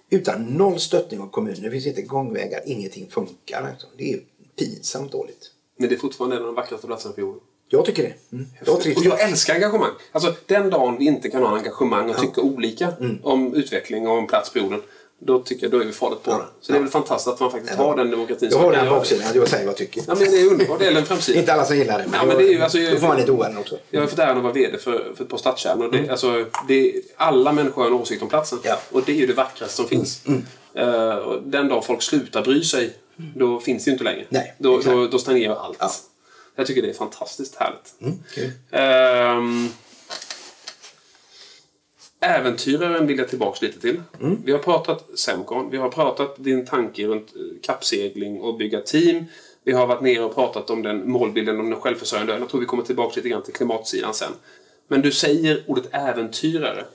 utan 0.09 0.45
noll 0.45 0.79
stöttning 0.79 1.19
av 1.19 1.29
kommunen, 1.29 1.61
det 1.61 1.71
finns 1.71 1.85
inte 1.85 2.01
gångvägar, 2.01 2.61
ingenting 2.65 3.09
funkar. 3.09 3.69
Alltså, 3.71 3.87
det 3.97 4.13
är 4.13 4.19
pinsamt 4.55 5.11
dåligt. 5.11 5.51
Men 5.77 5.89
det 5.89 5.95
är 5.95 5.99
fortfarande 5.99 6.35
en 6.35 6.41
av 6.41 6.45
de 6.45 6.55
vackraste 6.55 6.87
platserna 6.87 7.13
på 7.13 7.21
jorden. 7.21 7.41
Jag 7.69 7.85
tycker 7.85 8.03
det. 8.03 8.13
Mm. 8.35 8.47
Jag 8.65 8.81
trivs. 8.81 8.97
Och 8.97 9.05
jag 9.05 9.21
älskar 9.21 9.53
engagemang. 9.55 9.91
Alltså 10.11 10.33
den 10.45 10.69
dagen 10.69 10.95
vi 10.99 11.05
inte 11.05 11.29
kan 11.29 11.43
ha 11.43 11.57
engagemang 11.57 12.09
och 12.09 12.17
tycka 12.17 12.41
olika 12.41 12.87
Mm. 12.99 13.17
om 13.23 13.53
utveckling 13.53 14.07
och 14.07 14.17
om 14.17 14.27
plats 14.27 14.49
på 14.49 14.59
jorden. 14.59 14.81
Då 15.19 15.39
tycker 15.39 15.63
jag 15.63 15.71
då 15.71 15.79
är 15.79 15.85
vi 15.85 15.91
farligt 15.93 16.23
på 16.23 16.31
det. 16.31 16.37
Så 16.61 16.71
det 16.71 16.77
är 16.77 16.81
väl 16.81 16.89
fantastiskt 16.89 17.27
att 17.33 17.39
man 17.39 17.51
faktiskt 17.51 17.75
har 17.75 17.95
den 17.95 18.11
demokratin. 18.11 18.49
Jag 18.51 18.57
har 18.59 18.71
den 18.71 18.85
göra. 18.85 18.95
baksidan 18.95 19.27
jag 19.35 19.47
säger 19.47 19.65
vad 19.65 19.71
jag 19.71 19.77
tycker. 19.77 20.03
Ja, 20.07 20.15
men 20.19 20.31
det 20.31 20.41
är 20.41 20.45
underbart. 20.51 20.79
Det 20.79 20.87
är 20.87 20.95
en 20.95 21.05
framsida. 21.05 21.39
Inte 21.39 21.53
alla 21.53 21.65
som 21.65 21.77
gillar 21.77 21.97
det. 21.97 22.05
Ja, 22.13 22.25
men 22.25 22.37
det 22.37 22.43
är 22.43 22.51
ju, 22.53 22.61
alltså, 22.61 22.77
då 22.77 22.97
får 22.99 23.07
man 23.07 23.17
lite 23.17 23.31
oärlig 23.31 23.59
också. 23.59 23.77
Jag 23.89 24.01
har 24.01 24.07
fått 24.07 24.19
äran 24.19 24.37
att 24.37 24.43
vara 24.43 24.53
VD 24.53 24.77
för, 24.77 25.13
för 25.15 25.23
ett 25.23 25.29
par 25.29 25.37
stadskärnor. 25.37 25.91
Det, 25.91 26.09
alltså, 26.09 26.45
det, 26.67 26.93
alla 27.15 27.51
människor 27.51 27.81
har 27.81 27.87
en 27.89 27.93
åsikt 27.95 28.21
om 28.21 28.29
platsen. 28.29 28.59
Ja. 28.63 28.79
Och 28.91 29.01
det 29.05 29.11
är 29.11 29.15
ju 29.15 29.27
det 29.27 29.33
vackraste 29.33 29.75
som 29.75 29.87
finns. 29.87 30.21
Och 31.25 31.41
den 31.43 31.67
dag 31.67 31.85
folk 31.85 32.01
slutar 32.01 32.43
bry 32.43 32.63
sig, 32.63 32.93
då 33.35 33.59
finns 33.59 33.83
det 33.85 33.89
ju 33.89 33.93
inte 33.93 34.03
längre. 34.03 34.25
Nej, 34.29 34.55
då, 34.57 34.79
då, 34.85 35.07
då 35.07 35.19
stagnerar 35.19 35.55
allt. 35.55 35.77
Ja. 36.57 36.61
Jag 36.61 36.67
tycker 36.67 36.81
det 36.81 36.89
är 36.89 36.93
fantastiskt 36.93 37.55
härligt. 37.55 37.93
Kul. 38.33 38.51
Ehm, 38.71 39.69
äventyraren 42.19 43.07
vill 43.07 43.17
jag 43.17 43.29
tillbaka 43.29 43.65
lite 43.65 43.79
till. 43.79 44.01
Mm. 44.21 44.41
Vi 44.45 44.51
har 44.51 44.59
pratat 44.59 45.19
Semcon, 45.19 45.69
vi 45.69 45.77
har 45.77 45.89
pratat 45.89 46.35
din 46.37 46.65
tanke 46.65 47.07
runt 47.07 47.35
eh, 47.35 47.41
kappsegling 47.61 48.41
och 48.41 48.57
bygga 48.57 48.81
team. 48.81 49.25
Vi 49.63 49.71
har 49.71 49.87
varit 49.87 50.01
nere 50.01 50.23
och 50.23 50.35
pratat 50.35 50.69
om 50.69 50.83
den 50.83 51.11
målbilden 51.11 51.59
om 51.59 51.69
den 51.69 51.79
självförsörjande. 51.79 52.37
Jag 52.37 52.49
tror 52.49 52.59
vi 52.59 52.65
kommer 52.65 52.83
tillbaka 52.83 53.13
lite 53.15 53.29
grann 53.29 53.43
till 53.43 53.53
klimatsidan 53.53 54.13
sen. 54.13 54.31
Men 54.87 55.01
du 55.01 55.11
säger 55.11 55.63
ordet 55.67 55.85
äventyrare. 55.91 56.85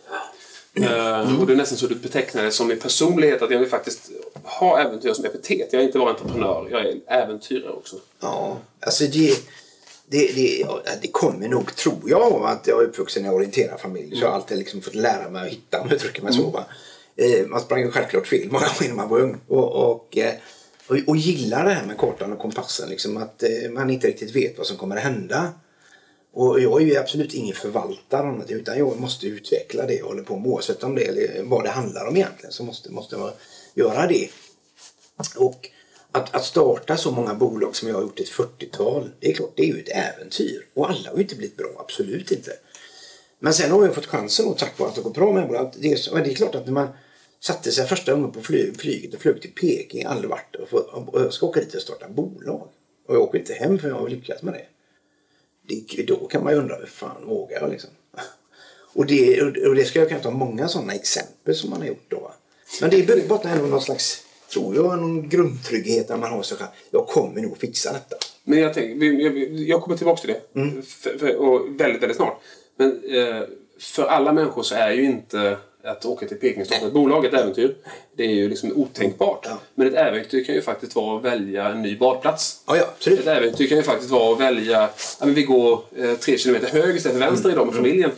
Eh, 0.75 1.41
och 1.41 1.47
det 1.47 1.53
är 1.53 1.57
nästan 1.57 1.79
så 1.79 1.87
du 1.87 1.95
betecknar 1.95 2.43
det 2.43 2.51
som 2.51 2.69
min 2.69 2.79
personlighet 2.79 3.43
att 3.43 3.51
jag 3.51 3.59
vill 3.59 3.69
faktiskt 3.69 4.11
ha 4.45 4.81
äventyr 4.81 5.13
som 5.13 5.25
epitet. 5.25 5.69
Jag 5.73 5.83
är 5.83 5.87
inte 5.87 5.99
bara 5.99 6.11
entreprenör, 6.11 6.69
jag 6.71 6.81
är 6.81 7.23
äventyrare 7.23 7.73
också. 7.73 7.97
Ja, 8.21 8.57
alltså 8.81 9.05
det, 9.05 9.35
det, 10.07 10.33
det, 10.35 10.67
det 11.03 11.09
kommer 11.09 11.49
nog, 11.49 11.77
tror 11.77 12.01
jag, 12.07 12.23
av 12.23 12.45
att 12.45 12.67
jag 12.67 12.83
är 12.83 12.87
uppvuxen 12.87 13.25
i 13.25 13.29
en 13.29 13.35
orienterad 13.35 13.81
familj. 13.81 14.17
Så 14.17 14.23
jag 14.23 14.29
har 14.29 14.35
alltid 14.35 14.59
liksom 14.59 14.81
fått 14.81 14.95
lära 14.95 15.31
mig 15.31 15.47
att 15.47 15.53
hitta, 15.53 15.81
om 15.81 15.89
jag 15.89 15.97
uttrycker 15.97 16.23
mig 16.23 16.33
så. 16.33 16.51
Va? 16.51 16.65
Eh, 17.17 17.47
man 17.47 17.61
sprang 17.61 17.81
ju 17.81 17.91
självklart 17.91 18.27
fel 18.27 18.51
många 18.51 18.67
gånger 18.67 18.89
när 18.89 18.97
man 18.97 19.09
var 19.09 19.21
ung. 19.21 19.41
Och, 19.49 19.91
och, 19.91 20.19
eh, 20.19 20.35
och, 20.87 20.97
och 21.07 21.17
gillar 21.17 21.65
det 21.65 21.71
här 21.71 21.87
med 21.87 21.99
kartan 21.99 22.33
och 22.33 22.39
kompassen. 22.39 22.89
Liksom, 22.89 23.17
att 23.17 23.43
man 23.71 23.91
inte 23.91 24.07
riktigt 24.07 24.37
vet 24.37 24.59
vad 24.59 24.67
som 24.67 24.77
kommer 24.77 24.97
att 24.97 25.03
hända. 25.03 25.53
Och 26.33 26.61
jag 26.61 26.83
är 26.83 26.87
ju 26.87 26.97
absolut 26.97 27.35
ingen 27.35 27.55
förvaltare 27.55 28.45
utan 28.49 28.79
jag 28.79 29.01
måste 29.01 29.27
utveckla 29.27 29.87
det 29.87 29.95
jag 29.95 30.07
håller 30.07 30.23
på 30.23 30.39
med. 30.39 30.47
Oavsett 30.47 30.83
om 30.83 30.95
det 30.95 31.05
eller 31.05 31.43
vad 31.43 31.65
det 31.65 31.71
handlar 31.71 32.07
om 32.07 32.17
egentligen 32.17 32.53
så 32.53 32.65
måste, 32.65 32.93
måste 32.93 33.17
jag 33.17 33.33
göra 33.75 34.07
det. 34.07 34.29
Och 35.37 35.71
att, 36.13 36.35
att 36.35 36.45
starta 36.45 36.97
så 36.97 37.11
många 37.11 37.35
bolag 37.35 37.77
som 37.77 37.89
jag 37.89 37.95
har 37.95 38.03
gjort 38.03 38.21
ett 38.21 38.31
40-tal, 38.31 39.11
det 39.21 39.31
är 39.31 39.35
klart, 39.35 39.53
det 39.57 39.63
är 39.63 39.67
ju 39.67 39.81
ett 39.81 39.89
äventyr. 39.89 40.67
Och 40.75 40.91
alla 40.91 41.11
har 41.11 41.17
ju 41.17 41.23
inte 41.23 41.37
blivit 41.37 41.57
bra, 41.57 41.71
absolut 41.79 42.31
inte. 42.31 42.53
Men 43.39 43.55
sen 43.55 43.71
har 43.71 43.85
jag 43.85 43.95
fått 43.95 44.07
chansen 44.07 44.47
och 44.47 44.59
tack 44.59 44.79
vare 44.79 44.89
att 44.89 44.95
det 44.95 45.03
går 45.03 45.11
bra 45.11 45.33
med 45.33 45.49
bolag. 45.49 45.73
Det 45.79 45.93
är, 45.93 46.25
det 46.25 46.31
är 46.31 46.35
klart 46.35 46.55
att 46.55 46.67
när 46.67 46.73
man 46.73 46.89
satte 47.41 47.73
sig 47.73 47.87
första 47.87 48.15
gången 48.15 48.33
på 48.33 48.41
flyg, 48.41 48.81
flyget 48.81 49.15
och 49.15 49.21
flög 49.21 49.43
till 49.43 49.53
Peking, 49.53 50.05
aldrig 50.05 50.31
varit 50.31 50.57
och, 50.57 51.09
och 51.15 51.21
jag 51.21 51.33
ska 51.33 51.47
åka 51.47 51.61
dit 51.61 51.75
och 51.75 51.83
starta 51.83 52.09
bolag. 52.09 52.69
Och 53.07 53.15
jag 53.15 53.23
åker 53.23 53.39
inte 53.39 53.55
hem 53.55 53.79
för 53.79 53.89
jag 53.89 53.95
har 53.95 54.09
lyckats 54.09 54.43
med 54.43 54.55
det 54.55 54.67
det 55.67 56.03
då 56.07 56.17
kan 56.17 56.45
man 56.45 56.53
ju 56.53 56.59
undra, 56.59 56.77
hur 56.77 56.87
fan 56.87 57.27
vågar 57.27 57.61
jag 57.61 57.71
liksom? 57.71 57.91
Och 58.95 59.07
det, 59.07 59.43
och 59.43 59.75
det 59.75 59.85
ska 59.85 59.99
jag 59.99 60.09
kunna 60.09 60.21
ta 60.21 60.31
många 60.31 60.69
sådana 60.69 60.95
exempel 60.95 61.55
som 61.55 61.71
man 61.71 61.81
har 61.81 61.89
gjort 61.89 62.05
då. 62.09 62.33
Men 62.81 62.91
det 62.91 63.29
bottnar 63.29 63.53
ändå 63.53 63.67
någon 63.67 63.83
slags, 63.83 64.25
tror 64.53 64.75
jag, 64.75 64.99
någon 64.99 65.29
grundtrygghet 65.29 66.09
när 66.09 66.17
man 66.17 66.31
har 66.31 66.43
sig 66.43 66.57
själv. 66.57 66.71
Jag 66.91 67.07
kommer 67.07 67.41
nog 67.41 67.59
fixa 67.59 67.93
detta. 67.93 68.17
Men 68.45 68.59
jag, 68.59 68.75
tänker, 68.75 69.07
jag 69.69 69.83
kommer 69.83 69.97
tillbaka 69.97 70.21
till 70.21 70.35
det. 70.35 70.61
Mm. 70.61 70.83
För, 70.83 71.19
för, 71.19 71.37
och 71.37 71.81
väldigt, 71.81 72.03
väldigt 72.03 72.17
snart. 72.17 72.41
Men 72.77 73.03
eh, 73.05 73.43
för 73.79 74.03
alla 74.03 74.33
människor 74.33 74.63
så 74.63 74.75
är 74.75 74.91
ju 74.91 75.05
inte 75.05 75.57
att 75.85 76.05
åka 76.05 76.27
till 76.29 76.37
Peking 76.37 76.61
och 76.61 76.67
starta 76.67 76.87
ett 76.87 76.93
bolag 76.93 77.25
ett 77.25 77.35
äventyr. 77.35 77.75
Det 78.17 78.25
är 78.25 78.35
ju 78.35 78.49
liksom 78.49 78.73
otänkbart. 78.73 79.47
Ja. 79.49 79.59
Men 79.75 79.87
ett 79.87 79.95
äventyr 79.95 80.45
kan 80.45 80.55
ju 80.55 80.63
faktiskt 80.63 80.95
vara 80.95 81.17
att 81.17 81.25
välja 81.25 81.69
en 81.69 81.83
ny 81.83 81.97
badplats. 81.97 82.63
Ja, 82.67 82.77
ja, 82.77 82.85
absolut. 82.97 83.21
Ett 83.21 83.27
äventyr 83.27 83.69
kan 83.69 83.77
ju 83.77 83.83
faktiskt 83.83 84.11
vara 84.11 84.33
att 84.33 84.41
välja, 84.41 84.89
ja, 85.21 85.27
men 85.27 85.35
vi 85.35 85.43
går 85.43 85.81
eh, 85.97 86.15
tre 86.15 86.39
kilometer 86.39 86.69
höger 86.69 86.97
istället 86.97 87.19
för 87.19 87.27
vänster 87.27 87.51
idag 87.51 87.67
med 87.67 87.75
familjen. 87.75 88.11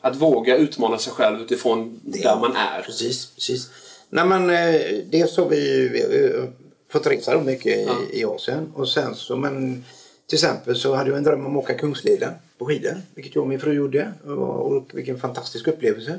Att 0.00 0.16
våga 0.16 0.56
utmana 0.56 0.98
sig 0.98 1.12
själv 1.12 1.40
utifrån 1.40 2.00
där 2.02 2.36
man 2.40 2.56
är. 2.56 2.82
Precis, 2.82 3.34
precis. 3.34 3.70
Nej, 4.08 4.24
men, 4.24 4.50
eh, 4.50 4.80
dels 5.10 5.36
har 5.36 5.48
vi 5.48 5.56
ju 5.56 5.96
ju 5.96 6.46
fått 6.92 7.06
resa 7.06 7.34
då 7.34 7.40
mycket 7.40 7.76
i, 7.76 7.88
i 8.12 8.24
Asien. 8.24 8.72
Och 8.74 8.88
sen 8.88 9.14
så, 9.14 9.36
men 9.36 9.84
till 10.26 10.36
exempel 10.36 10.76
så 10.76 10.94
hade 10.94 11.10
jag 11.10 11.16
en 11.18 11.24
dröm 11.24 11.46
om 11.46 11.56
att 11.56 11.64
åka 11.64 11.74
Kungsleden 11.74 12.32
på 12.58 12.66
skidor. 12.66 12.94
Vilket 13.14 13.34
jag 13.34 13.42
och 13.42 13.48
min 13.48 13.60
fru 13.60 13.72
gjorde. 13.72 14.12
Och, 14.24 14.72
och 14.72 14.84
vilken 14.92 15.20
fantastisk 15.20 15.68
upplevelse. 15.68 16.18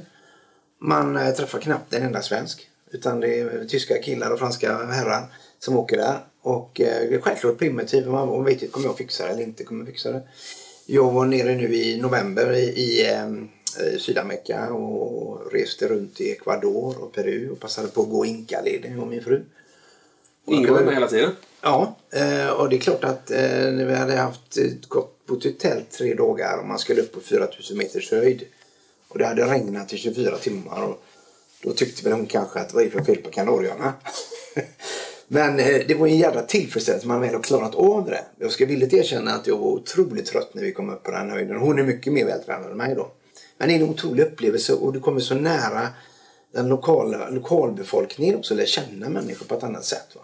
Man 0.83 1.17
eh, 1.17 1.31
träffar 1.33 1.59
knappt 1.59 1.93
en 1.93 2.03
enda 2.03 2.21
svensk. 2.21 2.67
Utan 2.91 3.19
det 3.19 3.39
är 3.39 3.65
tyska 3.65 4.01
killar 4.01 4.31
och 4.31 4.39
franska 4.39 4.77
herrar 4.77 5.23
som 5.59 5.77
åker 5.77 5.97
där. 5.97 6.19
Och 6.41 6.81
eh, 6.81 7.09
det 7.09 7.15
är 7.15 7.21
självklart 7.21 7.57
primitivt. 7.57 8.07
Man, 8.07 8.43
vet 8.43 8.53
inte, 8.53 8.67
kommer 8.67 8.87
jag 8.87 8.97
fixa 8.97 9.25
det 9.25 9.29
eller 9.29 9.43
inte 9.43 9.63
kommer 9.63 9.81
jag 9.81 9.87
fixa 9.87 10.11
det. 10.11 10.21
Jag 10.85 11.11
var 11.11 11.25
nere 11.25 11.55
nu 11.55 11.75
i 11.75 12.01
november 12.01 12.53
i, 12.53 12.63
i 12.63 13.09
eh, 13.09 13.23
eh, 13.23 13.97
Sydamerika 13.99 14.73
och 14.73 15.51
reste 15.51 15.87
runt 15.87 16.21
i 16.21 16.31
Ecuador 16.31 17.03
och 17.03 17.13
Peru 17.13 17.49
och 17.49 17.59
passade 17.59 17.87
på 17.87 18.01
att 18.01 18.09
gå 18.09 18.25
Inkaleden 18.25 18.99
och 18.99 19.07
min 19.07 19.23
fru. 19.23 19.43
Ingår 20.45 20.79
med 20.79 20.93
hela 20.93 21.07
tiden. 21.07 21.31
Ja, 21.61 21.95
eh, 22.11 22.49
och 22.49 22.69
det 22.69 22.75
är 22.75 22.79
klart 22.79 23.03
att 23.03 23.31
eh, 23.31 23.39
när 23.71 23.85
vi 23.85 23.93
hade 23.93 24.15
haft 24.15 24.57
eh, 24.57 24.65
gått 24.87 25.25
på 25.25 25.33
ett 25.33 25.59
tält 25.59 25.91
tre 25.91 26.13
dagar 26.13 26.57
och 26.57 26.67
man 26.67 26.79
skulle 26.79 27.01
upp 27.01 27.13
på 27.13 27.19
4000 27.19 27.77
meters 27.77 28.11
höjd 28.11 28.43
och 29.11 29.19
det 29.19 29.25
hade 29.25 29.45
regnat 29.45 29.93
i 29.93 29.97
24 29.97 30.37
timmar 30.37 30.83
och 30.83 31.03
då 31.63 31.71
tyckte 31.71 32.03
väl 32.03 32.13
hon 32.13 32.25
kanske 32.25 32.59
att 32.59 32.73
vad 32.73 32.83
är 32.83 32.85
det 32.85 32.91
för 32.91 33.03
fel 33.03 33.17
på 33.17 33.29
kanarierna? 33.29 33.93
Men 35.27 35.59
eh, 35.59 35.81
det 35.87 35.95
var 35.95 36.07
en 36.07 36.17
jävla 36.17 36.41
tillfredsställelse 36.41 37.07
man 37.07 37.21
väl 37.21 37.33
har 37.33 37.41
klarat 37.41 37.75
av 37.75 38.05
det. 38.05 38.25
Jag 38.39 38.51
ska 38.51 38.65
villigt 38.65 38.93
erkänna 38.93 39.33
att 39.33 39.47
jag 39.47 39.57
var 39.57 39.67
otroligt 39.67 40.25
trött 40.25 40.53
när 40.53 40.61
vi 40.63 40.71
kom 40.71 40.89
upp 40.89 41.03
på 41.03 41.11
den 41.11 41.29
höjden. 41.29 41.57
Hon 41.57 41.79
är 41.79 41.83
mycket 41.83 42.13
mer 42.13 42.25
vältränad 42.25 42.71
än 42.71 42.77
mig 42.77 42.95
då. 42.95 43.11
Men 43.57 43.67
det 43.67 43.75
är 43.75 43.79
en 43.79 43.89
otrolig 43.89 44.23
upplevelse 44.23 44.73
och 44.73 44.93
du 44.93 44.99
kommer 44.99 45.19
så 45.19 45.35
nära 45.35 45.87
den 46.53 46.67
lokala 46.67 47.29
lokalbefolkningen 47.29 48.35
också, 48.35 48.55
lär 48.55 48.65
känna 48.65 49.09
människor 49.09 49.45
på 49.45 49.55
ett 49.55 49.63
annat 49.63 49.85
sätt. 49.85 50.15
Va? 50.15 50.21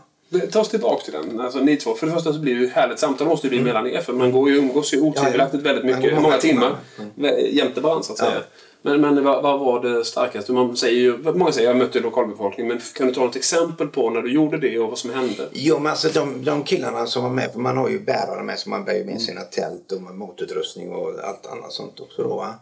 Ta 0.52 0.60
oss 0.60 0.70
tillbaka 0.70 1.04
till 1.04 1.14
den. 1.14 1.40
Alltså, 1.40 1.60
ni 1.60 1.78
två. 1.78 1.94
För 1.94 2.08
det 2.08 2.14
första 2.14 2.34
så 2.34 2.40
blir 2.40 2.56
det 2.56 2.62
ju 2.62 2.68
härligt 2.68 3.00
samtal 3.00 3.28
måste 3.28 3.48
det 3.48 3.50
bli 3.50 3.62
mellan 3.62 3.88
er. 3.88 4.02
För 4.02 4.14
man 4.14 4.32
går 4.32 4.50
ju 4.50 4.58
umgås 4.58 4.94
ju 4.94 5.02
otvivelaktigt 5.02 5.64
väldigt 5.64 5.86
mycket. 5.86 6.22
många 6.22 6.38
timmar. 6.38 6.76
timmar. 7.16 7.38
Jämte 7.38 7.82
varandra 7.82 8.04
så 8.04 8.12
att 8.14 8.20
säga. 8.20 8.42
Men, 8.82 9.02
men 9.02 9.24
vad, 9.24 9.44
vad 9.44 9.60
var 9.60 9.82
det 9.84 10.06
starkaste? 10.06 10.52
Man 10.52 10.78
säger 10.78 11.02
ju, 11.02 11.18
många 11.18 11.52
säger 11.52 11.68
jag 11.68 11.78
mötte 11.78 12.00
lokalbefolkningen. 12.00 12.74
Men 12.74 12.82
kan 12.96 13.08
du 13.08 13.14
ta 13.14 13.22
något 13.22 13.36
exempel 13.36 13.88
på 13.88 14.10
när 14.10 14.22
du 14.22 14.34
gjorde 14.34 14.58
det 14.58 14.80
och 14.80 14.90
vad 14.90 14.98
som 14.98 15.14
hände? 15.14 15.50
Jo, 15.52 15.80
men 15.80 15.92
alltså 15.92 16.10
de, 16.10 16.44
de 16.44 16.64
killarna 16.64 17.06
som 17.06 17.24
var 17.24 17.30
med, 17.30 17.52
för 17.52 17.60
man 17.60 17.78
har 17.78 17.90
ju 17.90 18.00
bärare 18.00 18.44
med 18.44 18.60
så 18.60 18.70
man 18.70 18.86
bär 18.86 18.94
ju 18.94 19.06
med 19.06 19.22
sina 19.22 19.42
tält 19.42 19.92
och 19.92 20.02
motutrustning 20.02 20.92
och 20.92 21.20
allt 21.24 21.46
annat 21.46 21.72
sånt 21.72 22.00
också 22.00 22.24
då 22.24 22.36
va. 22.36 22.54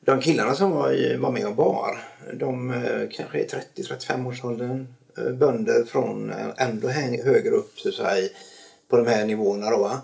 De 0.00 0.20
killarna 0.20 0.54
som 0.54 0.70
var, 0.70 1.18
var 1.18 1.30
med 1.30 1.46
och 1.46 1.54
bar, 1.54 1.98
de 2.34 2.70
eh, 2.70 3.08
kanske 3.12 3.38
är 3.38 3.46
30-35 3.76 4.28
års 4.28 4.44
åldern. 4.44 4.86
Eh, 5.18 5.32
bönder 5.32 5.84
från 5.84 6.30
eh, 6.30 6.46
ändå 6.56 6.88
högre 6.88 7.50
upp 7.50 7.78
så 7.78 7.88
att 7.88 7.94
säga, 7.94 8.28
på 8.88 8.96
de 8.96 9.06
här 9.06 9.26
nivåerna 9.26 9.70
då 9.70 9.78
va. 9.78 10.00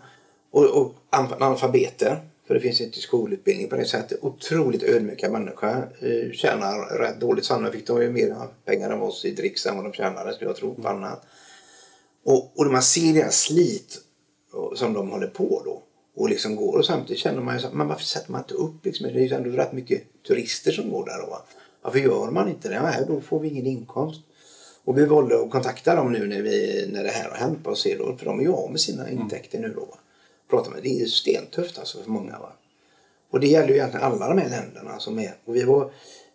Och, 0.50 0.64
och 0.64 0.94
analfabeter. 1.10 2.20
För 2.46 2.54
det 2.54 2.60
finns 2.60 2.80
inte 2.80 2.98
skolutbildning 2.98 3.68
på 3.68 3.76
det 3.76 3.84
sättet. 3.84 4.18
Otroligt 4.22 4.82
ödmjuka 4.82 5.30
människor. 5.30 5.88
Eh, 6.00 6.32
tjänar 6.32 6.98
rätt 6.98 7.20
dåligt. 7.20 7.44
Sannolikt 7.44 7.76
fick 7.76 7.86
de 7.86 8.02
ju 8.02 8.10
mer 8.10 8.36
pengar 8.64 8.90
än 8.90 9.02
oss 9.02 9.24
i 9.24 9.30
dricks 9.30 9.66
än 9.66 9.76
vad 9.76 9.84
de 9.84 9.92
tjänade 9.92 10.34
skulle 10.34 10.50
jag 10.50 10.56
tro 10.56 10.74
på 10.74 10.88
annat. 10.88 11.22
Och, 12.24 12.52
och 12.60 12.66
man 12.66 12.82
ser 12.82 13.14
deras 13.14 13.40
slit 13.40 13.98
som 14.74 14.92
de 14.92 15.10
håller 15.10 15.26
på 15.26 15.62
då 15.64 15.82
och 16.16 16.28
liksom 16.28 16.56
går 16.56 16.78
och 16.78 16.86
samtidigt 16.86 17.22
känner 17.22 17.42
man 17.42 17.54
ju 17.54 17.60
så, 17.60 17.68
men 17.72 17.88
varför 17.88 18.04
sätter 18.04 18.32
man 18.32 18.40
inte 18.40 18.54
upp 18.54 18.84
liksom? 18.84 19.06
Det 19.06 19.20
är 19.20 19.28
ju 19.28 19.34
ändå 19.34 19.50
rätt 19.50 19.72
mycket 19.72 20.22
turister 20.28 20.72
som 20.72 20.90
går 20.90 21.04
där. 21.04 21.28
Och, 21.28 21.38
varför 21.82 21.98
gör 21.98 22.30
man 22.30 22.48
inte 22.48 22.68
det? 22.68 22.82
Nej, 22.82 23.04
då 23.08 23.20
får 23.20 23.40
vi 23.40 23.48
ingen 23.48 23.66
inkomst. 23.66 24.20
Och 24.86 24.98
vi 24.98 25.04
valde 25.04 25.42
att 25.42 25.50
kontakta 25.50 25.94
dem 25.94 26.12
nu 26.12 26.26
när, 26.26 26.42
vi, 26.42 26.86
när 26.92 27.04
det 27.04 27.10
här 27.10 27.30
har 27.30 27.36
hänt 27.36 27.66
och 27.66 27.78
se 27.78 27.96
då, 27.98 28.16
för 28.16 28.24
de 28.24 28.38
är 28.40 28.44
ju 28.44 28.52
av 28.52 28.70
med 28.70 28.80
sina 28.80 29.06
mm. 29.08 29.22
intäkter 29.22 29.58
nu 29.58 29.72
då. 29.76 29.88
Prata 30.50 30.70
med, 30.70 30.82
det 30.82 31.00
är 31.00 31.06
stentufft 31.06 31.78
alltså 31.78 32.02
för 32.02 32.10
många. 32.10 32.38
Va? 32.38 32.52
Och 33.30 33.40
det 33.40 33.46
gäller 33.46 33.68
ju 33.68 33.74
egentligen 33.74 34.06
alla 34.06 34.28
de 34.28 34.38
här 34.38 34.50
länderna 34.50 34.98
som 34.98 35.18
är. 35.18 35.34
Och 35.44 35.56
vi 35.56 35.62
var 35.62 35.90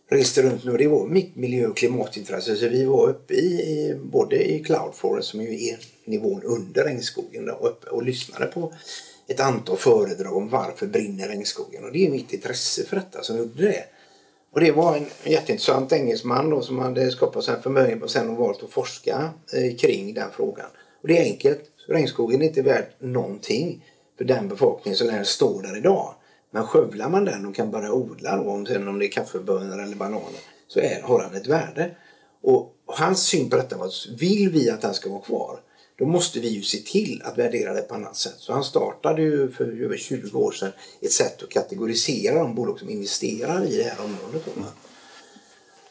reste 0.10 0.42
runt 0.42 0.64
nu 0.64 0.72
och 0.72 0.78
det 0.78 0.88
var 0.88 1.08
mitt 1.08 1.36
miljö 1.36 1.68
och 1.68 1.78
klimatintresse. 1.78 2.56
Så 2.56 2.68
vi 2.68 2.86
var 2.86 3.10
uppe 3.10 3.34
i, 3.34 3.48
i 3.48 3.96
både 4.04 4.52
i 4.52 4.64
Cloud 4.64 4.96
Forest 4.96 5.30
som 5.30 5.42
ju 5.42 5.68
är 5.68 5.80
nivån 6.06 6.44
under 6.44 6.84
regnskogen 6.84 7.46
då, 7.46 7.54
uppe 7.54 7.90
och 7.90 8.04
lyssnade 8.04 8.46
på 8.46 8.74
ett 9.28 9.40
antal 9.40 9.78
föredrag 9.78 10.38
om 10.38 10.50
varför 10.50 10.88
brinner 10.88 11.28
regnskogen. 11.28 11.84
Och 11.84 11.92
det 11.92 12.06
är 12.06 12.10
mitt 12.10 12.34
intresse 12.34 12.84
för 12.84 12.96
detta 12.96 13.24
som 13.24 13.38
gjorde 13.38 13.64
det. 13.64 13.84
Och 14.52 14.60
det 14.60 14.72
var 14.72 14.98
en 14.98 15.06
jätteintressant 15.24 15.92
engelsman 15.92 16.50
då 16.50 16.62
som 16.62 16.80
hade 16.80 17.12
skapat 17.12 17.44
sig 17.44 17.56
en 17.56 17.62
förmögenhet 17.62 18.04
och 18.04 18.12
sen 18.12 18.36
valt 18.36 18.64
att 18.64 18.70
forska 18.70 19.30
eh, 19.54 19.78
kring 19.78 20.14
den 20.14 20.32
frågan. 20.32 20.68
Och 21.02 21.08
det 21.08 21.18
är 21.18 21.24
enkelt. 21.24 21.62
Regnskogen 21.88 22.42
är 22.42 22.46
inte 22.46 22.62
värd 22.62 22.86
någonting 23.00 23.86
för 24.18 24.26
den 24.26 24.48
befolkning 24.48 24.96
som 24.96 25.08
den 25.08 25.26
står 25.26 25.62
där 25.62 25.78
idag. 25.78 26.14
Men 26.52 26.64
skövlar 26.64 27.10
man 27.10 27.26
den 27.26 27.46
och 27.46 27.56
kan 27.56 27.72
börja 27.72 27.94
odla 27.94 28.38
då, 28.38 28.52
om, 28.52 28.66
sen 28.66 28.88
om 28.88 29.00
det 29.00 29.06
är 29.06 29.12
kaffebönor 29.12 29.84
eller 29.84 29.96
bananer, 29.96 30.40
så 30.68 30.80
är, 30.80 31.02
har 31.02 31.22
den 31.22 31.36
ett 31.36 31.48
värde. 31.48 31.96
Och 32.44 32.76
och 32.92 32.98
hans 32.98 33.24
syn 33.24 33.50
på 33.50 33.56
detta 33.56 33.78
var 33.78 33.86
att 33.86 34.08
vill 34.20 34.50
vi 34.50 34.70
att 34.70 34.82
den 34.82 34.94
ska 34.94 35.10
vara 35.10 35.22
kvar 35.22 35.60
då 36.02 36.08
måste 36.08 36.40
vi 36.40 36.48
ju 36.48 36.62
se 36.62 36.78
till 36.78 37.22
att 37.26 37.38
värdera 37.38 37.74
det 37.74 37.82
på 37.82 37.96
annat 37.96 38.16
sätt. 38.16 38.36
Så 38.38 38.54
han 38.54 38.64
startade 38.64 39.22
ju 39.22 39.52
för 39.52 39.84
över 39.84 39.98
20 39.98 40.40
år 40.40 40.52
sedan 40.52 40.72
ett 41.02 41.12
sätt 41.12 41.44
att 41.44 41.50
kategorisera 41.50 42.40
de 42.40 42.56
bolag 42.56 42.80
som 42.80 42.90
investerar 42.90 43.66
i 43.66 43.78
det 43.78 43.84
här 43.84 44.06
området. 44.06 44.56
Mm. 44.56 44.68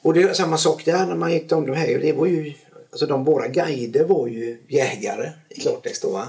Och 0.02 0.14
det 0.14 0.22
är 0.22 0.32
samma 0.32 0.58
sak 0.58 0.84
där 0.84 1.06
när 1.06 1.14
man 1.14 1.32
gick 1.32 1.52
om 1.52 1.66
de 1.66 1.72
här. 1.72 1.98
Det 1.98 2.12
var 2.12 2.26
ju, 2.26 2.54
alltså 2.90 3.06
de, 3.06 3.24
våra 3.24 3.48
guider 3.48 4.04
var 4.04 4.26
ju 4.26 4.58
jägare 4.68 5.32
i 5.48 5.60
klartext 5.60 6.02
då. 6.02 6.24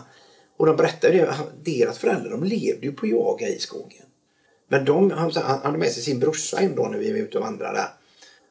Och 0.58 0.66
de 0.66 0.76
berättade 0.76 1.14
ju 1.14 1.28
deras 1.64 1.98
föräldrar 1.98 2.32
de 2.32 2.44
levde 2.44 2.86
ju 2.86 2.92
på 2.92 3.08
jaga 3.08 3.48
i 3.48 3.60
skogen. 3.60 4.06
Men 4.68 4.86
de 4.86 5.12
han 5.12 5.32
hade 5.34 5.78
med 5.78 5.92
sig 5.92 6.04
sin 6.04 6.20
brorsa 6.20 6.60
en 6.60 6.76
dag 6.76 6.92
när 6.92 6.98
vi 6.98 7.12
var 7.12 7.20
ute 7.20 7.38
och 7.38 7.44
vandrade. 7.44 7.88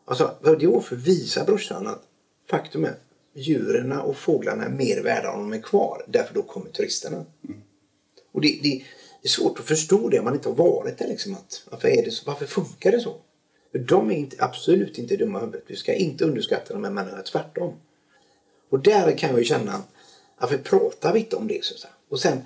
Alltså, 0.05 0.35
det 0.61 0.67
var 0.67 0.81
för 0.81 0.97
att 0.97 1.03
visa 1.03 1.45
brorsan 1.45 1.87
att 1.87 2.03
faktum 2.51 2.85
är 2.85 2.95
djuren 3.41 3.93
och 3.93 4.17
fåglarna 4.17 4.65
är 4.65 4.71
mer 4.71 5.03
värda 5.03 5.31
om 5.31 5.51
de 5.51 5.59
är 5.59 5.63
kvar. 5.63 6.05
Därför 6.09 6.35
då 6.35 6.43
kommer 6.43 6.71
turisterna. 6.71 7.17
Mm. 7.17 7.61
Och 8.33 8.41
det, 8.41 8.59
det, 8.63 8.85
är 9.23 9.29
svårt 9.29 9.59
att 9.59 9.65
förstå 9.65 10.09
det 10.09 10.19
om 10.19 10.25
man 10.25 10.35
inte 10.35 10.49
har 10.49 10.57
varit 10.57 10.99
där. 10.99 11.09
Liksom, 11.09 11.35
att, 11.35 11.63
varför, 11.71 11.89
är 11.89 12.05
det 12.05 12.11
så, 12.11 12.23
varför 12.27 12.47
funkar 12.47 12.93
det 12.93 13.01
så? 13.01 13.17
För 13.73 13.79
de 13.79 14.11
är 14.11 14.15
inte, 14.15 14.37
absolut 14.39 14.99
inte 14.99 15.17
dumma 15.17 15.39
i 15.39 15.41
huvudet. 15.41 15.65
Vi 15.67 15.77
ska 15.77 15.95
inte 15.95 16.25
underskatta 16.25 16.75
de 16.75 16.85
här 16.85 16.91
människorna, 16.91 17.23
tvärtom. 17.23 17.75
Och 18.71 18.81
där 18.81 19.17
kan 19.17 19.31
jag 19.31 19.39
ju 19.39 19.45
känna, 19.45 19.83
varför 20.41 20.59
pratar 20.59 21.13
vi 21.13 21.21
inte 21.21 21.37
om 21.37 21.49
det? 21.49 21.65
Så 21.65 21.89
Och 22.09 22.21
sen, 22.21 22.39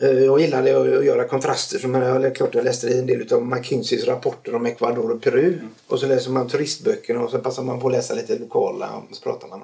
eh, 0.00 0.08
jag 0.10 0.40
gillade 0.40 0.98
att 0.98 1.04
göra 1.04 1.28
kontraster. 1.28 1.78
Som 1.78 1.94
jag, 1.94 2.36
klart 2.36 2.54
jag 2.54 2.64
läste 2.64 2.98
en 2.98 3.06
del 3.06 3.32
av 3.32 3.46
McKinseys 3.46 4.04
rapporter 4.04 4.54
om 4.54 4.66
Ecuador 4.66 5.10
och 5.10 5.22
Peru. 5.22 5.52
Mm. 5.52 5.68
Och 5.86 6.00
så 6.00 6.06
läser 6.06 6.30
man 6.30 6.48
turistböckerna 6.48 7.20
och 7.20 7.30
så 7.30 7.38
passar 7.38 7.62
man 7.62 7.80
på 7.80 7.86
att 7.86 7.92
läsa 7.92 8.14
lite 8.14 8.38
lokala 8.38 8.90
och 8.96 9.16
så 9.16 9.22
pratar 9.22 9.48
man. 9.48 9.60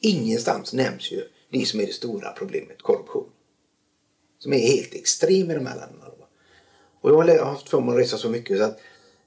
Ingenstans 0.00 0.72
nämns 0.72 1.12
ju 1.12 1.22
det 1.50 1.66
som 1.66 1.80
är 1.80 1.86
det 1.86 1.92
stora 1.92 2.32
problemet, 2.32 2.82
korruption. 2.82 3.30
Som 4.38 4.52
är 4.52 4.58
helt 4.58 4.94
extrem 4.94 5.50
i 5.50 5.54
de 5.54 5.66
här 5.66 5.76
länderna. 5.76 6.10
Och 7.00 7.10
jag 7.10 7.14
har 7.14 7.44
haft 7.44 7.68
förmånen 7.68 7.94
att 7.94 8.00
resa 8.00 8.18
så 8.18 8.28
mycket 8.30 8.58
så 8.58 8.64
att 8.64 8.78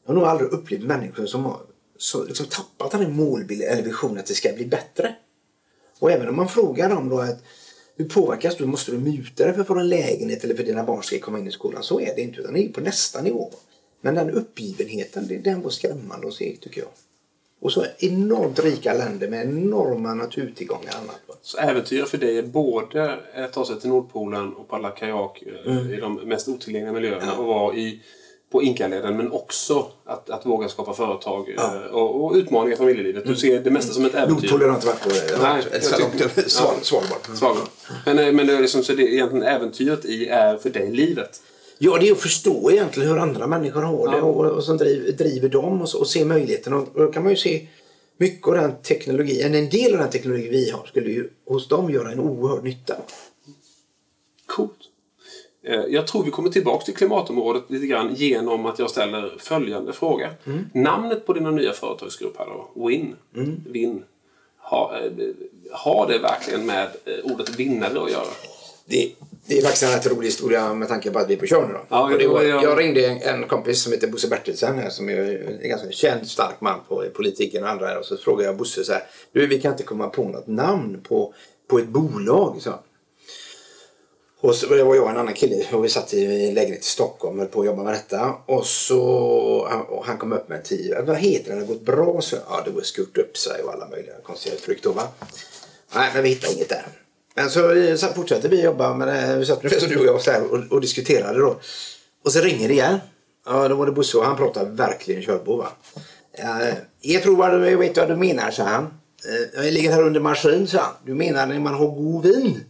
jag 0.03 0.13
har 0.13 0.19
nog 0.19 0.23
aldrig 0.23 0.51
upplevt 0.51 0.83
människor 0.83 1.25
som 1.25 1.45
har 1.45 1.61
så 1.97 2.23
liksom 2.23 2.45
tappat 2.45 2.91
den 2.91 3.01
här 3.01 3.09
målbilden 3.09 3.67
eller 3.69 3.83
visionen 3.83 4.17
att 4.17 4.25
det 4.25 4.33
ska 4.33 4.53
bli 4.53 4.65
bättre. 4.65 5.15
Och 5.99 6.11
även 6.11 6.29
om 6.29 6.35
man 6.35 6.49
frågar 6.49 6.89
dem 6.89 7.09
då 7.09 7.19
att 7.19 7.43
hur 7.95 8.09
påverkas 8.09 8.57
du? 8.57 8.65
Måste 8.65 8.91
du 8.91 8.97
muta 8.97 9.45
dig 9.45 9.53
för 9.53 9.61
att 9.61 9.67
få 9.67 9.75
en 9.75 9.89
lägenhet 9.89 10.43
eller 10.43 10.55
för 10.55 10.63
att 10.63 10.67
dina 10.67 10.83
barn 10.83 11.03
ska 11.03 11.19
komma 11.19 11.39
in 11.39 11.47
i 11.47 11.51
skolan? 11.51 11.83
Så 11.83 11.99
är 11.99 12.15
det 12.15 12.21
inte, 12.21 12.39
utan 12.41 12.53
det 12.53 12.65
är 12.65 12.69
på 12.69 12.81
nästa 12.81 13.21
nivå. 13.21 13.51
Men 14.01 14.15
den 14.15 14.29
uppgivenheten, 14.29 15.41
den 15.43 15.61
var 15.61 15.69
skrämmande 15.69 16.27
att 16.27 16.33
se 16.33 16.57
tycker 16.61 16.81
jag. 16.81 16.89
Och 17.63 17.71
så 17.71 17.85
enormt 17.97 18.59
rika 18.59 18.93
länder 18.93 19.27
med 19.27 19.45
enorma 19.45 20.13
naturtillgångar. 20.13 20.93
Annat. 21.01 21.39
Så 21.41 21.57
äventyr 21.57 22.03
för 22.03 22.17
dig 22.17 22.37
är 22.37 22.43
både 22.43 23.19
att 23.35 23.53
ta 23.53 23.65
sig 23.65 23.79
till 23.79 23.89
Nordpolen 23.89 24.53
och 24.53 24.67
paddla 24.67 24.89
kajak 24.89 25.43
eh, 25.65 25.71
mm. 25.71 25.93
i 25.93 25.97
de 25.99 26.15
mest 26.15 26.47
otillgängliga 26.47 26.93
miljöerna 26.93 27.25
ja. 27.25 27.37
och 27.37 27.45
vara 27.45 27.75
i, 27.75 28.01
på 28.51 28.63
Inkaleden 28.63 29.17
men 29.17 29.31
också 29.31 29.87
att, 30.05 30.29
att 30.29 30.45
våga 30.45 30.69
skapa 30.69 30.93
företag 30.93 31.53
ja. 31.57 31.75
Eh, 31.75 31.81
och, 31.81 32.25
och 32.25 32.33
utmaningar 32.35 32.73
i 32.73 32.77
familjelivet. 32.77 33.23
Du 33.23 33.29
mm. 33.29 33.37
ser 33.37 33.59
det 33.59 33.71
mesta 33.71 33.93
som 33.93 34.05
ett 34.05 34.15
äventyr. 34.15 34.49
Nordpolen 34.51 34.69
har 34.69 34.75
inte 34.75 34.87
varit 34.87 35.03
på. 35.03 35.09
Nej, 35.43 35.81
så 35.81 35.99
långt 35.99 36.85
Svalbard. 36.85 37.37
Svalbard. 37.37 37.67
Men, 38.05 38.19
eh, 38.19 38.31
men 38.31 38.47
det 38.47 38.53
är 38.53 38.61
liksom, 38.61 38.83
så 38.83 38.93
det 38.93 39.03
egentligen 39.03 39.45
äventyret 39.45 40.05
i 40.05 40.27
är 40.27 40.57
för 40.57 40.69
dig 40.69 40.91
livet. 40.91 41.41
Ja, 41.85 41.97
det 41.99 42.07
är 42.07 42.11
att 42.11 42.21
förstå 42.21 42.71
egentligen 42.71 43.09
hur 43.09 43.17
andra 43.17 43.47
människor 43.47 43.81
har 43.81 44.11
det 44.11 44.21
och, 44.21 44.45
och 44.45 44.63
som 44.63 44.77
driver, 44.77 45.11
driver 45.11 45.49
dem 45.49 45.81
och, 45.81 45.95
och 45.95 46.07
se 46.07 46.25
möjligheten. 46.25 46.73
Och, 46.73 46.87
då 46.95 47.11
kan 47.11 47.23
man 47.23 47.31
ju 47.31 47.35
se 47.35 47.67
mycket 48.17 48.47
av 48.47 48.53
den 48.53 48.75
teknologin, 48.81 49.55
en 49.55 49.69
del 49.69 49.93
av 49.93 49.99
den 49.99 50.09
teknologi 50.09 50.49
vi 50.49 50.69
har 50.69 50.85
skulle 50.85 51.11
ju 51.11 51.29
hos 51.45 51.67
dem 51.67 51.89
göra 51.89 52.11
en 52.11 52.19
oerhörd 52.19 52.63
nytta. 52.63 52.95
Coolt. 54.45 54.77
Eh, 55.63 55.81
jag 55.89 56.07
tror 56.07 56.23
vi 56.23 56.31
kommer 56.31 56.49
tillbaka 56.49 56.85
till 56.85 56.95
klimatområdet 56.95 57.63
lite 57.67 57.87
grann 57.87 58.15
genom 58.15 58.65
att 58.65 58.79
jag 58.79 58.89
ställer 58.89 59.35
följande 59.39 59.93
fråga. 59.93 60.33
Mm. 60.45 60.65
Namnet 60.73 61.25
på 61.25 61.33
din 61.33 61.55
nya 61.55 61.73
företagsgrupp 61.73 62.37
här 62.37 62.45
då, 62.45 62.87
WIN, 62.87 63.15
mm. 63.35 63.63
Win, 63.69 64.03
har, 64.57 65.11
eh, 65.17 65.27
har 65.71 66.07
det 66.07 66.19
verkligen 66.19 66.65
med 66.65 66.87
eh, 67.05 67.31
ordet 67.31 67.59
vinnare 67.59 68.01
att 68.03 68.11
göra? 68.11 68.33
Det, 68.85 69.11
det 69.45 69.57
är 69.57 69.61
faktiskt 69.61 69.83
en 69.83 69.91
rätt 69.91 70.07
rolig 70.07 70.27
historia 70.27 70.73
med 70.73 70.87
tanke 70.87 71.11
på 71.11 71.19
att 71.19 71.29
vi 71.29 71.33
är 71.33 71.37
på 71.37 71.45
kör 71.45 71.67
nu. 71.67 71.73
Då. 71.73 71.85
Ja, 71.89 72.11
det 72.19 72.27
var, 72.27 72.41
jag, 72.41 72.63
jag 72.63 72.79
ringde 72.79 73.05
en, 73.05 73.21
en, 73.21 73.47
kompis 73.47 73.81
som 73.81 73.91
heter 73.91 74.07
Bosse 74.07 74.27
Bertilsen 74.27 74.79
här 74.79 74.89
som 74.89 75.09
är 75.09 75.57
en 75.61 75.69
ganska 75.69 75.91
känd 75.91 76.27
stark 76.27 76.55
man 76.61 76.79
på 76.87 77.05
politiken 77.13 77.63
och 77.63 77.69
andra 77.69 77.87
här. 77.87 77.99
Och 77.99 78.05
så 78.05 78.17
frågade 78.17 78.45
jag 78.45 78.57
Bosse 78.57 78.83
så 78.83 78.93
här. 78.93 79.03
Du, 79.31 79.47
vi 79.47 79.61
kan 79.61 79.71
inte 79.71 79.83
komma 79.83 80.07
på 80.07 80.23
något 80.23 80.47
namn 80.47 81.01
på, 81.07 81.33
på 81.67 81.79
ett 81.79 81.87
bolag. 81.87 82.61
Så. 82.61 82.73
Och 84.41 84.55
så 84.55 84.67
var 84.67 84.75
jag 84.75 85.03
och 85.03 85.09
en 85.09 85.17
annan 85.17 85.33
kille 85.33 85.65
och 85.71 85.85
vi 85.85 85.89
satt 85.89 86.13
i 86.13 86.51
lägenhet 86.51 86.81
i 86.81 86.87
Stockholm 86.87 87.35
och 87.35 87.39
höll 87.39 87.51
på 87.51 87.59
att 87.59 87.65
jobba 87.65 87.83
med 87.83 87.93
detta. 87.93 88.35
Och 88.45 88.65
så 88.65 89.01
och 89.89 90.05
han 90.05 90.17
kom 90.17 90.33
upp 90.33 90.49
med 90.49 90.57
en 90.57 90.63
tio. 90.63 91.01
Vad 91.01 91.17
heter 91.17 91.49
det? 91.49 91.55
Det 91.55 91.65
har 91.65 91.73
gått 91.73 91.85
bra. 91.85 92.21
Så, 92.21 92.35
ja, 92.49 92.61
det 92.65 92.71
var 92.71 92.81
skurt 92.81 93.17
upp 93.17 93.37
sig 93.37 93.63
och 93.63 93.73
alla 93.73 93.87
möjliga 93.89 94.13
konstiga 94.23 94.55
uttryck 94.55 94.83
då 94.83 94.91
va. 94.91 95.07
Nej, 95.95 96.11
men 96.13 96.23
vi 96.23 96.29
hittade 96.29 96.53
inget 96.53 96.69
där. 96.69 97.02
Men 97.35 97.49
så, 97.49 97.71
eh, 97.71 97.95
så 97.95 98.07
fortsatte 98.07 98.47
vi 98.47 98.63
jobba 98.63 98.93
med 98.93 99.07
det. 99.07 99.37
Vi 99.39 99.45
satt 99.45 99.63
ungefär 99.63 99.87
du 99.87 99.99
och 99.99 100.05
jag 100.05 100.21
så 100.21 100.31
här, 100.31 100.51
och, 100.51 100.71
och, 100.71 100.81
diskuterade 100.81 101.39
då. 101.39 101.59
Och 102.23 102.31
så 102.31 102.39
ringer 102.39 102.67
det 102.67 102.73
igen. 102.73 102.99
Ja, 103.45 103.67
då 103.67 103.75
var 103.75 103.85
det 103.85 103.91
Bosse 103.91 104.17
och 104.17 104.25
han 104.25 104.37
pratade 104.37 104.69
verkligen 104.71 105.21
körbo 105.21 105.55
va. 105.57 105.69
Eh, 106.33 106.73
Jag 107.01 107.23
tror 107.23 107.35
vad 107.35 107.51
du, 107.51 107.69
jag 107.69 107.77
vet 107.77 107.97
vad 107.97 108.07
du 108.07 108.15
menar, 108.15 108.51
sa 108.51 108.63
han. 108.63 108.83
Eh, 109.55 109.63
jag 109.63 109.73
ligger 109.73 109.91
här 109.91 110.03
under 110.03 110.19
maskin, 110.19 110.67
sa 110.67 110.79
han. 110.79 110.93
Du 111.05 111.13
menar 111.13 111.47
när 111.47 111.59
man 111.59 111.73
har 111.73 111.87
god 111.87 112.23
vin? 112.25 112.63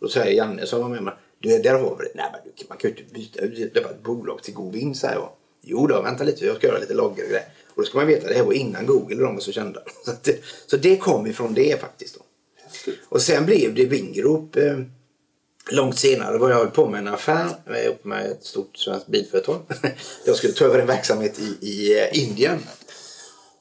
Då 0.00 0.08
säger 0.08 0.32
Janne 0.32 0.66
som 0.66 0.80
var 0.80 0.88
med 0.88 1.02
mig. 1.02 1.14
Du, 1.40 1.58
där 1.58 1.74
har 1.74 1.96
vi 1.96 2.04
det. 2.04 2.10
Nej, 2.14 2.26
men 2.32 2.66
man 2.68 2.78
kan 2.78 2.90
ju 2.90 2.96
inte 2.96 3.14
byta 3.14 3.40
ut 3.40 3.76
ett 3.76 4.02
bolag 4.02 4.42
till 4.42 4.54
god 4.54 4.72
vin, 4.72 4.94
säger 4.94 5.14
jag. 5.14 5.30
Jo 5.62 5.86
då, 5.86 6.02
vänta 6.02 6.24
lite, 6.24 6.46
jag 6.46 6.56
ska 6.56 6.66
göra 6.66 6.78
lite 6.78 6.94
lager 6.94 7.22
och 7.22 7.28
grejer. 7.28 7.44
Och 7.74 7.82
då 7.82 7.86
ska 7.88 7.98
man 7.98 8.06
veta, 8.06 8.28
det 8.28 8.34
här 8.34 8.44
var 8.44 8.52
innan 8.52 8.86
Google 8.86 9.16
och 9.16 9.22
de 9.22 9.34
var 9.34 9.40
så 9.40 9.52
kända. 9.52 9.80
Så 10.04 10.12
det, 10.22 10.44
så 10.66 10.76
det 10.76 10.96
kom 10.96 11.26
ifrån 11.26 11.54
det 11.54 11.80
faktiskt. 11.80 12.14
Då. 12.14 12.20
Och 13.08 13.22
sen 13.22 13.46
blev 13.46 13.74
det 13.74 13.84
Wingrop. 13.84 14.56
Eh, 14.56 14.78
långt 15.70 15.98
senare 15.98 16.38
var 16.38 16.50
jag 16.50 16.56
höll 16.56 16.70
på 16.70 16.88
med 16.88 16.98
en 16.98 17.08
affär 17.08 17.48
ihop 17.84 18.04
med 18.04 18.30
ett 18.30 18.44
stort 18.44 18.76
svenskt 18.76 19.06
bilföretag. 19.06 19.60
jag 20.24 20.36
skulle 20.36 20.52
ta 20.52 20.64
över 20.64 20.78
en 20.78 20.86
verksamhet 20.86 21.38
i, 21.38 21.66
i 21.66 22.00
eh, 22.00 22.22
Indien. 22.22 22.58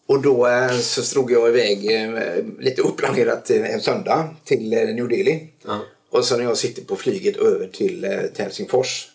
Och 0.08 0.22
då 0.22 0.48
eh, 0.48 0.78
så 0.78 1.02
slog 1.02 1.32
jag 1.32 1.50
iväg 1.50 1.92
eh, 1.92 2.46
lite 2.60 2.82
oplanerat 2.82 3.50
en 3.50 3.82
söndag 3.82 4.30
till 4.44 4.74
eh, 4.74 4.80
New 4.80 5.08
Delhi. 5.08 5.50
Mm. 5.66 5.80
Och 6.10 6.26
så 6.26 6.38
när 6.38 6.44
jag 6.44 6.58
sitter 6.58 6.82
på 6.82 6.96
flyget 6.96 7.38
över 7.38 7.68
till, 7.68 8.04
eh, 8.04 8.22
till 8.34 8.44
Helsingfors 8.44 9.08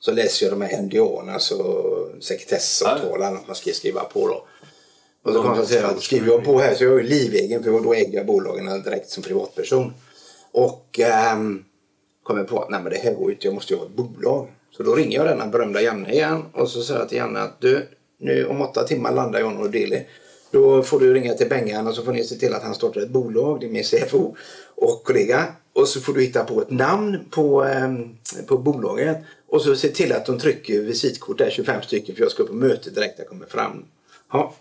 så 0.00 0.12
läser 0.12 0.46
jag 0.46 0.52
de 0.52 0.62
här 0.62 0.82
NDA, 0.82 1.32
alltså 1.32 1.86
sekretessavtal, 2.20 3.22
annat 3.22 3.46
man 3.46 3.56
ska 3.56 3.72
skriva 3.72 4.04
på 4.04 4.28
då. 4.28 4.46
Och 5.24 5.32
så 5.32 5.42
konstaterar 5.42 5.82
jag 5.82 5.90
att 5.90 6.02
skriver 6.02 6.26
jag 6.26 6.44
på 6.44 6.58
här 6.58 6.74
så 6.74 6.84
är 6.84 6.88
jag 6.88 7.02
ju 7.02 7.08
livegen 7.08 7.62
för 7.62 7.70
då 7.70 7.94
äger 7.94 8.18
jag 8.18 8.26
bolagen 8.26 8.82
direkt 8.82 9.10
som 9.10 9.22
privatperson. 9.22 9.92
Och 10.52 11.00
ähm, 11.00 11.64
kom 12.22 12.38
jag 12.38 12.48
på 12.48 12.62
att 12.62 12.70
nej, 12.70 12.80
men 12.82 12.92
det 12.92 12.98
här 12.98 13.14
går 13.14 13.28
ju 13.28 13.34
inte, 13.34 13.46
jag 13.46 13.54
måste 13.54 13.72
ju 13.72 13.78
ha 13.78 13.86
ett 13.86 13.92
bolag. 13.92 14.48
Så 14.70 14.82
då 14.82 14.94
ringer 14.94 15.18
jag 15.18 15.26
denna 15.26 15.46
berömda 15.46 15.82
Janne 15.82 16.12
igen 16.12 16.42
och 16.52 16.68
så 16.68 16.82
säger 16.82 17.00
jag 17.00 17.08
till 17.08 17.18
Janne 17.18 17.40
att 17.40 17.60
du, 17.60 17.88
nu 18.18 18.46
om 18.46 18.60
åtta 18.60 18.82
timmar 18.82 19.12
landar 19.12 19.40
jag 19.40 19.52
i 19.52 19.54
Norrdelhi. 19.54 20.06
Då 20.50 20.82
får 20.82 21.00
du 21.00 21.14
ringa 21.14 21.34
till 21.34 21.48
Bengan 21.48 21.86
och 21.86 21.94
så 21.94 22.02
får 22.02 22.12
ni 22.12 22.24
se 22.24 22.34
till 22.34 22.54
att 22.54 22.62
han 22.62 22.74
startar 22.74 23.00
ett 23.00 23.10
bolag. 23.10 23.60
Det 23.60 23.66
är 23.66 23.70
min 23.70 23.84
CFO 23.84 24.36
och 24.74 25.04
kollega. 25.04 25.46
Och 25.72 25.88
så 25.88 26.00
får 26.00 26.14
du 26.14 26.20
hitta 26.20 26.44
på 26.44 26.62
ett 26.62 26.70
namn 26.70 27.18
på, 27.30 27.64
eh, 27.64 27.92
på 28.46 28.58
bolaget. 28.58 29.16
Och 29.48 29.62
så 29.62 29.76
se 29.76 29.88
till 29.88 30.12
att 30.12 30.26
de 30.26 30.38
trycker 30.38 30.80
visitkort 30.80 31.38
där, 31.38 31.50
25 31.50 31.82
stycken, 31.82 32.14
för 32.14 32.22
jag 32.22 32.30
ska 32.30 32.44
på 32.44 32.54
möte 32.54 32.90
direkt 32.90 33.18
när 33.18 33.24
jag 33.24 33.28
kommer 33.28 33.46
fram. 33.46 33.84
Ja. 34.32 34.54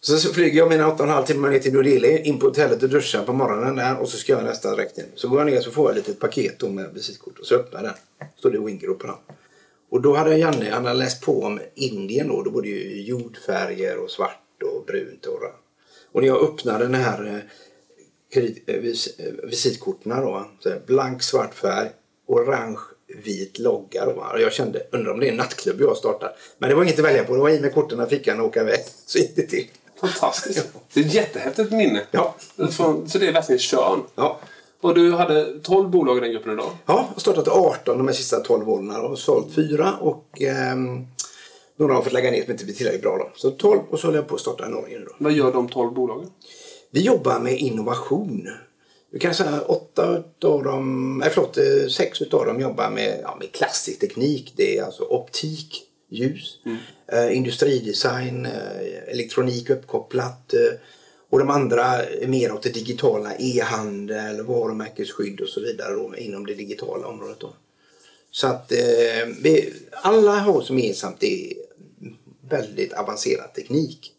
Så, 0.00 0.18
så 0.18 0.32
flyger 0.32 0.58
jag 0.58 0.68
mina 0.68 0.94
8,5 0.94 1.24
timmar 1.24 1.50
ner 1.50 1.58
till 1.58 1.72
New 1.72 1.82
Delhi, 1.82 2.22
in 2.22 2.38
på 2.38 2.46
hotellet 2.46 2.82
och 2.82 2.88
duschar 2.88 3.22
på 3.22 3.32
morgonen 3.32 3.76
där 3.76 3.98
och 4.00 4.08
så 4.08 4.16
ska 4.16 4.32
jag 4.32 4.44
nästa 4.44 4.76
direkt 4.76 4.98
in. 4.98 5.04
Så 5.14 5.28
går 5.28 5.40
jag 5.40 5.46
ner 5.46 5.60
så 5.60 5.70
får 5.70 5.90
jag 5.90 5.98
ett 5.98 6.06
litet 6.06 6.20
paket 6.20 6.58
då 6.58 6.68
med 6.68 6.94
visitkort 6.94 7.38
och 7.38 7.46
så 7.46 7.54
öppnar 7.54 7.84
jag 7.84 7.92
den. 8.18 8.28
står 8.38 8.50
det 8.50 8.58
Wingroup 8.58 8.98
på 8.98 9.06
den. 9.06 9.16
Och 9.90 10.00
då 10.00 10.14
hade 10.14 10.36
Janne, 10.36 10.70
han 10.70 10.84
hade 10.84 10.98
läst 10.98 11.20
på 11.20 11.42
om 11.42 11.60
Indien 11.74 12.28
då, 12.28 12.42
då 12.42 12.50
var 12.50 12.62
det 12.62 12.68
ju 12.68 13.02
jordfärger 13.02 13.98
och 13.98 14.10
svart 14.10 14.62
och 14.62 14.84
brunt 14.86 15.26
och 15.26 15.34
orange. 15.34 15.56
Och 16.12 16.20
när 16.20 16.28
jag 16.28 16.42
öppnade 16.42 16.84
den 16.84 16.94
här 16.94 17.44
eh, 18.30 18.42
eh, 18.66 18.80
vis, 18.80 19.18
eh, 19.18 19.48
visitkorten 19.48 20.12
då, 20.22 20.50
så 20.60 20.72
blank 20.86 21.22
svart 21.22 21.54
färg, 21.54 21.88
orange 22.26 22.78
vit 23.24 23.58
logga 23.58 24.04
då. 24.04 24.12
Och 24.12 24.40
jag 24.40 24.52
kände, 24.52 24.86
undrar 24.92 25.12
om 25.12 25.20
det 25.20 25.26
är 25.26 25.30
en 25.30 25.36
nattklubb 25.36 25.80
jag 25.80 25.96
startar. 25.96 26.36
Men 26.58 26.68
det 26.68 26.74
var 26.74 26.82
inget 26.82 26.98
att 26.98 27.04
välja 27.04 27.24
på, 27.24 27.34
det 27.34 27.40
var 27.40 27.50
i 27.50 27.60
med 27.60 27.74
korten 27.74 28.00
i 28.02 28.06
fickan 28.06 28.40
och 28.40 28.46
åka 28.46 28.60
iväg. 28.60 28.80
Så 29.06 29.18
gick 29.18 29.36
det 29.36 29.42
till. 29.42 29.66
Fantastiskt. 30.00 30.68
Det 30.94 31.00
är 31.00 31.04
ett 31.04 31.14
jättehäftigt 31.14 31.72
minne. 31.72 32.02
Ja. 32.10 32.34
Från, 32.70 33.08
så 33.08 33.18
det 33.18 33.28
är 33.28 33.32
verkligen 33.32 33.58
Tjörn. 33.58 34.02
Ja. 34.14 34.40
Och 34.80 34.94
du 34.94 35.12
hade 35.12 35.60
12 35.62 35.90
bolag 35.90 36.16
i 36.16 36.20
den 36.20 36.30
gruppen 36.30 36.52
idag. 36.52 36.70
Ja, 36.70 36.78
jag 36.86 36.94
har 36.94 37.20
startat 37.20 37.48
18 37.48 37.98
de 37.98 38.06
här 38.06 38.14
sista 38.14 38.40
12 38.40 38.68
åren 38.68 38.90
och 38.90 39.18
sålt 39.18 39.54
fyra 39.54 39.94
och 40.00 40.42
ehm, 40.42 41.06
några 41.76 41.94
har 41.94 42.02
fått 42.02 42.12
lägga 42.12 42.30
ner 42.30 42.42
som 42.42 42.52
inte 42.52 42.64
blir 42.64 42.74
tillräckligt 42.74 43.02
bra. 43.02 43.18
Då. 43.18 43.30
Så 43.34 43.50
12 43.50 43.80
och 43.90 43.98
så 43.98 44.06
håller 44.06 44.18
jag 44.18 44.28
på 44.28 44.34
att 44.34 44.40
starta 44.40 44.68
Norge 44.68 44.98
nu 44.98 45.04
då. 45.04 45.14
Vad 45.18 45.32
gör 45.32 45.52
de 45.52 45.68
12 45.68 45.94
bolagen? 45.94 46.30
Vi 46.90 47.00
jobbar 47.00 47.40
med 47.40 47.58
innovation. 47.58 48.48
Du 49.12 49.18
kan 49.18 49.34
säga 49.34 49.60
åtta 49.60 50.18
utav 50.18 50.62
dem, 50.62 51.18
nej 51.18 51.30
förlåt, 51.34 51.58
sex 51.92 52.22
utav 52.22 52.46
dem 52.46 52.60
jobbar 52.60 52.90
med, 52.90 53.20
ja, 53.22 53.36
med 53.40 53.52
klassisk 53.52 54.00
teknik. 54.00 54.52
Det 54.56 54.78
är 54.78 54.84
alltså 54.84 55.02
optik, 55.02 55.82
ljus, 56.08 56.58
eh, 57.12 57.36
industridesign, 57.36 58.46
eh, 58.46 59.12
elektronik 59.12 59.70
uppkopplat. 59.70 60.54
Eh, 60.54 60.78
och 61.30 61.38
de 61.38 61.50
andra 61.50 61.84
är 62.02 62.28
mer 62.28 62.52
åt 62.52 62.62
det 62.62 62.74
digitala, 62.74 63.32
e-handel, 63.38 64.42
varumärkesskydd 64.42 65.40
och 65.40 65.48
så 65.48 65.60
vidare 65.60 65.94
då, 65.94 66.16
inom 66.16 66.46
det 66.46 66.54
digitala 66.54 67.06
området. 67.06 67.40
Då. 67.40 67.54
Så 68.30 68.46
att 68.46 68.72
eh, 68.72 68.78
vi, 69.42 69.74
alla 69.90 70.32
har 70.32 70.60
som 70.60 70.78
gemensamt 70.78 71.20
det 71.20 71.50
är 71.50 71.54
väldigt 72.48 72.92
avancerad 72.92 73.54
teknik. 73.54 74.12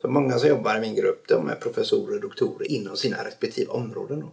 Så 0.00 0.08
många 0.08 0.38
som 0.38 0.48
jobbar 0.48 0.76
i 0.76 0.80
min 0.80 0.94
grupp 0.94 1.28
de 1.28 1.48
är 1.48 1.54
professorer 1.54 2.14
och 2.14 2.20
doktorer 2.20 2.70
inom 2.70 2.96
sina 2.96 3.24
respektive 3.24 3.70
områden. 3.70 4.20
Då. 4.20 4.32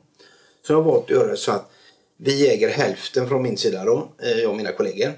Så 0.68 0.74
jag 0.74 0.78
har 0.82 0.92
valt 0.92 1.04
att 1.04 1.10
göra 1.10 1.36
så 1.36 1.52
att 1.52 1.72
vi 2.18 2.50
äger 2.50 2.70
hälften 2.70 3.28
från 3.28 3.44
min 3.44 3.58
sida 3.58 3.86
då, 3.86 4.12
eh, 4.24 4.40
jag 4.40 4.52
och 4.52 4.58
mina 4.58 4.72
kollegor 4.72 5.12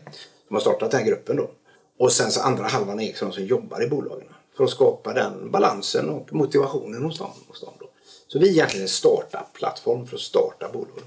som 0.48 0.56
har 0.56 0.62
startat 0.62 0.92
den 0.92 1.00
här 1.00 1.08
gruppen 1.08 1.36
då. 1.36 1.52
Och 2.00 2.12
sen 2.12 2.32
så 2.32 2.42
andra 2.42 2.64
halvan 2.68 3.00
ägs 3.00 3.22
av 3.22 3.30
de 3.30 3.34
som 3.36 3.46
jobbar 3.46 3.84
i 3.84 3.88
bolagen. 3.88 4.28
För 4.58 4.64
att 4.64 4.70
skapa 4.70 5.14
den 5.14 5.52
balansen 5.52 6.10
och 6.10 6.34
motivationen 6.34 7.04
hos 7.04 7.18
dem. 7.18 7.32
Hos 7.48 7.62
dem 7.62 7.74
då. 7.80 7.90
Så 8.28 8.40
vi 8.40 8.48
är 8.48 8.52
egentligen 8.52 8.84
en 8.84 8.90
startup-plattform 8.90 10.08
för 10.08 10.16
att 10.16 10.22
starta 10.22 10.70
bolag. 10.74 11.00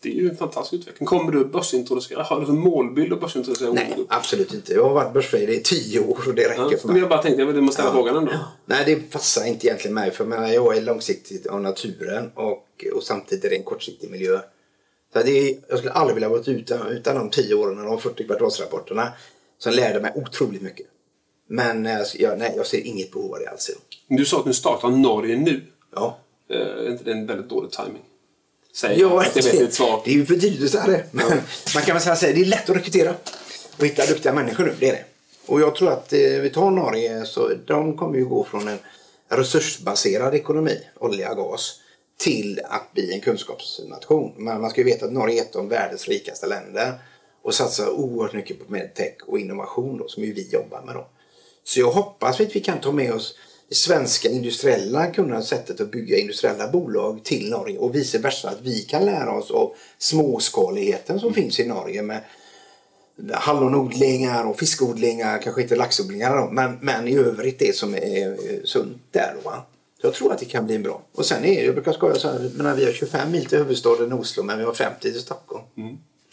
Det 0.00 0.08
är 0.08 0.14
ju 0.14 0.28
en 0.30 0.36
fantastisk 0.36 0.80
utveckling. 0.82 1.06
Kommer 1.06 1.32
du 1.32 1.44
börsintroducera? 1.44 2.22
Har 2.22 2.40
du 2.40 2.46
som 2.46 2.58
målbild 2.60 3.12
att 3.12 3.20
börsintroducera 3.20 3.72
Nej, 3.72 4.06
absolut 4.08 4.54
inte. 4.54 4.72
Jag 4.72 4.84
har 4.84 4.94
varit 4.94 5.12
börsvd 5.12 5.50
i 5.50 5.62
tio 5.62 6.00
år 6.00 6.18
och 6.28 6.34
det 6.34 6.48
räcker 6.48 6.62
Ja, 6.62 6.68
för 6.78 6.86
men 6.86 6.92
mig. 6.92 7.00
jag 7.00 7.08
bara 7.08 7.22
tänkte, 7.22 7.42
jag 7.42 7.62
måste 7.62 7.74
ställa 7.82 7.92
frågan 7.92 8.16
ändå. 8.16 8.32
Nej, 8.64 8.82
det 8.86 8.96
passar 8.96 9.44
inte 9.44 9.66
egentligen 9.66 9.94
mig. 9.94 10.10
För 10.10 10.30
jag, 10.30 10.54
jag 10.54 10.76
är 10.76 10.82
långsiktigt 10.82 11.46
av 11.46 11.60
naturen 11.60 12.30
och, 12.34 12.84
och 12.94 13.02
samtidigt 13.02 13.44
är 13.44 13.50
det 13.50 13.56
en 13.56 13.62
kortsiktig 13.62 14.10
miljö. 14.10 14.40
Så 15.12 15.22
det 15.22 15.30
är, 15.30 15.56
jag 15.68 15.78
skulle 15.78 15.92
aldrig 15.92 16.14
vilja 16.14 16.28
vara 16.28 16.40
utan, 16.46 16.86
utan 16.86 17.14
de 17.16 17.30
tio 17.30 17.54
åren 17.54 17.78
och 17.78 17.84
de 17.84 18.00
40 18.00 18.26
kvartalsrapporterna 18.26 19.12
som 19.58 19.72
lärde 19.72 20.00
mig 20.00 20.12
otroligt 20.14 20.62
mycket. 20.62 20.86
Men 21.48 21.86
eh, 21.86 21.98
jag, 22.14 22.38
nej, 22.38 22.52
jag 22.56 22.66
ser 22.66 22.86
inget 22.86 23.12
behov 23.12 23.32
av 23.34 23.38
det 23.40 23.46
alls. 23.46 23.70
Du 24.08 24.24
sa 24.24 24.38
att 24.38 24.44
du 24.44 24.54
startar 24.54 24.90
Norge 24.90 25.36
nu. 25.36 25.62
Ja. 25.94 26.18
Eh, 26.50 26.56
Är 26.60 26.90
inte 26.90 27.04
det 27.04 27.12
en 27.12 27.26
väldigt 27.26 27.48
dålig 27.48 27.70
timing? 27.70 28.02
Säg 28.74 29.00
Ja, 29.00 29.22
att 29.22 29.34
ditt 29.34 29.74
svar. 29.74 30.02
det 30.04 30.10
är 30.10 30.14
ju 30.14 30.64
att 30.64 30.70
säga 30.70 30.86
det. 30.86 31.04
Men 31.10 31.26
man 31.74 31.82
kan 31.82 31.94
väl 31.94 32.02
säga 32.02 32.14
här, 32.14 32.32
det 32.34 32.40
är 32.40 32.44
lätt 32.44 32.70
att 32.70 32.76
rekrytera 32.76 33.14
och 33.78 33.84
hitta 33.86 34.06
duktiga 34.06 34.32
människor 34.32 34.64
nu. 34.64 34.74
Det 34.80 34.88
är 34.88 34.92
det. 34.92 35.04
Och 35.46 35.60
jag 35.60 35.74
tror 35.76 35.90
att 35.92 36.12
eh, 36.12 36.18
vi 36.20 36.50
tar 36.50 36.70
Norge 36.70 37.24
så 37.26 37.50
de 37.66 37.96
kommer 37.96 38.18
ju 38.18 38.24
gå 38.24 38.44
från 38.44 38.68
en 38.68 38.78
resursbaserad 39.28 40.34
ekonomi, 40.34 40.80
olja 40.98 41.30
och 41.30 41.36
gas, 41.36 41.80
till 42.18 42.60
att 42.64 42.92
bli 42.92 43.12
en 43.12 43.20
kunskapsnation. 43.20 44.32
Men 44.36 44.60
man 44.60 44.70
ska 44.70 44.80
ju 44.80 44.84
veta 44.84 45.06
att 45.06 45.12
Norge 45.12 45.40
är 45.40 45.42
ett 45.42 45.56
av 45.56 45.68
världens 45.68 46.08
rikaste 46.08 46.46
länder 46.46 46.92
och 47.46 47.54
satsar 47.54 47.90
oerhört 47.90 48.32
mycket 48.32 48.66
på 48.66 48.72
medtech 48.72 49.14
och 49.26 49.38
innovation 49.38 49.98
då, 49.98 50.08
som 50.08 50.24
ju 50.24 50.32
vi 50.32 50.48
jobbar 50.52 50.82
med. 50.86 50.94
Då. 50.94 51.06
Så 51.64 51.80
jag 51.80 51.90
hoppas 51.90 52.40
att 52.40 52.56
vi 52.56 52.60
kan 52.60 52.80
ta 52.80 52.92
med 52.92 53.12
oss 53.12 53.38
det 53.68 53.74
svenska 53.74 54.28
industriella 54.28 55.06
kunnandet, 55.06 55.46
sättet 55.46 55.80
att 55.80 55.90
bygga 55.90 56.18
industriella 56.18 56.68
bolag 56.68 57.24
till 57.24 57.50
Norge 57.50 57.78
och 57.78 57.94
vice 57.94 58.18
versa. 58.18 58.48
Att 58.48 58.60
vi 58.62 58.80
kan 58.80 59.04
lära 59.04 59.32
oss 59.32 59.50
av 59.50 59.74
småskaligheten 59.98 61.20
som 61.20 61.34
finns 61.34 61.60
i 61.60 61.66
Norge 61.66 62.02
med 62.02 62.20
hallonodlingar 63.32 64.44
och 64.44 64.58
fiskodlingar, 64.58 65.42
kanske 65.42 65.62
inte 65.62 65.76
laxodlingar 65.76 66.36
då, 66.36 66.50
men, 66.50 66.78
men 66.80 67.08
i 67.08 67.16
övrigt 67.16 67.58
det 67.58 67.76
som 67.76 67.94
är 67.94 68.28
eh, 68.28 68.60
sunt 68.64 69.02
där. 69.10 69.36
Va? 69.44 69.62
Så 70.00 70.06
jag 70.06 70.14
tror 70.14 70.32
att 70.32 70.38
det 70.38 70.44
kan 70.44 70.66
bli 70.66 70.74
en 70.74 70.82
bra. 70.82 71.02
Och 71.14 71.26
sen 71.26 71.44
är 71.44 71.56
det, 71.56 71.64
jag 71.64 71.74
brukar 71.74 71.92
skoja 71.92 72.14
så 72.14 72.28
här, 72.28 72.50
men 72.54 72.76
vi 72.76 72.84
har 72.84 72.92
25 72.92 73.32
mil 73.32 73.46
till 73.46 73.58
huvudstaden 73.58 74.12
Oslo 74.12 74.42
men 74.42 74.58
vi 74.58 74.64
har 74.64 74.74
50 74.74 75.00
till 75.00 75.20
Stockholm. 75.20 75.64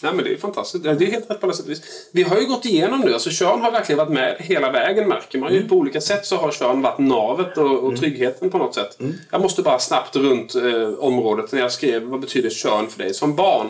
Nej, 0.04 0.14
men 0.14 0.26
det 0.26 0.34
är 0.34 0.38
fantastiskt. 0.38 0.84
Det 0.84 0.90
är 0.90 0.96
helt 1.12 1.30
rätt 1.30 1.40
på 1.40 1.46
alla 1.46 1.54
sätt 1.54 1.66
och 1.66 1.72
vis. 1.72 1.82
Vi 2.12 2.24
har 2.24 2.40
ju 2.40 2.46
gått 2.46 2.66
igenom 2.66 3.00
nu. 3.02 3.14
Alltså 3.14 3.30
Tjörn 3.30 3.62
har 3.62 3.72
verkligen 3.72 3.98
varit 3.98 4.12
med 4.12 4.36
hela 4.40 4.72
vägen 4.72 5.08
märker 5.10 5.40
man 5.40 5.54
ju. 5.54 5.68
På 5.68 5.76
olika 5.76 6.02
sätt 6.02 6.26
så 6.26 6.36
har 6.38 6.52
Tjörn 6.52 6.82
varit 6.82 7.00
navet 7.00 7.58
och, 7.58 7.80
och 7.84 7.98
tryggheten 7.98 8.50
på 8.50 8.58
något 8.58 8.76
sätt. 8.76 8.98
Jag 9.32 9.42
måste 9.42 9.62
bara 9.62 9.80
snabbt 9.80 10.16
runt 10.16 10.56
eh, 10.56 10.94
området. 11.00 11.52
När 11.52 11.60
jag 11.60 11.72
skrev 11.72 12.04
vad 12.04 12.20
betyder 12.20 12.50
Tjörn 12.50 12.88
för 12.90 13.04
dig 13.04 13.14
som 13.14 13.36
barn. 13.36 13.68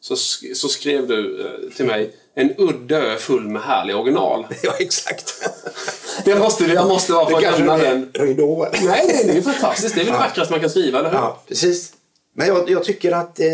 Så, 0.00 0.16
så 0.54 0.68
skrev 0.68 1.06
du 1.08 1.40
eh, 1.40 1.76
till 1.76 1.86
mig 1.86 2.14
en 2.34 2.54
udde 2.58 2.96
ö 2.96 3.16
full 3.16 3.48
med 3.48 3.62
härliga 3.62 3.96
original. 3.96 4.46
Ja, 4.62 4.72
exakt. 4.78 5.34
Jag 6.24 6.38
måste, 6.38 6.64
jag 6.64 6.88
måste 6.88 7.12
få 7.12 7.28
det 7.28 7.42
kanske 7.44 7.64
nämna 7.64 7.76
den. 7.78 8.10
nej, 8.14 9.22
det 9.24 9.30
är 9.30 9.34
ju 9.34 9.42
fantastiskt. 9.42 9.94
Det 9.94 10.00
är 10.00 10.04
väl 10.04 10.12
det 10.12 10.18
Ja. 10.18 10.24
vackraste 10.24 10.52
man 10.52 10.60
kan 10.60 10.70
skriva, 10.70 10.98
eller 10.98 11.10
hur? 11.10 11.16
Ja, 11.16 11.42
precis. 11.48 11.92
Men 12.38 12.46
jag, 12.46 12.70
jag 12.70 12.84
tycker 12.84 13.12
att 13.12 13.40
eh, 13.40 13.46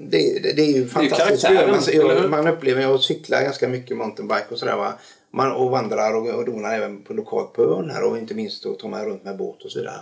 det, 0.00 0.42
det, 0.42 0.52
det 0.56 0.62
är 0.62 0.72
ju 0.72 0.88
fantastiskt. 0.88 1.42
karaktären, 1.42 1.70
man, 1.70 1.80
eller 1.88 2.14
hur? 2.14 2.22
jag, 2.22 2.30
man 2.30 2.46
upplever, 2.46 2.82
jag 2.82 3.00
cyklar 3.00 3.42
ganska 3.42 3.68
mycket 3.68 3.96
mountainbike 3.96 4.46
och 4.50 4.58
sådär 4.58 4.76
va. 4.76 4.92
Man, 5.30 5.52
och 5.52 5.70
vandrar 5.70 6.14
och, 6.14 6.26
och 6.26 6.44
donar 6.44 6.74
även 6.74 7.02
på 7.02 7.14
lokalt 7.14 7.52
på 7.52 7.62
ön 7.62 7.90
här 7.90 8.02
och 8.02 8.18
inte 8.18 8.34
minst 8.34 8.62
då 8.62 8.74
tar 8.74 8.88
man 8.88 9.04
runt 9.04 9.24
med 9.24 9.36
båt 9.36 9.62
och 9.62 9.70
så 9.70 9.78
vidare. 9.78 10.00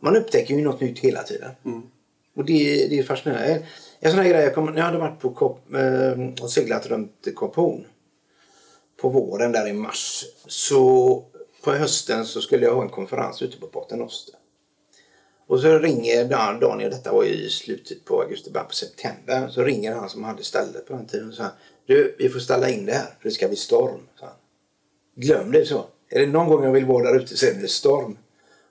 Man 0.00 0.16
upptäcker 0.16 0.54
ju 0.54 0.62
något 0.62 0.80
nytt 0.80 0.98
hela 0.98 1.22
tiden. 1.22 1.50
Och 2.36 2.44
det, 2.44 2.86
det 2.90 2.98
är 2.98 3.02
fascinerande. 3.02 3.62
En 4.00 4.10
sån 4.10 4.20
här 4.20 4.28
grej, 4.28 4.42
jag, 4.42 4.54
kom, 4.54 4.76
jag 4.76 4.84
hade 4.84 4.98
varit 4.98 5.20
på 5.20 5.30
Kop, 5.30 5.74
eh, 5.74 6.42
och 6.42 6.50
seglat 6.50 6.86
runt 6.86 7.28
Kap 7.36 7.56
Horn 7.56 7.84
på 9.00 9.08
våren 9.08 9.52
där 9.52 9.68
i 9.68 9.72
mars. 9.72 10.24
Så 10.46 11.24
på 11.64 11.72
hösten 11.72 12.24
så 12.24 12.40
skulle 12.40 12.66
jag 12.66 12.74
ha 12.74 12.82
en 12.82 12.88
konferens 12.88 13.42
ute 13.42 13.60
på 13.60 13.66
Paternoster. 13.66 14.34
Och 15.52 15.60
så 15.60 15.78
ringer 15.78 16.24
Dan- 16.24 16.60
Daniel, 16.60 16.90
detta 16.90 17.12
var 17.12 17.24
i 17.24 17.50
slutet 17.50 18.04
på 18.04 18.22
augusti, 18.22 18.50
början 18.50 18.68
på 18.68 18.74
september. 18.74 19.48
Så 19.48 19.62
ringer 19.62 19.94
han 19.94 20.08
som 20.08 20.24
hade 20.24 20.44
stället 20.44 20.86
på 20.86 20.92
den 20.92 21.06
tiden 21.06 21.28
och 21.28 21.34
sa 21.34 21.46
Du, 21.86 22.16
vi 22.18 22.28
får 22.28 22.40
ställa 22.40 22.70
in 22.70 22.86
det 22.86 22.92
här 22.92 23.06
för 23.06 23.28
det 23.28 23.30
ska 23.30 23.48
bli 23.48 23.56
storm. 23.56 24.00
Så 24.18 24.24
han. 24.24 24.34
Glöm 25.14 25.52
det 25.52 25.66
så. 25.66 25.84
Är 26.08 26.20
det 26.20 26.26
någon 26.26 26.48
gång 26.48 26.64
jag 26.64 26.72
vill 26.72 26.84
vara 26.84 27.04
där 27.04 27.20
ute 27.20 27.36
så 27.36 27.46
är 27.46 27.54
det 27.54 27.68
storm. 27.68 28.18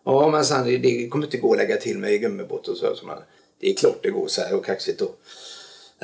Ja, 0.04 0.30
men 0.30 0.46
sen, 0.46 0.66
det, 0.66 0.78
det 0.78 1.08
kommer 1.08 1.26
inte 1.26 1.38
gå 1.38 1.52
att 1.52 1.58
lägga 1.58 1.78
till 1.78 1.98
mig 1.98 2.14
i 2.14 2.18
gummibåt 2.18 2.68
och 2.68 2.78
så. 2.78 2.96
så 2.96 3.06
man, 3.06 3.18
det 3.60 3.70
är 3.70 3.76
klart 3.76 4.00
det 4.04 4.10
går 4.10 4.28
så 4.28 4.42
här 4.42 4.56
och 4.56 4.66
kaxigt 4.66 5.00
då. 5.00 5.12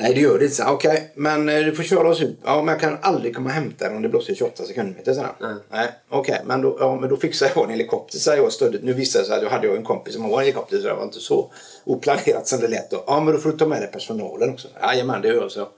Nej, 0.00 0.14
det 0.14 0.20
gör 0.20 0.38
det 0.38 0.44
inte. 0.44 0.64
Okej, 0.64 1.12
men 1.14 1.48
eh, 1.48 1.64
du 1.64 1.74
får 1.74 1.82
köra 1.82 2.08
oss 2.08 2.22
ut. 2.22 2.38
Ja, 2.44 2.62
men 2.62 2.72
jag 2.72 2.80
kan 2.80 2.98
aldrig 3.02 3.34
komma 3.34 3.48
och 3.48 3.54
hämta 3.54 3.84
den 3.84 3.96
om 3.96 4.02
det 4.02 4.08
blåser 4.08 4.34
28 4.34 4.64
sekundmeter. 4.64 5.14
Så 5.14 5.20
Nej. 5.40 5.54
Nej, 5.70 5.88
okej, 6.08 6.42
men, 6.44 6.62
då, 6.62 6.76
ja, 6.80 6.96
men 7.00 7.08
då 7.08 7.16
fixar 7.16 7.50
jag 7.54 7.64
en 7.64 7.70
helikopter. 7.70 8.18
Så 8.18 8.30
jag 8.30 8.52
stödde. 8.52 8.78
Nu 8.82 8.92
visade 8.92 9.24
det 9.24 9.26
sig 9.26 9.36
att 9.36 9.42
jag 9.42 9.50
hade 9.50 9.76
en 9.76 9.84
kompis 9.84 10.14
som 10.14 10.24
har 10.24 10.32
en 10.32 10.38
helikopter 10.38 10.78
så 10.78 10.88
det 10.88 10.94
var 10.94 11.04
inte 11.04 11.20
så 11.20 11.52
oplanerat 11.84 12.48
som 12.48 12.60
det 12.60 12.68
lät. 12.68 12.90
Då. 12.90 13.04
Ja, 13.06 13.20
men 13.20 13.34
då 13.34 13.40
får 13.40 13.50
du 13.50 13.58
ta 13.58 13.66
med 13.66 13.82
dig 13.82 13.90
personalen 13.92 14.52
också. 14.52 14.68
Jajamän, 14.82 15.22
det 15.22 15.28
gör 15.28 15.42
jag 15.42 15.52
så. 15.52 15.68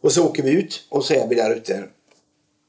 Och 0.00 0.12
så 0.12 0.26
åker 0.26 0.42
vi 0.42 0.50
ut 0.50 0.86
och 0.88 1.04
så 1.04 1.14
är 1.14 1.28
vi 1.28 1.34
där 1.34 1.56
ute 1.56 1.84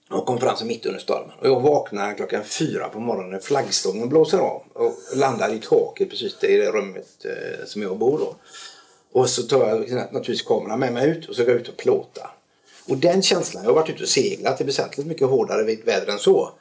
och 0.10 0.26
konferensen 0.26 0.68
mitt 0.68 0.86
under 0.86 1.00
stormen. 1.00 1.32
Och 1.40 1.48
jag 1.48 1.62
vaknar 1.62 2.14
klockan 2.14 2.44
fyra 2.44 2.90
på 2.90 3.00
morgonen 3.00 3.32
när 3.32 3.40
flaggstången 3.40 4.10
blåser 4.10 4.38
av 4.38 4.62
och 4.74 4.94
landar 5.16 5.54
i 5.54 5.60
taket 5.60 6.10
precis 6.10 6.44
i 6.44 6.58
det 6.58 6.72
rummet 6.72 7.26
eh, 7.26 7.66
som 7.66 7.82
jag 7.82 7.98
bor 7.98 8.20
då. 8.20 8.36
Och 9.16 9.30
så 9.30 9.44
tar 9.44 9.68
jag 9.68 9.80
naturligtvis 9.90 10.42
kameran 10.42 10.80
med 10.80 10.94
mig 10.94 11.10
ut 11.10 11.30
och 11.30 11.36
så 11.36 11.44
går 11.44 11.52
jag 11.52 11.62
ut 11.62 11.68
och 11.68 11.78
plåtar. 11.78 12.32
Och 12.88 12.98
den 12.98 13.22
känslan, 13.22 13.64
jag 13.64 13.70
har 13.70 13.76
varit 13.76 13.90
ute 13.90 14.04
och 14.04 14.10
seglat, 14.10 14.58
det 14.58 14.64
är 14.64 14.66
väsentligt 14.66 15.08
mycket 15.08 15.28
hårdare 15.28 15.76
väder 15.86 16.14
än 16.14 16.20
så. 16.20 16.52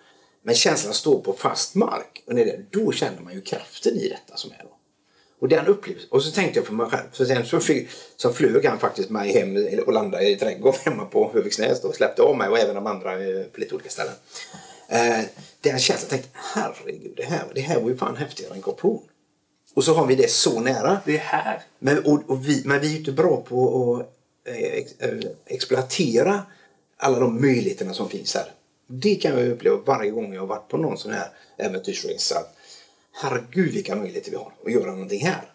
Men 0.42 0.54
känslan 0.54 0.90
att 0.90 0.96
stå 0.96 1.20
på 1.20 1.32
fast 1.32 1.74
mark, 1.74 2.22
och 2.26 2.34
det, 2.34 2.60
då 2.70 2.92
känner 2.92 3.20
man 3.20 3.34
ju 3.34 3.40
kraften 3.40 3.96
i 3.96 4.08
detta 4.08 4.36
som 4.36 4.50
är 4.50 4.62
då. 4.62 4.70
Och 5.40 5.48
den 5.48 5.66
upplevelsen. 5.66 6.10
Och 6.10 6.22
så 6.22 6.32
tänkte 6.32 6.58
jag 6.58 6.66
för 6.66 6.74
mig 6.74 6.86
själv. 6.86 7.06
För 7.12 7.24
sen 7.24 7.46
så, 7.46 7.60
flyg, 7.60 7.88
så 8.16 8.32
flög 8.32 8.64
han 8.64 8.78
faktiskt 8.78 9.10
mig 9.10 9.32
hem 9.32 9.80
och 9.86 9.92
landade 9.92 10.28
i 10.28 10.36
trädgården 10.36 10.80
hemma 10.84 11.04
på 11.04 11.30
Höviksnäs 11.34 11.84
och 11.84 11.94
släppte 11.94 12.22
av 12.22 12.36
mig 12.36 12.48
och 12.48 12.58
även 12.58 12.74
de 12.74 12.86
andra 12.86 13.12
eh, 13.12 13.44
på 13.44 13.60
lite 13.60 13.74
olika 13.74 13.90
ställen. 13.90 14.14
Eh, 14.88 15.24
den 15.60 15.78
känslan 15.78 16.10
tänkte 16.10 16.28
herregud, 16.32 17.12
det 17.16 17.24
här, 17.24 17.44
det 17.54 17.60
här 17.60 17.80
var 17.80 17.88
ju 17.88 17.96
fan 17.96 18.16
häftigare 18.16 18.54
än 18.54 18.62
korporation. 18.62 19.02
Och 19.74 19.84
så 19.84 19.94
har 19.94 20.06
vi 20.06 20.14
det 20.14 20.30
så 20.30 20.60
nära. 20.60 20.98
Det 21.04 21.14
är 21.14 21.18
här. 21.18 21.62
Men, 21.78 21.98
och, 21.98 22.30
och 22.30 22.48
vi, 22.48 22.62
men 22.64 22.80
vi 22.80 22.86
är 22.86 22.90
ju 22.90 22.98
inte 22.98 23.12
bra 23.12 23.36
på 23.36 23.94
att 23.94 24.00
eh, 24.54 24.64
ex, 24.64 25.00
eh, 25.00 25.18
exploatera 25.46 26.42
alla 26.96 27.18
de 27.18 27.40
möjligheterna 27.40 27.94
som 27.94 28.08
finns 28.08 28.34
här. 28.34 28.46
Det 28.86 29.14
kan 29.14 29.38
jag 29.38 29.48
uppleva 29.48 29.76
varje 29.84 30.10
gång 30.10 30.34
jag 30.34 30.40
har 30.40 30.46
varit 30.46 30.68
på 30.68 30.76
någon 30.76 30.98
sån 30.98 31.12
här 31.12 31.28
äventyrsresa. 31.56 32.36
Herregud 33.12 33.72
vilka 33.72 33.96
möjligheter 33.96 34.30
vi 34.30 34.36
har 34.36 34.52
att 34.66 34.72
göra 34.72 34.90
någonting 34.90 35.26
här. 35.26 35.50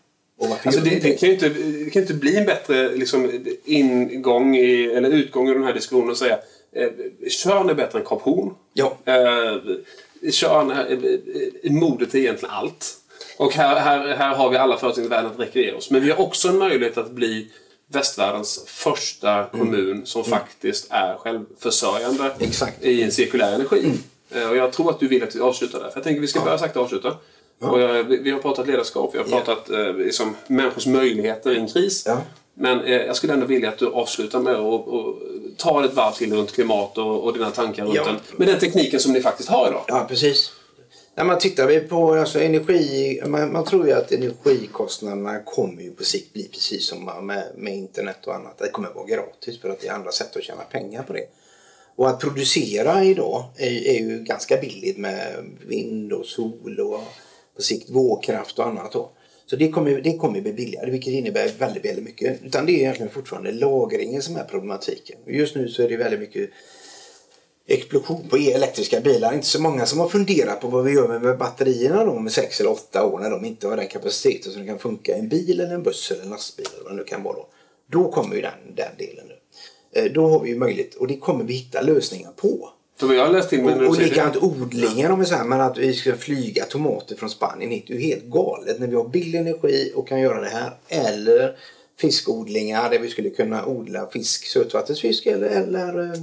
Alltså 0.66 0.82
det, 0.82 1.00
det, 1.00 1.12
kan 1.12 1.30
ju 1.30 1.36
inte, 1.36 1.50
det 1.50 1.90
kan 1.90 2.02
inte 2.02 2.14
bli 2.14 2.38
en 2.38 2.46
bättre 2.46 2.96
liksom, 2.96 3.46
ingång 3.66 4.56
i, 4.56 4.86
eller 4.86 5.10
utgång 5.10 5.50
i 5.50 5.54
den 5.54 5.64
här 5.64 5.74
diskussionen 5.74 6.12
att 6.12 6.18
säga 6.18 6.40
eh, 6.72 6.90
Körn 7.30 7.70
är 7.70 7.74
bättre 7.74 8.00
än 8.00 8.06
korporation. 8.06 8.56
Ja. 8.74 8.98
Eh, 9.06 9.58
Körn 10.32 10.72
är, 10.72 10.92
eh, 11.64 11.72
modet 11.72 12.16
är 12.16 12.20
egentligen 12.20 12.56
allt. 12.56 12.96
Och 13.40 13.54
här, 13.54 13.76
här, 13.76 14.16
här 14.16 14.36
har 14.36 14.50
vi 14.50 14.58
alla 14.58 14.78
förutsättningar 14.78 15.16
i 15.16 15.18
världen 15.18 15.32
att 15.32 15.40
rekreera 15.40 15.78
oss. 15.78 15.92
Men 15.92 16.02
vi 16.02 16.12
har 16.12 16.22
också 16.22 16.48
en 16.48 16.58
möjlighet 16.58 16.98
att 16.98 17.12
bli 17.12 17.48
västvärldens 17.88 18.64
första 18.66 19.32
mm. 19.32 19.50
kommun 19.52 20.06
som 20.06 20.22
mm. 20.22 20.40
faktiskt 20.40 20.88
är 20.90 21.16
självförsörjande 21.18 22.32
Exakt. 22.40 22.84
i 22.84 23.04
en 23.04 23.12
cirkulär 23.12 23.56
energi. 23.56 23.80
Mm. 23.80 24.44
Eh, 24.44 24.50
och 24.50 24.58
jag 24.58 24.72
tror 24.72 24.90
att 24.90 25.00
du 25.00 25.08
vill 25.08 25.24
att 25.24 25.36
vi 25.36 25.40
avslutar 25.40 25.80
där. 25.80 25.90
För 25.90 25.98
jag 25.98 26.04
tänker 26.04 26.20
att 26.20 26.24
vi 26.24 26.28
ska 26.28 26.40
ja. 26.40 26.46
börja 26.46 26.58
sakta 26.58 26.80
avsluta. 26.80 27.16
Ja. 27.60 27.70
Och 27.70 27.82
jag, 27.82 28.04
vi 28.04 28.32
har 28.32 28.40
pratat 28.40 28.68
ledarskap, 28.68 29.14
vi 29.14 29.18
har 29.18 29.26
pratat 29.26 29.70
yeah. 29.70 29.96
liksom, 29.96 30.36
människors 30.48 30.86
möjligheter 30.86 31.52
i 31.52 31.58
en 31.58 31.68
kris. 31.68 32.04
Ja. 32.06 32.22
Men 32.54 32.84
eh, 32.84 32.96
jag 32.96 33.16
skulle 33.16 33.34
ändå 33.34 33.46
vilja 33.46 33.70
att 33.70 33.78
du 33.78 33.88
avslutar 33.88 34.40
med 34.40 34.56
att 34.56 34.86
ta 35.58 35.86
ett 35.86 35.94
varv 35.94 36.12
till 36.12 36.34
runt 36.34 36.54
klimat 36.54 36.98
och, 36.98 37.24
och 37.24 37.34
dina 37.34 37.52
tankar 37.52 37.86
runt 37.86 37.96
den. 38.06 38.16
Med 38.38 38.48
den 38.48 38.60
tekniken 38.60 39.00
som 39.00 39.12
ni 39.12 39.22
faktiskt 39.22 39.50
har 39.50 39.68
idag. 39.68 39.84
Ja, 39.88 40.06
precis. 40.10 40.52
När 41.20 41.26
man 41.26 41.40
tittar 41.40 41.68
vi 41.68 41.80
på 41.80 42.14
alltså, 42.14 42.40
energi, 42.40 43.22
man, 43.26 43.52
man, 43.52 43.66
tror 43.66 43.88
ju 43.88 43.94
att 43.94 44.12
energikostnaderna 44.12 45.40
kommer 45.40 45.82
ju 45.82 45.92
på 45.92 46.04
sikt 46.04 46.34
bli 46.34 46.48
precis 46.48 46.88
som 46.88 47.26
med, 47.26 47.44
med 47.58 47.76
internet 47.76 48.28
och 48.28 48.36
annat. 48.36 48.58
Det 48.58 48.70
kommer 48.70 48.90
vara 48.90 49.06
gratis 49.06 49.62
för 49.62 49.70
att 49.70 49.80
det 49.82 49.88
är 49.88 49.94
andra 49.94 50.12
sätt 50.12 50.36
att 50.36 50.44
tjäna 50.44 50.62
pengar 50.62 51.04
på 51.04 51.14
det. 51.14 51.26
Och 51.96 52.10
att 52.10 52.20
producera 52.20 53.04
idag 53.04 53.44
är, 53.58 53.88
är 53.88 54.00
ju 54.00 54.24
ganska 54.24 54.58
billigt 54.58 54.98
med 54.98 55.36
vind 55.68 56.14
och 56.14 56.26
sol 56.26 56.80
och 56.80 57.04
på 57.56 57.62
sikt 57.62 57.90
vågkraft 57.90 58.60
och 58.60 58.68
annat. 58.68 58.92
Då. 58.92 59.12
Så 59.46 59.56
det 59.56 59.70
kommer, 59.70 60.02
det 60.02 60.18
kommer 60.18 60.42
bli 60.42 60.54
billigare 60.54 60.92
vilket 60.92 61.14
innebär 61.14 61.52
väldigt, 61.60 61.86
väldigt 61.86 62.06
mycket. 62.06 62.44
Utan 62.44 62.66
det 62.66 62.72
är 62.72 62.80
egentligen 62.80 63.12
fortfarande 63.12 63.52
lagringen 63.52 64.22
som 64.22 64.36
är 64.36 64.44
problematiken. 64.44 65.18
Just 65.28 65.56
nu 65.56 65.68
så 65.68 65.84
är 65.84 65.90
det 65.90 65.98
väldigt 65.98 66.20
mycket 66.20 66.50
explosion 67.70 68.30
på 68.30 68.38
elektriska 68.38 69.02
bilar. 69.02 69.34
Inte 69.34 69.48
så 69.48 69.62
många 69.62 69.86
som 69.86 70.00
har 70.00 70.10
funderat 70.10 70.62
på 70.62 70.68
vad 70.68 70.86
vi 70.86 70.92
gör 70.92 71.20
med 71.20 71.38
batterierna 71.38 72.06
då 72.06 72.20
med 72.20 72.32
6 72.32 72.60
eller 72.60 72.72
8 72.72 73.06
år 73.06 73.20
när 73.20 73.30
de 73.30 73.46
inte 73.46 73.68
har 73.68 73.78
den 73.78 73.88
kapaciteten 73.88 74.52
som 74.52 74.68
kan 74.68 74.80
funka 74.80 75.16
i 75.16 75.20
en 75.20 75.30
bil 75.30 75.60
eller 75.60 75.76
en 75.76 75.84
buss 75.84 76.12
eller 76.12 76.24
en 76.24 76.30
lastbil 76.30 76.68
eller 76.74 76.84
vad 76.84 76.94
det 76.94 76.98
nu 76.98 77.04
kan 77.04 77.24
vara. 77.24 77.36
Då, 77.36 77.48
då 77.88 78.12
kommer 78.12 78.36
ju 78.36 78.42
den, 78.42 78.76
den 78.76 78.92
delen 78.98 79.26
nu. 79.28 79.36
Eh, 80.02 80.12
då 80.12 80.28
har 80.28 80.40
vi 80.40 80.50
ju 80.50 80.56
möjlighet 80.56 80.96
och 80.96 81.08
det 81.08 81.18
kommer 81.18 81.44
vi 81.44 81.54
hitta 81.54 81.82
lösningar 81.82 82.32
på. 82.36 82.70
För 83.00 83.14
jag 83.14 83.32
läst 83.32 83.54
in 83.54 83.70
och, 83.70 83.88
och 83.88 83.98
likadant 83.98 84.44
odlingen 84.44 85.12
om 85.12 85.20
vi 85.20 85.26
säger, 85.26 85.44
men 85.44 85.62
att 85.62 85.78
vi 85.78 85.94
ska 85.94 86.16
flyga 86.16 86.66
tomater 86.66 87.16
från 87.16 87.30
Spanien 87.30 87.72
hit. 87.72 87.84
Det 87.88 87.94
är 87.94 87.98
ju 87.98 88.04
helt 88.04 88.26
galet 88.26 88.80
när 88.80 88.88
vi 88.88 88.96
har 88.96 89.10
billig 89.10 89.40
energi 89.40 89.92
och 89.96 90.08
kan 90.08 90.22
göra 90.22 90.42
det 90.42 90.50
här. 90.50 90.72
Eller 90.88 91.58
fiskodlingar 91.98 92.90
där 92.90 93.00
vi 93.00 93.10
skulle 93.10 93.30
kunna 93.30 93.66
odla 93.66 94.08
fisk, 94.08 94.46
sötvattensfisk 94.46 95.26
eller, 95.26 95.48
eller 95.48 96.04
eh, 96.04 96.20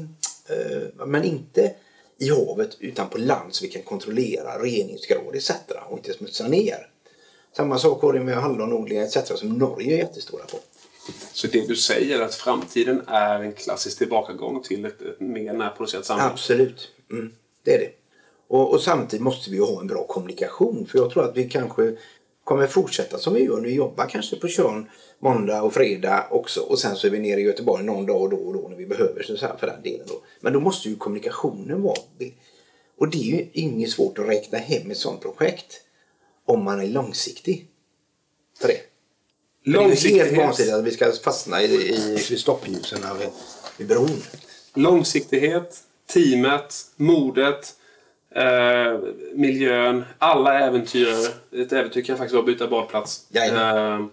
men 1.06 1.24
inte 1.24 1.74
i 2.18 2.28
havet 2.28 2.76
utan 2.80 3.08
på 3.08 3.18
land 3.18 3.54
så 3.54 3.64
vi 3.64 3.70
kan 3.70 3.82
kontrollera 3.82 4.58
reningsgrad 4.58 5.34
etc. 5.34 5.50
och 5.88 5.98
inte 5.98 6.12
smutsa 6.12 6.48
ner. 6.48 6.88
Samma 7.56 7.78
sak 7.78 8.02
har 8.02 8.12
det 8.12 8.20
med 8.20 8.36
hallonodlingar 8.36 9.02
etc. 9.02 9.38
som 9.38 9.48
Norge 9.48 9.94
är 9.94 9.98
jättestora 9.98 10.44
på. 10.44 10.58
Så 11.32 11.46
det 11.46 11.68
du 11.68 11.76
säger 11.76 12.20
att 12.20 12.34
framtiden 12.34 13.02
är 13.06 13.40
en 13.40 13.52
klassisk 13.52 13.98
tillbakagång 13.98 14.62
till 14.62 14.84
ett, 14.84 15.02
ett 15.02 15.20
mer 15.20 15.52
närproducerat 15.52 16.04
samhälle? 16.04 16.30
Absolut, 16.30 16.90
mm, 17.10 17.32
det 17.62 17.74
är 17.74 17.78
det. 17.78 17.90
Och, 18.48 18.72
och, 18.72 18.80
samtidigt 18.80 19.24
måste 19.24 19.50
vi 19.50 19.58
ha 19.58 19.80
en 19.80 19.86
bra 19.86 20.06
kommunikation 20.06 20.86
för 20.86 20.98
jag 20.98 21.10
tror 21.10 21.24
att 21.24 21.36
vi 21.36 21.48
kanske 21.48 21.96
kommer 22.46 22.66
fortsätta 22.66 23.18
som 23.18 23.34
vi 23.34 23.44
gör 23.44 23.60
nu. 23.60 23.70
Jobba 23.70 24.06
kanske 24.06 24.36
på 24.36 24.48
Tjörn 24.48 24.90
måndag 25.18 25.62
och 25.62 25.74
fredag 25.74 26.28
också 26.30 26.60
och 26.60 26.78
sen 26.78 26.96
så 26.96 27.06
är 27.06 27.10
vi 27.10 27.18
nere 27.18 27.40
i 27.40 27.44
Göteborg 27.44 27.84
någon 27.84 28.06
dag 28.06 28.22
och 28.22 28.30
då 28.30 28.36
och 28.36 28.52
då 28.52 28.68
när 28.68 28.76
vi 28.76 28.86
behöver 28.86 29.22
så 29.22 29.36
här 29.46 29.56
för 29.56 29.66
den 29.66 29.82
delen. 29.82 30.06
Då. 30.08 30.22
Men 30.40 30.52
då 30.52 30.60
måste 30.60 30.88
ju 30.88 30.96
kommunikationen 30.96 31.82
vara... 31.82 31.96
Och 32.98 33.10
det 33.10 33.18
är 33.18 33.38
ju 33.38 33.48
inget 33.52 33.90
svårt 33.90 34.18
att 34.18 34.28
räkna 34.28 34.58
hem 34.58 34.90
ett 34.90 34.96
sådant 34.96 35.22
projekt 35.22 35.80
om 36.44 36.64
man 36.64 36.80
är 36.80 36.86
långsiktig. 36.86 37.68
För 38.60 38.68
det. 38.68 38.80
Det 39.64 39.78
är 39.78 40.24
helt 40.24 40.36
vansinnigt 40.36 40.74
att 40.74 40.84
vi 40.84 40.90
ska 40.90 41.12
fastna 41.12 41.62
i, 41.62 41.66
i, 41.66 42.14
i 42.14 42.38
stoppljusen 42.38 43.00
vid, 43.18 43.28
vid 43.76 43.88
bron. 43.88 44.22
Långsiktighet, 44.74 45.78
teamet, 46.12 46.74
modet, 46.96 47.75
eh, 48.36 48.98
miljön, 49.34 50.04
alla 50.18 50.60
äventyr. 50.60 51.08
Ett 51.52 51.72
äventyr 51.72 52.02
kan 52.02 52.16
faktiskt 52.16 52.34
vara 52.34 52.40
att 52.40 52.46
byta 52.46 52.68
badplats. 52.68 53.26
Eh, 53.32 54.06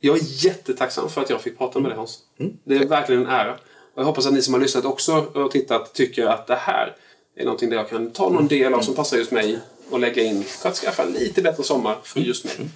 jag 0.00 0.16
är 0.16 0.44
jättetacksam 0.44 1.08
för 1.08 1.20
att 1.20 1.30
jag 1.30 1.40
fick 1.40 1.58
prata 1.58 1.80
med 1.80 1.90
dig 1.90 1.96
Hans. 1.96 2.18
Mm. 2.38 2.52
Det 2.64 2.76
är 2.76 2.86
verkligen 2.86 3.22
en 3.22 3.28
ära. 3.28 3.52
Och 3.94 4.00
jag 4.00 4.04
hoppas 4.04 4.26
att 4.26 4.32
ni 4.32 4.42
som 4.42 4.54
har 4.54 4.60
lyssnat 4.60 4.84
också 4.84 5.26
och 5.34 5.50
tittat 5.50 5.94
tycker 5.94 6.26
att 6.26 6.46
det 6.46 6.54
här 6.54 6.96
är 7.36 7.44
någonting 7.44 7.70
där 7.70 7.76
jag 7.76 7.88
kan 7.88 8.10
ta 8.10 8.28
någon 8.28 8.48
del 8.48 8.74
av 8.74 8.80
som 8.80 8.94
passar 8.94 9.16
just 9.16 9.30
mig 9.30 9.58
och 9.90 10.00
lägga 10.00 10.22
in 10.22 10.42
för 10.42 10.68
att 10.68 10.76
skaffa 10.76 11.02
en 11.02 11.12
lite 11.12 11.42
bättre 11.42 11.62
sommar 11.62 11.96
för 12.02 12.20
just 12.20 12.44
mig. 12.44 12.68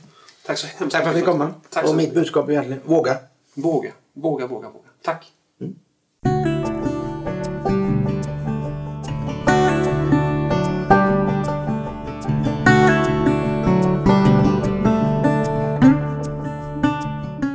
Tack 0.47 0.59
så 0.59 0.67
hemskt 0.67 0.81
mycket. 0.81 0.93
Tack 0.93 1.03
för 1.03 1.11
att 1.11 1.17
vi 1.17 1.21
fick 1.21 1.29
komma. 1.29 1.55
Tack 1.71 1.89
och 1.89 1.97
mitt 1.97 2.15
budskap 2.15 2.49
är 2.49 2.53
egentligen 2.53 2.83
våga. 2.85 3.17
Våga, 3.55 3.93
våga, 4.13 4.47
våga, 4.47 4.69
våga. 4.71 4.89
Tack. 5.03 5.33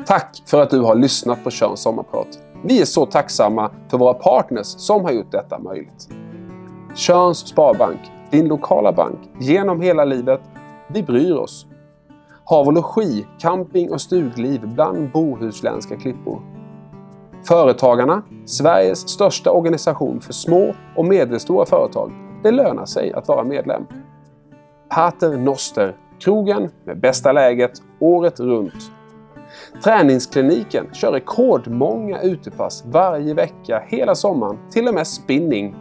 Tack 0.06 0.43
för 0.45 0.62
att 0.62 0.70
du 0.70 0.80
har 0.80 0.95
lyssnat 0.95 1.43
på 1.43 1.51
Körns 1.51 1.82
sommarprat. 1.82 2.28
Vi 2.64 2.82
är 2.82 2.86
så 2.86 3.06
tacksamma 3.06 3.72
för 3.89 3.97
våra 3.97 4.14
partners 4.14 4.68
som 4.68 5.04
har 5.04 5.12
gjort 5.12 5.32
detta 5.32 5.60
möjligt. 5.60 6.10
Körns 6.95 7.38
Sparbank, 7.38 7.99
din 8.32 8.47
lokala 8.47 8.91
bank 8.91 9.20
genom 9.39 9.82
hela 9.82 10.06
livet. 10.06 10.41
Vi 10.88 11.04
bryr 11.04 11.34
oss 11.34 11.66
Hav 12.45 12.68
och 12.68 12.74
logi, 12.74 13.26
camping 13.39 13.91
och 13.91 14.01
stugliv 14.01 14.68
bland 14.68 15.12
bohuslänska 15.12 15.97
klippor. 15.97 16.41
Företagarna, 17.47 18.24
Sveriges 18.45 19.10
största 19.10 19.51
organisation 19.51 20.22
för 20.22 20.34
små 20.34 20.74
och 20.95 21.06
medelstora 21.06 21.66
företag. 21.66 22.12
Det 22.43 22.51
lönar 22.51 22.86
sig 22.86 23.14
att 23.14 23.28
vara 23.28 23.43
medlem. 23.43 23.86
Pater 24.89 25.38
Noster, 25.38 25.95
krogen 26.20 26.70
med 26.86 26.99
bästa 26.99 27.32
läget 27.32 27.72
året 27.99 28.39
runt. 28.39 28.91
Träningskliniken 29.84 30.89
kör 30.93 31.12
rekordmånga 31.12 32.22
utepass 32.22 32.84
varje 32.86 33.34
vecka 33.34 33.84
hela 33.88 34.16
sommaren, 34.16 34.58
till 34.72 34.88
och 34.88 34.93
med 34.93 35.08
spinning. 35.08 35.76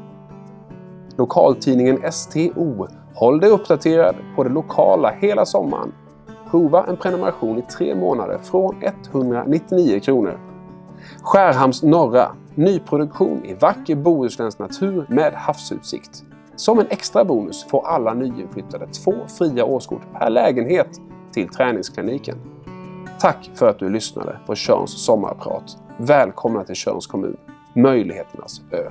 Lokaltidningen 1.17 2.13
STO. 2.13 2.87
Håll 3.15 3.41
dig 3.41 3.51
uppdaterad 3.51 4.17
på 4.37 4.45
det 4.45 4.51
lokala 4.51 5.11
hela 5.11 5.47
sommaren 5.47 5.93
Prova 6.53 6.85
en 6.89 6.97
prenumeration 6.97 7.59
i 7.59 7.63
tre 7.63 7.95
månader 7.95 8.39
från 8.39 8.83
199 8.83 10.01
kronor. 10.01 10.39
Skärhamns 11.23 11.83
norra. 11.83 12.37
Nyproduktion 12.55 13.45
i 13.45 13.55
vacker 13.55 13.97
bohuslänsk 13.97 14.59
natur 14.59 15.07
med 15.09 15.33
havsutsikt. 15.33 16.25
Som 16.57 16.79
en 16.79 16.87
extra 16.91 17.25
bonus 17.25 17.65
får 17.65 17.87
alla 17.87 18.15
nyinflyttade 18.15 18.87
två 18.87 19.13
fria 19.39 19.65
årskort 19.65 20.03
per 20.19 20.31
lägenhet 20.31 20.89
till 21.33 21.49
träningskliniken. 21.49 22.39
Tack 23.23 23.51
för 23.55 23.69
att 23.69 23.79
du 23.79 23.91
lyssnade 23.91 24.39
på 24.47 24.55
Körns 24.55 25.05
sommarprat. 25.05 25.77
Välkomna 25.99 26.65
till 26.65 26.75
Körns 26.75 27.07
kommun, 27.07 27.37
möjligheternas 27.75 28.61
ö. 28.71 28.91